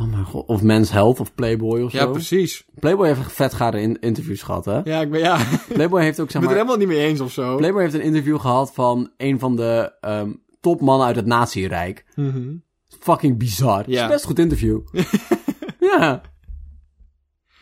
Oh 0.00 0.10
mijn 0.10 0.24
god. 0.24 0.46
Of 0.46 0.62
Men's 0.62 0.90
Health 0.90 1.20
of 1.20 1.34
Playboy 1.34 1.80
of 1.82 1.92
Ja, 1.92 2.00
zo. 2.00 2.10
precies. 2.10 2.64
Playboy 2.78 3.06
heeft 3.06 3.32
vet 3.32 3.54
gare 3.54 3.80
in 3.80 4.00
interviews 4.00 4.42
gehad, 4.42 4.64
hè? 4.64 4.80
Ja, 4.84 5.00
ik 5.00 5.10
ben, 5.10 5.20
ja, 5.20 5.38
ik 5.38 5.60
Playboy 5.68 6.02
heeft 6.02 6.20
ook, 6.20 6.32
ben 6.32 6.32
zeg 6.32 6.42
het 6.42 6.50
er 6.50 6.56
maar... 6.56 6.66
helemaal 6.66 6.76
niet 6.76 6.88
mee 6.88 7.06
eens 7.08 7.20
of 7.20 7.32
zo. 7.32 7.56
Playboy 7.56 7.82
heeft 7.82 7.94
een 7.94 8.00
interview 8.00 8.38
gehad 8.40 8.74
van 8.74 9.10
een 9.16 9.38
van 9.38 9.56
de 9.56 9.92
ehm, 10.00 10.32
topmannen 10.60 11.06
uit 11.06 11.16
het 11.16 11.26
nazi-rijk. 11.26 12.04
Mhm. 12.14 12.54
Fucking 12.98 13.38
bizar. 13.38 13.90
Ja. 13.90 14.04
is 14.04 14.10
best 14.10 14.24
goed 14.24 14.38
interview. 14.38 14.80
ja. 15.98 16.22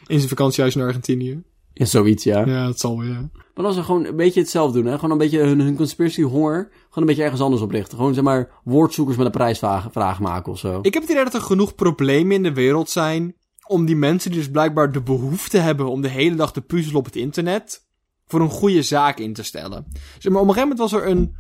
In 0.07 0.17
zijn 0.17 0.29
vakantiehuis 0.29 0.77
in 0.77 0.83
Argentinië. 0.83 1.43
Ja, 1.79 1.85
zoiets, 1.85 2.25
ja. 2.25 2.47
Ja, 2.47 2.67
dat 2.67 2.81
zal 2.81 2.99
wel, 2.99 3.07
ja. 3.07 3.31
Maar 3.55 3.67
als 3.67 3.75
ze 3.75 3.83
gewoon 3.83 4.05
een 4.05 4.17
beetje 4.17 4.41
hetzelfde 4.41 4.79
doen, 4.79 4.91
hè. 4.91 4.95
Gewoon 4.95 5.11
een 5.11 5.19
beetje 5.19 5.39
hun, 5.39 5.61
hun 5.61 5.77
conspiracy 5.77 6.23
honger, 6.23 6.69
gewoon 6.71 6.89
een 6.95 7.07
beetje 7.07 7.23
ergens 7.23 7.41
anders 7.41 7.63
oprichten. 7.63 7.97
Gewoon, 7.97 8.15
zeg 8.15 8.25
maar, 8.25 8.51
woordzoekers 8.65 9.17
met 9.17 9.27
een 9.27 9.33
prijsvraag 9.33 9.89
vraag 9.93 10.21
maken 10.21 10.53
of 10.53 10.59
zo. 10.59 10.79
Ik 10.83 10.95
heb 10.95 11.03
het 11.03 11.13
idee 11.13 11.25
dat 11.25 11.35
er 11.35 11.41
genoeg 11.41 11.75
problemen 11.75 12.37
in 12.37 12.43
de 12.43 12.53
wereld 12.53 12.91
zijn 12.91 13.35
om 13.67 13.85
die 13.87 13.97
mensen 13.97 14.31
die 14.31 14.39
dus 14.39 14.51
blijkbaar 14.51 14.93
de 14.93 15.03
behoefte 15.03 15.59
hebben 15.59 15.91
om 15.91 16.01
de 16.01 16.09
hele 16.09 16.35
dag 16.35 16.53
te 16.53 16.61
puzzelen 16.61 16.99
op 16.99 17.05
het 17.05 17.17
internet, 17.17 17.87
voor 18.27 18.41
een 18.41 18.51
goede 18.51 18.83
zaak 18.83 19.19
in 19.19 19.33
te 19.33 19.43
stellen. 19.43 19.87
Zeg 20.19 20.33
maar, 20.33 20.43
op 20.43 20.49
een 20.49 20.55
gegeven 20.55 20.77
moment 20.77 20.79
was 20.79 20.93
er 20.93 21.09
een, 21.09 21.37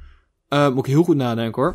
eh 0.48 0.68
moet 0.68 0.86
ik 0.86 0.92
heel 0.92 1.02
goed 1.02 1.16
nadenken 1.16 1.62
hoor, 1.62 1.74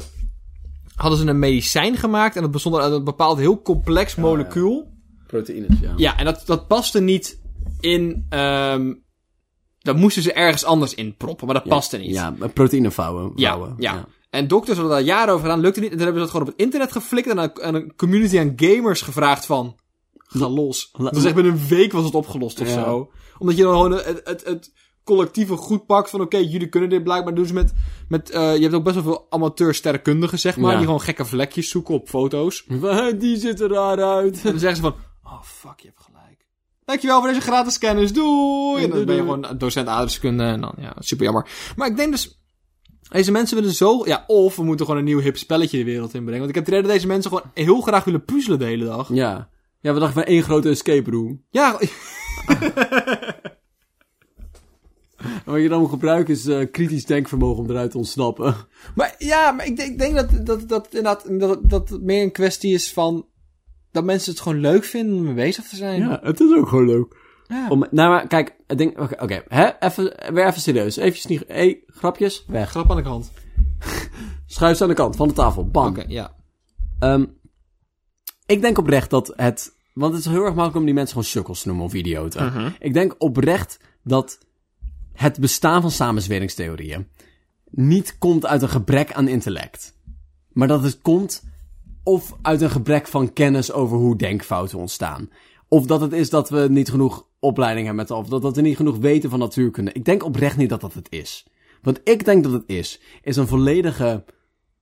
hadden 0.95 1.19
ze 1.19 1.27
een 1.27 1.39
medicijn 1.39 1.97
gemaakt 1.97 2.35
en 2.35 2.41
dat 2.41 2.51
bestond 2.51 2.75
uit 2.75 2.93
een 2.93 3.03
bepaald 3.03 3.37
heel 3.37 3.61
complex 3.61 4.15
molecuul. 4.15 4.91
Proteïnes, 5.27 5.79
ja. 5.81 5.93
Ja, 5.95 6.17
en 6.17 6.25
dat, 6.25 6.43
dat 6.45 6.67
paste 6.67 7.01
niet 7.01 7.41
in, 7.79 8.25
ehm 8.29 8.93
dat 9.79 9.95
moesten 9.95 10.21
ze 10.23 10.33
ergens 10.33 10.63
anders 10.63 10.93
in 10.93 11.17
proppen, 11.17 11.45
maar 11.45 11.55
dat 11.55 11.67
paste 11.67 11.97
niet. 11.97 12.09
Ja, 12.15 12.35
proteïne 12.53 12.91
vouwen. 12.91 13.31
Ja, 13.35 13.49
vouwen. 13.49 13.75
ja. 13.77 14.05
En 14.29 14.47
dokters 14.47 14.77
hadden 14.77 14.95
daar 14.95 15.05
jaren 15.05 15.33
over 15.33 15.45
gedaan, 15.45 15.59
lukte 15.59 15.79
niet. 15.79 15.91
En 15.91 15.97
toen 15.97 16.05
hebben 16.05 16.21
ze 16.21 16.31
dat 16.31 16.35
gewoon 16.35 16.51
op 16.51 16.57
het 16.57 16.65
internet 16.65 16.91
geflikt 16.91 17.27
en 17.27 17.39
aan, 17.39 17.61
aan 17.61 17.75
een 17.75 17.95
community 17.95 18.39
aan 18.39 18.53
gamers 18.55 19.01
gevraagd 19.01 19.45
van... 19.45 19.75
Ga 20.13 20.49
los. 20.49 20.91
Dus 21.11 21.23
echt 21.23 21.35
binnen 21.35 21.53
een 21.53 21.67
week 21.67 21.91
was 21.91 22.03
het 22.05 22.15
opgelost 22.15 22.61
of 22.61 22.67
Ja. 22.67 22.73
zo. 22.83 23.11
Omdat 23.37 23.57
je 23.57 23.63
dan 23.63 23.73
gewoon 23.73 23.91
het, 23.91 24.21
het, 24.23 24.43
het 24.45 24.73
collectieve 25.03 25.55
goed 25.55 25.85
pakt 25.85 26.09
van... 26.09 26.21
Oké, 26.21 26.37
jullie 26.37 26.69
kunnen 26.69 26.89
dit 26.89 27.03
blijkbaar 27.03 27.35
doen 27.35 27.45
ze 27.45 27.53
met... 27.53 27.73
met 28.07 28.29
eh, 28.29 28.55
je 28.55 28.61
hebt 28.61 28.73
ook 28.73 28.83
best 28.83 28.95
wel 28.95 29.03
veel 29.03 29.25
amateur 29.29 29.73
sterrenkundigen, 29.73 30.39
zeg 30.39 30.57
maar. 30.57 30.71
Ja. 30.71 30.77
Die 30.77 30.85
gewoon 30.85 31.01
gekke 31.01 31.25
vlekjes 31.25 31.69
zoeken 31.69 31.93
op 31.93 32.09
foto's. 32.09 32.65
Die 33.19 33.37
ziet 33.37 33.59
er 33.59 33.69
raar 33.69 34.03
uit. 34.03 34.35
En 34.35 34.49
dan 34.51 34.59
zeggen 34.59 34.75
ze 34.75 34.81
van... 34.81 34.95
Oh, 35.23 35.41
fuck, 35.43 35.79
je 35.79 35.87
hebt 35.87 36.01
gelijk. 36.01 36.45
Dankjewel 36.85 37.19
voor 37.19 37.27
deze 37.27 37.41
gratis 37.41 37.77
kennis. 37.77 38.13
Doei! 38.13 38.83
En 38.83 38.89
dan 38.89 39.05
ben 39.05 39.15
je 39.15 39.21
gewoon 39.21 39.55
docent 39.57 39.87
aardrijkskunde. 39.87 40.43
En 40.43 40.61
dan, 40.61 40.73
ja, 40.77 40.95
super 40.99 41.25
jammer. 41.25 41.47
Maar 41.75 41.87
ik 41.87 41.95
denk 41.95 42.11
dus... 42.11 42.41
Deze 43.09 43.31
mensen 43.31 43.57
willen 43.57 43.73
zo... 43.73 44.05
Ja, 44.05 44.23
of 44.27 44.55
we 44.55 44.63
moeten 44.63 44.85
gewoon 44.85 44.99
een 44.99 45.07
nieuw 45.07 45.19
hip 45.19 45.37
spelletje 45.37 45.77
de 45.77 45.83
wereld 45.83 46.13
inbrengen. 46.13 46.39
Want 46.39 46.49
ik 46.49 46.55
heb 46.55 46.65
het 46.65 46.73
idee 46.73 46.87
dat 46.87 46.95
deze 46.95 47.07
mensen 47.07 47.29
gewoon 47.31 47.51
heel 47.53 47.81
graag 47.81 48.03
willen 48.03 48.25
puzzelen 48.25 48.59
de 48.59 48.65
hele 48.65 48.85
dag. 48.85 49.09
Ja. 49.13 49.49
Ja, 49.79 49.93
we 49.93 49.99
dachten 49.99 50.23
van 50.23 50.31
één 50.31 50.43
grote 50.43 50.69
escape 50.69 51.11
room. 51.11 51.43
Ja, 51.49 51.71
wat 55.45 55.61
je 55.61 55.69
dan 55.69 55.79
moet 55.79 55.89
gebruiken 55.89 56.33
is 56.33 56.45
eh, 56.45 56.71
kritisch 56.71 57.05
denkvermogen 57.05 57.63
om 57.63 57.69
eruit 57.69 57.91
te 57.91 57.97
ontsnappen. 57.97 58.55
maar, 58.95 59.15
ja, 59.17 59.51
maar 59.51 59.65
ik 59.65 59.77
denk, 59.77 59.91
ik 59.91 59.99
denk 59.99 60.15
dat, 60.15 60.45
dat, 60.45 60.69
dat, 60.69 60.87
inderdaad, 60.87 61.39
dat, 61.39 61.69
dat 61.69 61.89
het 61.89 62.01
meer 62.01 62.23
een 62.23 62.31
kwestie 62.31 62.73
is 62.73 62.93
van... 62.93 63.25
Dat 63.93 64.03
mensen 64.03 64.31
het 64.31 64.41
gewoon 64.41 64.59
leuk 64.59 64.83
vinden 64.83 65.15
om 65.15 65.23
mee 65.23 65.33
bezig 65.33 65.67
te 65.67 65.75
zijn. 65.75 65.99
Ja, 65.99 66.19
het 66.23 66.39
is 66.39 66.55
ook 66.55 66.67
gewoon 66.67 66.85
leuk. 66.85 67.15
Ja. 67.47 67.69
Om, 67.69 67.85
nou, 67.91 68.09
maar 68.09 68.27
kijk, 68.27 68.55
het 68.67 68.77
ding, 68.77 68.99
oké, 68.99 69.43
hè, 69.47 69.69
even, 69.79 70.33
weer 70.33 70.47
even 70.47 70.61
serieus. 70.61 70.95
Even 70.95 71.29
niet, 71.29 71.43
hey, 71.47 71.83
grapjes, 71.87 72.45
weg. 72.47 72.69
Grap 72.69 72.89
aan 72.89 72.97
de 72.97 73.03
kant. 73.03 73.31
Schuif 74.45 74.77
ze 74.77 74.83
aan 74.83 74.89
de 74.89 74.95
kant 74.95 75.15
van 75.15 75.27
de 75.27 75.33
tafel, 75.33 75.67
bam. 75.67 75.87
Oké, 75.87 76.05
ja. 76.07 76.35
Ehm, 76.99 77.25
ik 78.45 78.61
denk 78.61 78.77
oprecht 78.77 79.09
dat 79.09 79.33
het, 79.35 79.73
want 79.93 80.13
het 80.13 80.25
is 80.25 80.31
heel 80.31 80.43
erg 80.43 80.53
makkelijk 80.53 80.75
om 80.75 80.85
die 80.85 80.93
mensen 80.93 81.13
gewoon 81.13 81.29
sukkels 81.29 81.61
te 81.61 81.67
noemen 81.67 81.85
of 81.85 81.93
idioten. 81.93 82.45
Mhm. 82.45 82.69
Ik 82.79 82.93
denk 82.93 83.15
oprecht 83.17 83.79
dat 84.03 84.39
het 85.13 85.39
bestaan 85.39 85.81
van 85.81 85.91
samenzweringstheorieën 85.91 87.07
niet 87.69 88.17
komt 88.17 88.45
uit 88.45 88.61
een 88.61 88.69
gebrek 88.69 89.13
aan 89.13 89.27
intellect. 89.27 89.97
Maar 90.51 90.67
dat 90.67 90.83
het 90.83 91.01
komt 91.01 91.43
of 92.03 92.35
uit 92.41 92.61
een 92.61 92.69
gebrek 92.69 93.07
van 93.07 93.33
kennis 93.33 93.71
over 93.71 93.97
hoe 93.97 94.17
denkfouten 94.17 94.79
ontstaan. 94.79 95.29
Of 95.67 95.85
dat 95.85 96.01
het 96.01 96.13
is 96.13 96.29
dat 96.29 96.49
we 96.49 96.67
niet 96.69 96.89
genoeg 96.89 97.27
opleiding 97.39 97.85
hebben 97.85 98.05
met 98.05 98.17
of 98.17 98.27
dat, 98.27 98.41
dat 98.41 98.55
we 98.55 98.61
niet 98.61 98.75
genoeg 98.75 98.97
weten 98.97 99.29
van 99.29 99.39
natuurkunde. 99.39 99.91
Ik 99.93 100.05
denk 100.05 100.23
oprecht 100.23 100.57
niet 100.57 100.69
dat 100.69 100.81
dat 100.81 100.93
het 100.93 101.07
is. 101.09 101.45
Wat 101.81 101.99
ik 102.03 102.25
denk 102.25 102.43
dat 102.43 102.51
het 102.51 102.63
is, 102.65 103.01
is 103.21 103.35
een 103.35 103.47
volledige 103.47 104.23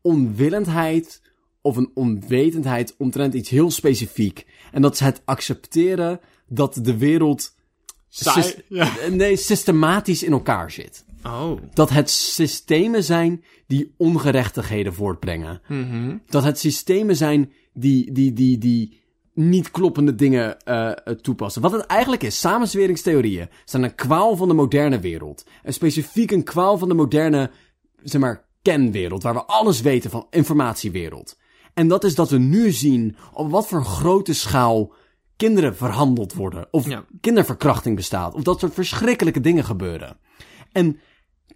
onwillendheid 0.02 1.22
of 1.62 1.78
een 1.78 1.92
onwetendheid 1.94 2.96
omtrent 2.98 3.34
iets 3.34 3.50
heel 3.50 3.72
specifiek. 3.72 4.46
En 4.72 4.82
dat 4.82 4.94
is 4.94 5.00
het 5.00 5.22
accepteren 5.26 6.20
dat 6.48 6.80
de 6.82 6.98
wereld 6.98 7.56
ja. 8.68 8.92
nee, 9.10 9.36
systematisch 9.36 10.24
in 10.24 10.32
elkaar 10.32 10.72
zit. 10.72 11.06
Oh. 11.26 11.62
Dat 11.74 11.90
het 11.90 12.10
systemen 12.10 13.04
zijn 13.04 13.44
die 13.72 13.94
ongerechtigheden 13.98 14.94
voortbrengen. 14.94 15.62
Mhm. 15.68 16.18
Dat 16.26 16.44
het 16.44 16.60
systemen 16.60 17.16
zijn 17.16 17.52
die, 17.74 18.12
die, 18.12 18.34
die, 18.34 18.58
die 18.58 19.00
niet 19.34 19.72
kloppende 19.72 20.16
dingen 20.16 20.60
eh, 20.60 20.90
eh, 20.90 20.96
toepassen. 21.22 21.62
Wat 21.62 21.72
het 21.72 21.86
eigenlijk 21.86 22.24
is, 22.24 22.40
samenzweringstheorieën 22.40 23.50
zijn 23.66 23.84
een 23.84 23.96
kwaal 23.96 24.36
van 24.36 24.48
de 24.48 24.54
moderne 24.54 25.00
wereld. 25.00 25.46
En 25.64 25.74
specifiek 25.74 26.32
een 26.32 26.44
kwaal 26.44 26.78
van 26.78 26.88
de 26.88 26.94
moderne, 26.94 27.52
zeg 28.04 28.22
maar, 28.22 28.46
kenwereld. 28.62 29.24
Waar 29.24 29.34
we 29.34 29.46
alles 29.46 29.82
weten 29.82 30.10
van 30.10 30.28
informatiewereld. 30.30 31.38
En 31.74 31.88
dat 31.88 32.04
is 32.04 32.16
dat 32.16 32.30
we 32.30 32.38
nu 32.38 32.72
zien 32.72 33.16
op 33.34 33.52
wat 33.52 33.68
voor 33.68 33.84
grote 33.86 34.34
schaal 34.34 34.94
kinderen 35.36 35.76
verhandeld 35.76 36.34
worden. 36.34 36.68
Of 36.72 36.90
Ja. 36.90 37.06
kinderverkrachting 37.22 37.96
bestaat. 37.96 38.34
Of 38.34 38.44
dat 38.44 38.60
soort 38.60 38.74
verschrikkelijke 38.74 39.40
dingen 39.40 39.64
gebeuren. 39.64 40.18
En 40.72 41.00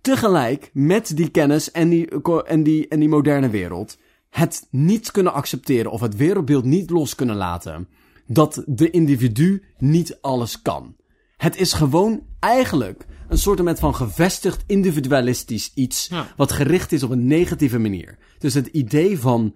tegelijk 0.02 0.70
met 0.74 1.18
die 1.18 1.30
kennis 1.30 1.72
en 1.72 1.90
die, 1.90 2.22
en 2.44 2.64
die, 2.64 2.88
en 2.88 3.00
die 3.00 3.10
moderne 3.10 3.50
wereld, 3.50 3.98
het 4.30 4.68
niet 4.72 5.12
kunnen 5.12 5.34
accepteren 5.34 5.92
of 5.92 6.02
het 6.02 6.16
wereldbeeld 6.16 6.64
niet 6.64 6.90
los 6.90 7.16
kunnen 7.16 7.36
laten 7.36 7.88
dat 8.28 8.64
de 8.66 8.90
individu 8.90 9.64
niet 9.78 10.18
alles 10.22 10.62
kan. 10.62 10.96
Het 11.38 11.56
is 11.56 11.74
gewoon 11.74 12.26
eigenlijk 12.40 13.06
een 13.28 13.38
soort 13.38 13.80
van 13.80 13.96
gevestigd 13.96 14.64
individualistisch 14.68 15.72
iets 15.74 16.08
Ja. 16.08 16.28
wat 16.38 16.52
gericht 16.52 16.92
is 16.92 17.04
op 17.04 17.10
een 17.10 17.28
negatieve 17.28 17.80
manier. 17.80 18.18
Dus 18.40 18.54
het 18.54 18.68
idee 18.68 19.20
van 19.20 19.56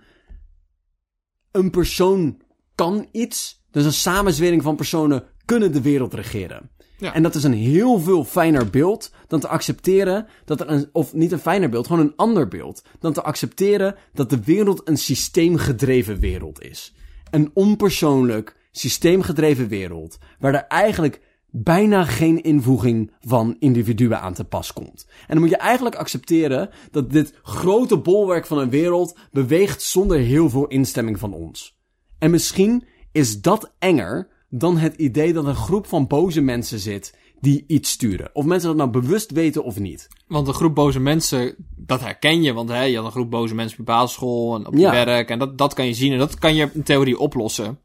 een 1.51 1.69
persoon 1.69 2.41
kan 2.75 3.07
iets, 3.11 3.63
dus 3.71 3.85
een 3.85 3.93
samenzwering 3.93 4.63
van 4.63 4.75
personen 4.75 5.23
kunnen 5.45 5.71
de 5.71 5.81
wereld 5.81 6.13
regeren. 6.13 6.69
En 6.99 7.23
dat 7.23 7.35
is 7.35 7.43
een 7.43 7.53
heel 7.53 7.99
veel 7.99 8.23
fijner 8.23 8.69
beeld 8.69 9.11
dan 9.27 9.39
te 9.39 9.47
accepteren 9.47 10.27
dat 10.45 10.59
er 10.59 10.69
een, 10.69 10.89
of 10.91 11.13
niet 11.13 11.31
een 11.31 11.39
fijner 11.39 11.69
beeld, 11.69 11.87
gewoon 11.87 12.05
een 12.05 12.15
ander 12.15 12.47
beeld, 12.47 12.83
dan 12.99 13.13
te 13.13 13.21
accepteren 13.21 13.95
dat 14.13 14.29
de 14.29 14.43
wereld 14.43 14.81
een 14.87 14.97
systeemgedreven 14.97 16.19
wereld 16.19 16.61
is. 16.63 16.93
Een 17.31 17.51
onpersoonlijk, 17.53 18.55
systeemgedreven 18.71 19.67
wereld, 19.67 20.17
waar 20.39 20.53
er 20.53 20.65
eigenlijk 20.67 21.21
bijna 21.51 22.05
geen 22.05 22.43
invoeging 22.43 23.11
van 23.19 23.55
individuen 23.59 24.21
aan 24.21 24.33
te 24.33 24.43
pas 24.43 24.73
komt. 24.73 25.05
En 25.09 25.27
dan 25.27 25.39
moet 25.39 25.49
je 25.49 25.57
eigenlijk 25.57 25.95
accepteren 25.95 26.69
dat 26.91 27.11
dit 27.11 27.33
grote 27.43 27.97
bolwerk 27.97 28.45
van 28.45 28.57
een 28.57 28.69
wereld 28.69 29.17
beweegt 29.31 29.81
zonder 29.81 30.17
heel 30.17 30.49
veel 30.49 30.67
instemming 30.67 31.19
van 31.19 31.33
ons. 31.33 31.77
En 32.17 32.31
misschien 32.31 32.83
is 33.11 33.41
dat 33.41 33.73
enger 33.79 34.27
dan 34.49 34.77
het 34.77 34.95
idee 34.95 35.33
dat 35.33 35.45
een 35.45 35.55
groep 35.55 35.87
van 35.87 36.07
boze 36.07 36.41
mensen 36.41 36.79
zit 36.79 37.17
die 37.41 37.63
iets 37.67 37.89
sturen. 37.91 38.29
Of 38.33 38.45
mensen 38.45 38.67
dat 38.67 38.77
nou 38.77 38.89
bewust 38.89 39.31
weten 39.31 39.63
of 39.63 39.79
niet. 39.79 40.07
Want 40.27 40.47
een 40.47 40.53
groep 40.53 40.75
boze 40.75 40.99
mensen, 40.99 41.55
dat 41.75 41.99
herken 42.01 42.41
je. 42.41 42.53
Want 42.53 42.69
hè, 42.69 42.81
je 42.81 42.95
had 42.95 43.05
een 43.05 43.11
groep 43.11 43.29
boze 43.29 43.55
mensen 43.55 43.79
op 43.79 43.87
je 43.87 43.91
basisschool 43.93 44.55
en 44.55 44.67
op 44.67 44.73
je 44.73 44.79
Ja. 44.79 44.91
werk. 45.05 45.29
En 45.29 45.39
dat, 45.39 45.57
dat 45.57 45.73
kan 45.73 45.85
je 45.85 45.93
zien 45.93 46.11
en 46.11 46.17
dat 46.17 46.39
kan 46.39 46.55
je 46.55 46.69
in 46.73 46.83
theorie 46.83 47.19
oplossen. 47.19 47.79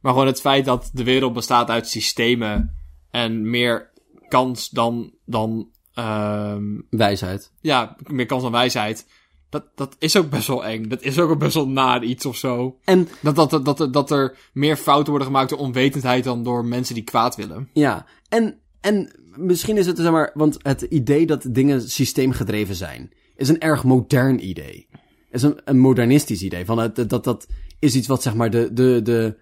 Maar 0.00 0.12
gewoon 0.12 0.26
het 0.26 0.40
feit 0.40 0.64
dat 0.64 0.90
de 0.92 1.04
wereld 1.04 1.32
bestaat 1.32 1.68
uit 1.68 1.88
systemen 1.88 2.76
en 3.10 3.50
meer 3.50 3.90
kans 4.28 4.68
dan, 4.70 5.12
dan 5.24 5.68
ehm, 5.94 6.64
Wijsheid. 6.90 7.52
ja, 7.60 7.96
meer 8.06 8.26
kans 8.26 8.42
dan 8.42 8.52
wijsheid. 8.52 9.06
Dat, 9.48 9.64
dat 9.74 9.96
is 9.98 10.16
ook 10.16 10.30
best 10.30 10.48
wel 10.48 10.64
eng. 10.64 10.88
Dat 10.88 11.02
is 11.02 11.18
ook 11.18 11.38
best 11.38 11.54
wel 11.54 11.68
naar 11.68 12.04
iets 12.04 12.26
of 12.26 12.36
zo. 12.36 12.78
En 12.84 13.08
Dat, 13.20 13.36
dat, 13.36 13.50
dat, 13.50 13.64
dat, 13.64 13.92
dat 13.92 14.10
er 14.10 14.36
meer 14.52 14.76
fouten 14.76 15.08
worden 15.08 15.28
gemaakt 15.28 15.50
door 15.50 15.58
onwetendheid 15.58 16.24
dan 16.24 16.42
door 16.42 16.64
mensen 16.64 16.94
die 16.94 17.04
kwaad 17.04 17.36
willen. 17.36 17.68
Ja, 17.72 18.06
en, 18.28 18.58
en 18.80 19.10
misschien 19.36 19.76
is 19.76 19.86
het, 19.86 19.96
zeg 19.96 20.10
maar, 20.10 20.30
want 20.34 20.58
het 20.62 20.82
idee 20.82 21.26
dat 21.26 21.46
dingen 21.48 21.90
systeemgedreven 21.90 22.74
zijn, 22.74 23.12
is 23.36 23.48
een 23.48 23.60
erg 23.60 23.84
modern 23.84 24.48
idee. 24.48 24.88
Is 25.30 25.42
een, 25.42 25.60
een 25.64 25.78
modernistisch 25.78 26.42
idee. 26.42 26.64
Van 26.64 26.78
het, 26.78 27.08
dat, 27.08 27.24
dat 27.24 27.46
is 27.78 27.94
iets 27.94 28.06
wat, 28.06 28.22
zeg 28.22 28.34
maar, 28.34 28.50
de, 28.50 28.72
de, 28.72 29.00
de, 29.02 29.36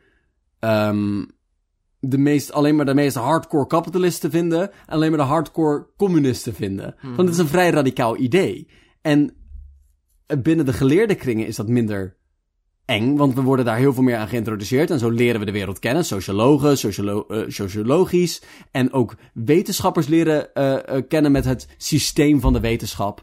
ehm, 0.59 1.25
de 2.01 2.19
meest, 2.19 2.53
alleen 2.53 2.77
maar 2.77 2.87
de 2.87 2.95
meest 2.95 3.17
hardcore 3.17 3.67
kapitalisten 3.67 4.31
vinden, 4.31 4.71
en 4.71 4.73
alleen 4.87 5.11
maar 5.11 5.19
de 5.19 5.25
hardcore 5.25 5.87
communisten 5.97 6.55
vinden. 6.55 6.95
Want 7.03 7.29
het 7.29 7.31
is 7.31 7.39
een 7.39 7.47
vrij 7.47 7.71
radicaal 7.71 8.19
idee. 8.19 8.69
En 9.03 9.35
binnen 10.43 10.67
de 10.67 10.73
geleerde 10.73 11.15
kringen 11.15 11.47
is 11.47 11.57
dat 11.57 11.69
minder 11.69 12.17
eng, 12.85 13.17
want 13.17 13.35
we 13.35 13.43
worden 13.43 13.65
daar 13.65 13.77
heel 13.77 13.93
veel 13.93 14.03
meer 14.03 14.17
aan 14.17 14.29
geïntroduceerd. 14.29 14.91
En 14.91 14.99
zo 14.99 15.11
leren 15.11 15.41
we 15.41 15.47
de 15.47 15.53
wereld 15.53 15.79
kennen. 15.79 16.05
Sociologen, 16.05 16.79
sociolo 16.79 17.27
eh, 17.27 17.43
sociologisch. 17.47 18.43
En 18.71 18.93
ook 18.93 19.15
wetenschappers 19.35 20.07
leren 20.07 20.55
eh, 20.55 20.89
eh, 20.89 21.03
kennen 21.09 21.33
met 21.33 21.45
het 21.45 21.69
systeem 21.77 22.41
van 22.41 22.53
de 22.53 22.61
wetenschap. 22.61 23.23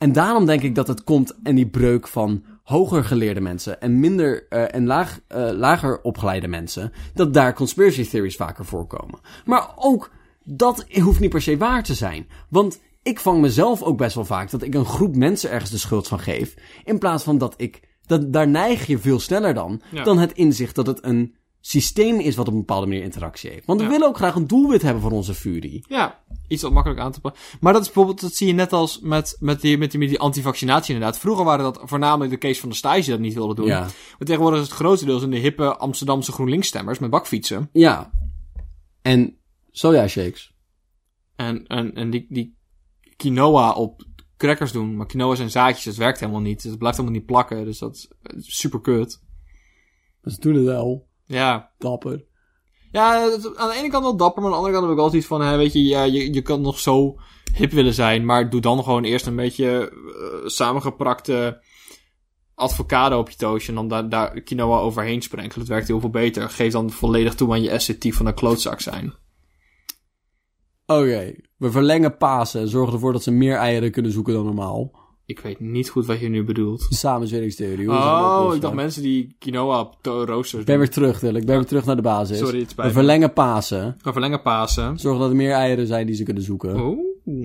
En 0.00 0.12
daarom 0.12 0.46
denk 0.46 0.62
ik 0.62 0.74
dat 0.74 0.88
het 0.88 1.04
komt 1.04 1.36
en 1.42 1.54
die 1.54 1.68
breuk 1.68 2.08
van 2.08 2.44
hoger 2.62 3.04
geleerde 3.04 3.40
mensen 3.40 3.80
en 3.80 4.00
minder 4.00 4.46
eh, 4.48 4.74
en 4.74 4.86
laag, 4.86 5.20
eh, 5.26 5.50
lager 5.52 6.00
opgeleide 6.02 6.48
mensen, 6.48 6.92
dat 7.14 7.34
daar 7.34 7.54
conspiracy 7.54 8.08
theories 8.08 8.36
vaker 8.36 8.64
voorkomen. 8.64 9.20
Maar 9.44 9.72
ook 9.76 10.10
dat 10.44 10.86
hoeft 10.88 11.20
niet 11.20 11.30
per 11.30 11.42
se 11.42 11.56
waar 11.56 11.82
te 11.82 11.94
zijn. 11.94 12.28
Want 12.48 12.80
ik 13.02 13.20
vang 13.20 13.40
mezelf 13.40 13.82
ook 13.82 13.96
best 13.98 14.14
wel 14.14 14.24
vaak 14.24 14.50
dat 14.50 14.62
ik 14.62 14.74
een 14.74 14.84
groep 14.84 15.16
mensen 15.16 15.50
ergens 15.50 15.70
de 15.70 15.78
schuld 15.78 16.08
van 16.08 16.18
geef, 16.18 16.54
in 16.84 16.98
plaats 16.98 17.24
van 17.24 17.38
dat 17.38 17.54
ik 17.56 17.88
dat, 18.06 18.32
daar 18.32 18.48
neig 18.48 18.86
je 18.86 18.98
veel 18.98 19.20
sneller 19.20 19.54
dan, 19.54 19.82
Ja. 19.90 20.04
dan 20.04 20.18
het 20.18 20.32
inzicht 20.32 20.74
dat 20.74 20.86
het 20.86 21.04
een 21.04 21.38
systeem 21.62 22.18
is 22.20 22.36
wat 22.36 22.46
op 22.46 22.52
een 22.52 22.58
bepaalde 22.58 22.86
manier 22.86 23.02
interactie 23.02 23.50
heeft. 23.50 23.66
Want 23.66 23.78
we 23.80 23.84
Ja. 23.86 23.90
willen 23.92 24.06
ook 24.08 24.16
graag 24.16 24.34
een 24.34 24.46
doelwit 24.46 24.82
hebben 24.82 25.02
voor 25.02 25.10
onze 25.10 25.34
furie. 25.34 25.84
Ja, 25.88 26.22
iets 26.48 26.62
wat 26.62 26.72
makkelijk 26.72 27.00
aan 27.00 27.12
te 27.12 27.20
pakken. 27.20 27.40
Maar 27.60 27.72
dat 27.72 27.80
is 27.82 27.86
bijvoorbeeld, 27.86 28.20
dat 28.20 28.34
zie 28.34 28.46
je 28.46 28.52
net 28.52 28.72
als 28.72 29.00
met, 29.00 29.36
met 29.40 29.60
die, 29.60 29.78
met 29.78 29.90
die, 29.90 30.00
met 30.00 30.08
die 30.08 30.18
antivaccinatie 30.18 30.94
inderdaad. 30.94 31.18
Vroeger 31.18 31.44
waren 31.44 31.64
dat 31.64 31.80
voornamelijk 31.84 32.30
de 32.30 32.38
case 32.38 32.60
van 32.60 32.68
de 32.68 32.74
stage 32.74 33.00
die 33.00 33.10
dat 33.10 33.18
niet 33.20 33.34
wilden 33.34 33.56
doen. 33.56 33.66
Ja. 33.66 33.80
Maar 33.80 34.26
tegenwoordig 34.26 34.60
is 34.60 34.66
het 34.66 34.74
grootste 34.76 35.06
deel 35.06 35.22
in 35.22 35.30
de 35.30 35.36
hippe 35.38 35.76
Amsterdamse 35.76 36.32
GroenLinks-stemmers 36.32 36.98
met 36.98 37.10
bakfietsen. 37.10 37.68
Ja. 37.72 38.10
En 39.02 39.36
soja 39.70 40.08
shakes. 40.08 40.54
En, 41.36 41.66
en, 41.66 41.94
en 41.94 42.10
die, 42.10 42.26
die 42.28 42.56
quinoa 43.20 43.72
op 43.72 44.04
crackers 44.36 44.72
doen. 44.72 44.96
Maar 44.96 45.06
quinoa 45.06 45.34
zijn 45.34 45.50
zaadjes, 45.50 45.84
dat 45.84 45.96
werkt 45.96 46.20
helemaal 46.20 46.40
niet. 46.40 46.62
Het 46.62 46.78
blijft 46.78 46.96
helemaal 46.96 47.18
niet 47.18 47.28
plakken, 47.28 47.64
dus 47.64 47.78
dat 47.78 47.94
is 47.94 48.08
super 48.38 48.80
kut. 48.80 49.22
Ze 50.24 50.40
doen 50.40 50.54
het 50.54 50.64
wel. 50.64 51.06
Ja, 51.26 51.70
Dapper. 51.78 52.24
Ja, 52.92 53.22
aan 53.56 53.68
de 53.68 53.74
ene 53.76 53.88
kant 53.88 54.04
wel 54.04 54.16
dapper, 54.16 54.42
maar 54.42 54.52
aan 54.52 54.56
de 54.56 54.66
andere 54.66 54.72
kant 54.74 54.84
heb 54.86 54.96
ik 54.96 55.02
altijd 55.02 55.20
iets 55.20 55.30
van, 55.30 55.42
hè, 55.42 55.56
weet 55.56 55.72
je, 55.72 55.84
ja, 55.84 56.02
je, 56.02 56.32
je 56.32 56.42
kan 56.42 56.60
nog 56.60 56.78
zo 56.78 57.16
hip 57.54 57.70
willen 57.70 57.94
zijn, 57.94 58.24
maar 58.24 58.50
doe 58.50 58.60
dan 58.60 58.82
gewoon 58.82 59.04
eerst 59.04 59.26
een 59.26 59.36
beetje 59.36 59.90
eh, 59.90 60.48
samengeprakte 60.48 61.62
avocado 62.54 63.18
op 63.18 63.30
je 63.30 63.36
toastje 63.36 63.68
en 63.68 63.74
dan 63.74 63.88
daar, 63.88 64.08
daar 64.08 64.40
quinoa 64.40 64.78
overheen 64.78 65.22
sprenkelen. 65.22 65.58
Dat 65.58 65.68
werkt 65.68 65.88
heel 65.88 66.00
veel 66.00 66.10
beter. 66.10 66.50
Geef 66.50 66.72
dan 66.72 66.90
volledig 66.90 67.34
toe 67.34 67.52
aan 67.52 67.62
je 67.62 67.70
esthetiek 67.70 68.14
van 68.14 68.26
een 68.26 68.34
klootzak 68.34 68.80
zijn. 68.80 69.14
Oké, 70.90 71.34
we 71.56 71.70
verlengen 71.70 72.16
Pasen 72.16 72.60
en 72.60 72.68
zorgen 72.68 72.92
ervoor 72.92 73.12
dat 73.12 73.22
ze 73.22 73.30
meer 73.30 73.56
eieren 73.56 73.90
kunnen 73.90 74.12
zoeken 74.12 74.34
dan 74.34 74.44
normaal. 74.44 74.98
Ik 75.26 75.40
weet 75.40 75.60
niet 75.60 75.88
goed 75.88 76.06
wat 76.06 76.20
je 76.20 76.28
nu 76.28 76.44
bedoelt. 76.44 76.88
De 76.88 76.94
samenzweringstheorie. 76.94 77.90
Oh, 77.90 78.52
ik 78.54 78.60
dacht 78.60 78.74
mensen 78.74 79.02
die 79.02 79.36
quinoa 79.38 79.90
roosters 80.02 80.60
Ik 80.60 80.66
ben 80.66 80.78
weer 80.78 80.90
terug, 80.90 81.18
Dylan. 81.18 81.36
Ik 81.36 81.46
ben 81.46 81.56
weer 81.56 81.66
terug 81.66 81.84
naar 81.84 81.96
de 81.96 82.02
basis. 82.02 82.38
Sorry, 82.38 82.60
het 82.60 82.70
spijt 82.70 82.88
We 82.88 82.94
verlengen 82.94 83.32
Pasen. 83.32 83.96
We 84.02 84.12
verlengen 84.12 84.42
Pasen. 84.42 84.98
Zorgen 84.98 85.20
dat 85.20 85.30
er 85.30 85.36
meer 85.36 85.52
eieren 85.52 85.86
zijn 85.86 86.06
die 86.06 86.14
ze 86.14 86.22
kunnen 86.22 86.42
zoeken. 86.42 86.80
Oeh. 86.80 87.44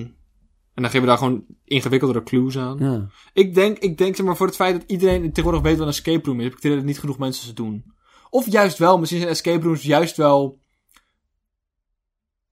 En 0.74 0.82
dan 0.82 0.86
geven 0.86 1.02
we 1.02 1.08
daar 1.08 1.18
gewoon 1.18 1.46
ingewikkeldere 1.64 2.24
clues 2.24 2.58
aan. 2.58 2.78
Ja. 2.80 3.08
Ik 3.34 3.54
denk, 3.54 3.78
ik 3.78 3.98
denk 3.98 4.16
zeg 4.16 4.26
maar 4.26 4.36
voor 4.36 4.48
het 4.48 4.56
feit 4.56 4.80
dat 4.80 4.90
iedereen 4.92 5.22
tegenwoordig 5.22 5.62
weet 5.62 5.78
wat 5.78 5.88
een 5.88 5.94
escape 5.94 6.26
room 6.28 6.40
is, 6.40 6.46
heb 6.46 6.54
ik 6.54 6.76
dat 6.76 6.84
niet 6.84 7.00
genoeg 7.00 7.18
mensen 7.18 7.46
ze 7.46 7.54
doen. 7.54 7.84
Of 8.30 8.52
juist 8.52 8.78
wel, 8.78 9.00
misschien 9.00 9.20
zijn 9.20 9.32
escape 9.32 9.66
rooms 9.66 9.84
juist 9.84 10.18
wel, 10.18 10.60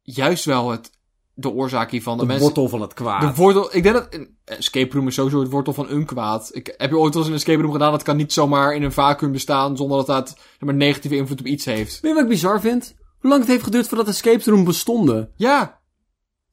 juist 0.04 0.46
wel 0.46 0.72
het, 0.72 0.92
de 1.34 1.50
oorzaak 1.50 1.92
hiervan. 1.92 2.14
De 2.14 2.20
Dat 2.20 2.28
mensen, 2.28 2.46
wortel 2.46 2.70
van 2.70 2.82
het 2.82 2.94
kwaad. 2.94 3.22
de 3.22 3.42
wortel, 3.42 3.76
ik 3.76 3.84
denk 3.84 3.96
dat 3.96 4.08
een 4.14 4.38
escape 4.46 4.96
room 4.96 5.08
is 5.08 5.16
sowieso 5.16 5.40
het 5.40 5.52
wortel 5.52 5.74
van 5.74 5.90
een 5.90 6.06
kwaad. 6.06 6.50
Ik, 6.54 6.74
heb 6.78 6.90
je 6.90 6.98
ooit 6.98 7.14
wel 7.14 7.24
eens 7.24 7.32
een 7.32 7.38
escape 7.38 7.62
room 7.62 7.72
gedaan? 7.72 7.92
Dat 7.92 8.04
kan 8.04 8.18
niet 8.18 8.34
zomaar 8.34 8.76
in 8.76 8.84
een 8.84 8.92
vacuüm 8.92 9.32
bestaan 9.32 9.78
zonder 9.78 9.98
dat 9.98 10.08
dat 10.08 10.28
zeg 10.28 10.60
maar, 10.60 10.74
negatieve 10.74 11.16
invloed 11.16 11.40
op 11.40 11.46
iets 11.46 11.66
heeft. 11.66 12.00
Weet 12.00 12.12
je 12.12 12.14
wat 12.14 12.24
ik 12.24 12.30
bizar 12.30 12.62
vind? 12.62 12.96
Hoe 13.20 13.30
lang 13.30 13.42
het 13.42 13.52
heeft 13.52 13.64
geduurd 13.64 13.88
voordat 13.88 14.08
escape 14.08 14.50
room 14.50 14.64
bestonden? 14.64 15.32
Ja, 15.36 15.82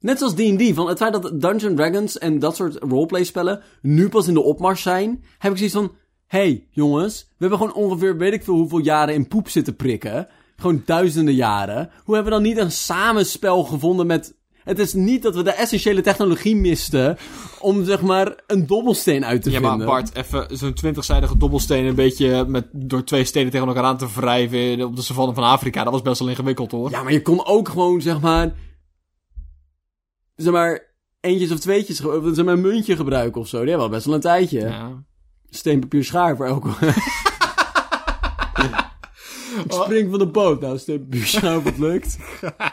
Net 0.01 0.17
zoals 0.17 0.33
D&D, 0.33 0.73
van 0.73 0.87
het 0.87 0.97
feit 0.97 1.13
dat 1.13 1.41
Dungeons 1.41 1.75
Dragons 1.75 2.17
en 2.17 2.39
dat 2.39 2.55
soort 2.55 2.77
roleplay 2.83 3.23
spellen 3.23 3.61
nu 3.81 4.09
pas 4.09 4.27
in 4.27 4.33
de 4.33 4.41
opmars 4.41 4.81
zijn, 4.81 5.23
heb 5.37 5.51
ik 5.51 5.57
zoiets 5.57 5.75
van, 5.75 5.91
hey 6.27 6.67
jongens, 6.71 7.27
we 7.29 7.35
hebben 7.37 7.57
gewoon 7.57 7.73
ongeveer 7.73 8.17
weet 8.17 8.33
ik 8.33 8.43
veel 8.43 8.53
hoeveel 8.53 8.79
jaren 8.79 9.13
in 9.13 9.27
poep 9.27 9.49
zitten 9.49 9.75
prikken. 9.75 10.27
Gewoon 10.61 10.81
duizenden 10.85 11.33
jaren. 11.33 11.89
Hoe 12.03 12.15
hebben 12.15 12.33
we 12.33 12.39
dan 12.39 12.47
niet 12.47 12.57
een 12.57 12.71
samenspel 12.71 13.63
gevonden 13.63 14.07
met... 14.07 14.39
Het 14.63 14.79
is 14.79 14.93
niet 14.93 15.23
dat 15.23 15.35
we 15.35 15.43
de 15.43 15.51
essentiële 15.51 16.01
technologie 16.01 16.55
misten 16.55 17.17
om 17.59 17.85
zeg 17.85 18.01
maar 18.01 18.35
een 18.47 18.67
dobbelsteen 18.67 19.25
uit 19.25 19.43
te 19.43 19.51
ja 19.51 19.59
maar 19.59 19.69
vinden. 19.69 19.87
Bart, 19.87 20.15
even 20.15 20.57
zo'n 20.57 20.73
twintigzijdige 20.73 21.37
dobbelsteen 21.37 21.85
een 21.85 21.95
beetje 21.95 22.45
met, 22.45 22.67
door 22.71 23.03
twee 23.03 23.23
steden 23.23 23.51
tegen 23.51 23.67
elkaar 23.67 23.83
aan 23.83 23.97
te 23.97 24.07
wrijven 24.15 24.85
op 24.85 24.95
de 24.95 25.01
savanne 25.01 25.33
van 25.33 25.43
Afrika. 25.43 25.83
Dat 25.83 25.93
was 25.93 26.01
best 26.01 26.19
wel 26.19 26.29
ingewikkeld 26.29 26.71
hoor. 26.71 26.89
Ja, 26.89 27.03
maar 27.03 27.13
je 27.13 27.21
kon 27.21 27.45
ook 27.45 27.69
gewoon, 27.69 28.01
zeg 28.01 28.21
maar... 28.21 28.53
Zeg 30.35 30.53
maar, 30.53 30.93
eentjes 31.19 31.51
of 31.51 31.59
tweetjes, 31.59 31.97
zeg 31.97 32.45
maar, 32.45 32.53
een 32.53 32.61
muntje 32.61 32.95
gebruiken 32.95 33.41
of 33.41 33.47
zo. 33.47 33.59
Die 33.59 33.69
hebben 33.69 33.87
al 33.87 33.93
best 33.93 34.05
wel 34.05 34.15
een 34.15 34.21
tijdje. 34.21 34.59
Ja. 34.59 35.03
Steen, 35.49 35.79
papier, 35.79 36.03
schaar 36.03 36.35
voor 36.35 36.45
elke... 36.45 36.69
ik 39.65 39.71
spring 39.71 40.09
van 40.09 40.19
de 40.19 40.27
boot. 40.27 40.61
Nou, 40.61 40.79
schaar 41.11 41.57
of 41.57 41.63
het 41.63 41.77
lukt. 41.77 42.17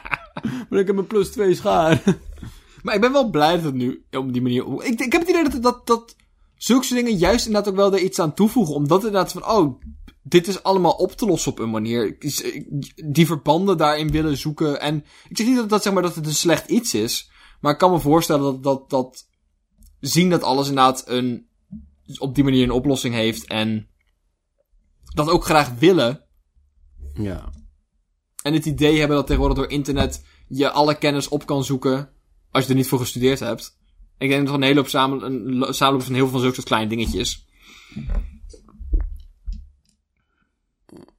maar 0.68 0.78
ik 0.78 0.86
heb 0.86 0.96
een 0.96 1.06
plus 1.06 1.30
twee 1.30 1.54
schaar. 1.54 2.02
Maar 2.82 2.94
ik 2.94 3.00
ben 3.00 3.12
wel 3.12 3.30
blij 3.30 3.54
dat 3.54 3.64
het 3.64 3.74
nu 3.74 4.04
op 4.10 4.32
die 4.32 4.42
manier... 4.42 4.84
Ik, 4.84 5.00
ik 5.00 5.12
heb 5.12 5.20
het 5.20 5.30
idee 5.30 5.48
dat, 5.48 5.62
dat, 5.62 5.86
dat 5.86 6.16
zulke 6.56 6.94
dingen 6.94 7.16
juist 7.16 7.46
inderdaad 7.46 7.70
ook 7.72 7.78
wel 7.78 7.92
er 7.92 8.00
iets 8.00 8.18
aan 8.18 8.34
toevoegen. 8.34 8.74
Omdat 8.74 9.04
inderdaad 9.04 9.32
van, 9.32 9.48
oh, 9.48 9.80
dit 10.22 10.46
is 10.46 10.62
allemaal 10.62 10.92
op 10.92 11.12
te 11.12 11.26
lossen 11.26 11.52
op 11.52 11.58
een 11.58 11.70
manier. 11.70 12.16
Die 13.06 13.26
verbanden 13.26 13.76
daarin 13.76 14.10
willen 14.10 14.36
zoeken. 14.36 14.80
En 14.80 15.04
ik 15.28 15.36
zeg 15.36 15.46
niet 15.46 15.56
dat, 15.56 15.68
dat, 15.68 15.82
zeg 15.82 15.92
maar, 15.92 16.02
dat 16.02 16.14
het 16.14 16.26
een 16.26 16.34
slecht 16.34 16.68
iets 16.68 16.94
is. 16.94 17.30
Maar 17.60 17.72
ik 17.72 17.78
kan 17.78 17.90
me 17.90 17.98
voorstellen 17.98 18.42
dat, 18.42 18.62
dat, 18.62 18.90
dat 18.90 19.28
zien 20.00 20.30
dat 20.30 20.42
alles 20.42 20.68
inderdaad 20.68 21.04
een, 21.06 21.48
op 22.18 22.34
die 22.34 22.44
manier 22.44 22.62
een 22.62 22.70
oplossing 22.70 23.14
heeft. 23.14 23.46
En 23.46 23.88
dat 25.14 25.28
ook 25.28 25.44
graag 25.44 25.74
willen. 25.78 26.26
Ja. 27.18 27.52
En 28.42 28.52
het 28.52 28.64
idee 28.66 28.98
hebben 28.98 29.16
dat 29.16 29.26
tegenwoordig 29.26 29.58
door 29.58 29.70
internet 29.70 30.24
je 30.48 30.70
alle 30.70 30.98
kennis 30.98 31.28
op 31.28 31.46
kan 31.46 31.64
zoeken. 31.64 32.10
Als 32.50 32.64
je 32.64 32.70
er 32.70 32.76
niet 32.76 32.88
voor 32.88 32.98
gestudeerd 32.98 33.40
hebt. 33.40 33.78
Ik 34.18 34.28
denk 34.28 34.46
dat 34.46 34.54
een 34.54 34.62
hele 34.62 34.78
hoop 34.80 34.88
samen, 34.88 35.22
een 35.24 35.56
lo- 35.56 35.72
samenloop 35.72 36.02
van 36.02 36.14
heel 36.14 36.22
veel 36.22 36.32
van 36.32 36.40
zulke 36.40 36.54
soort 36.54 36.66
kleine 36.66 36.88
dingetjes. 36.88 37.46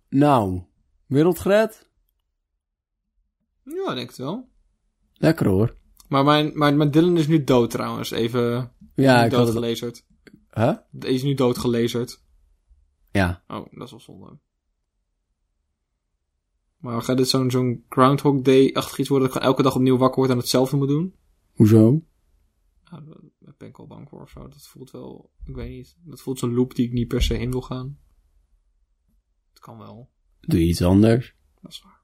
Nou, 0.09 0.61
wereld 1.05 1.39
gered? 1.39 1.87
Ja, 3.63 3.93
denk 3.93 4.07
het 4.07 4.17
wel. 4.17 4.49
Lekker 5.13 5.47
hoor. 5.47 5.75
Maar 6.07 6.23
mijn, 6.23 6.51
mijn, 6.53 6.77
mijn 6.77 6.91
Dylan 6.91 7.17
is 7.17 7.27
nu 7.27 7.43
dood 7.43 7.69
trouwens. 7.69 8.11
Even 8.11 8.71
Ja, 8.95 9.23
ik 9.23 9.31
had 9.31 9.45
het... 9.45 9.53
doodgelezerd. 9.53 10.05
Huh? 10.51 10.73
Hij 10.99 11.09
is 11.13 11.23
nu 11.23 11.33
doodgelezerd. 11.33 12.21
Ja. 13.11 13.43
Oh, 13.47 13.65
dat 13.71 13.83
is 13.85 13.91
wel 13.91 13.99
zonde. 13.99 14.37
Maar 16.79 17.01
gaat 17.01 17.17
dit 17.17 17.29
zo'n 17.29 17.51
zo'n 17.51 17.85
Groundhog 17.89 18.41
Day-achtig 18.41 18.97
iets 18.99 19.09
worden 19.09 19.27
dat 19.27 19.37
ik 19.37 19.43
elke 19.43 19.61
dag 19.63 19.75
opnieuw 19.75 19.97
wakker 19.97 20.19
word 20.19 20.31
en 20.31 20.37
hetzelfde 20.37 20.75
moet 20.77 20.87
doen? 20.87 21.15
Hoezo? 21.53 22.03
Nou, 22.91 23.03
daar 23.39 23.53
ben 23.57 23.67
ik 23.67 23.77
wel 23.77 23.87
bang 23.87 24.09
voor 24.09 24.21
of 24.21 24.29
zo. 24.29 24.47
Dat 24.47 24.67
voelt 24.67 24.91
wel, 24.91 25.31
ik 25.45 25.55
weet 25.55 25.69
niet. 25.69 25.95
Dat 26.03 26.21
voelt 26.21 26.39
zo'n 26.39 26.53
loop 26.53 26.75
die 26.75 26.85
ik 26.85 26.93
niet 26.93 27.07
per 27.07 27.21
se 27.21 27.39
in 27.39 27.51
wil 27.51 27.61
gaan. 27.61 27.99
Het 29.49 29.59
kan 29.59 29.77
wel, 29.77 30.09
Doe 30.39 30.59
je 30.59 30.65
iets 30.65 30.81
anders? 30.81 31.35
dat 31.61 31.71
is 31.71 31.81
waar. 31.83 31.98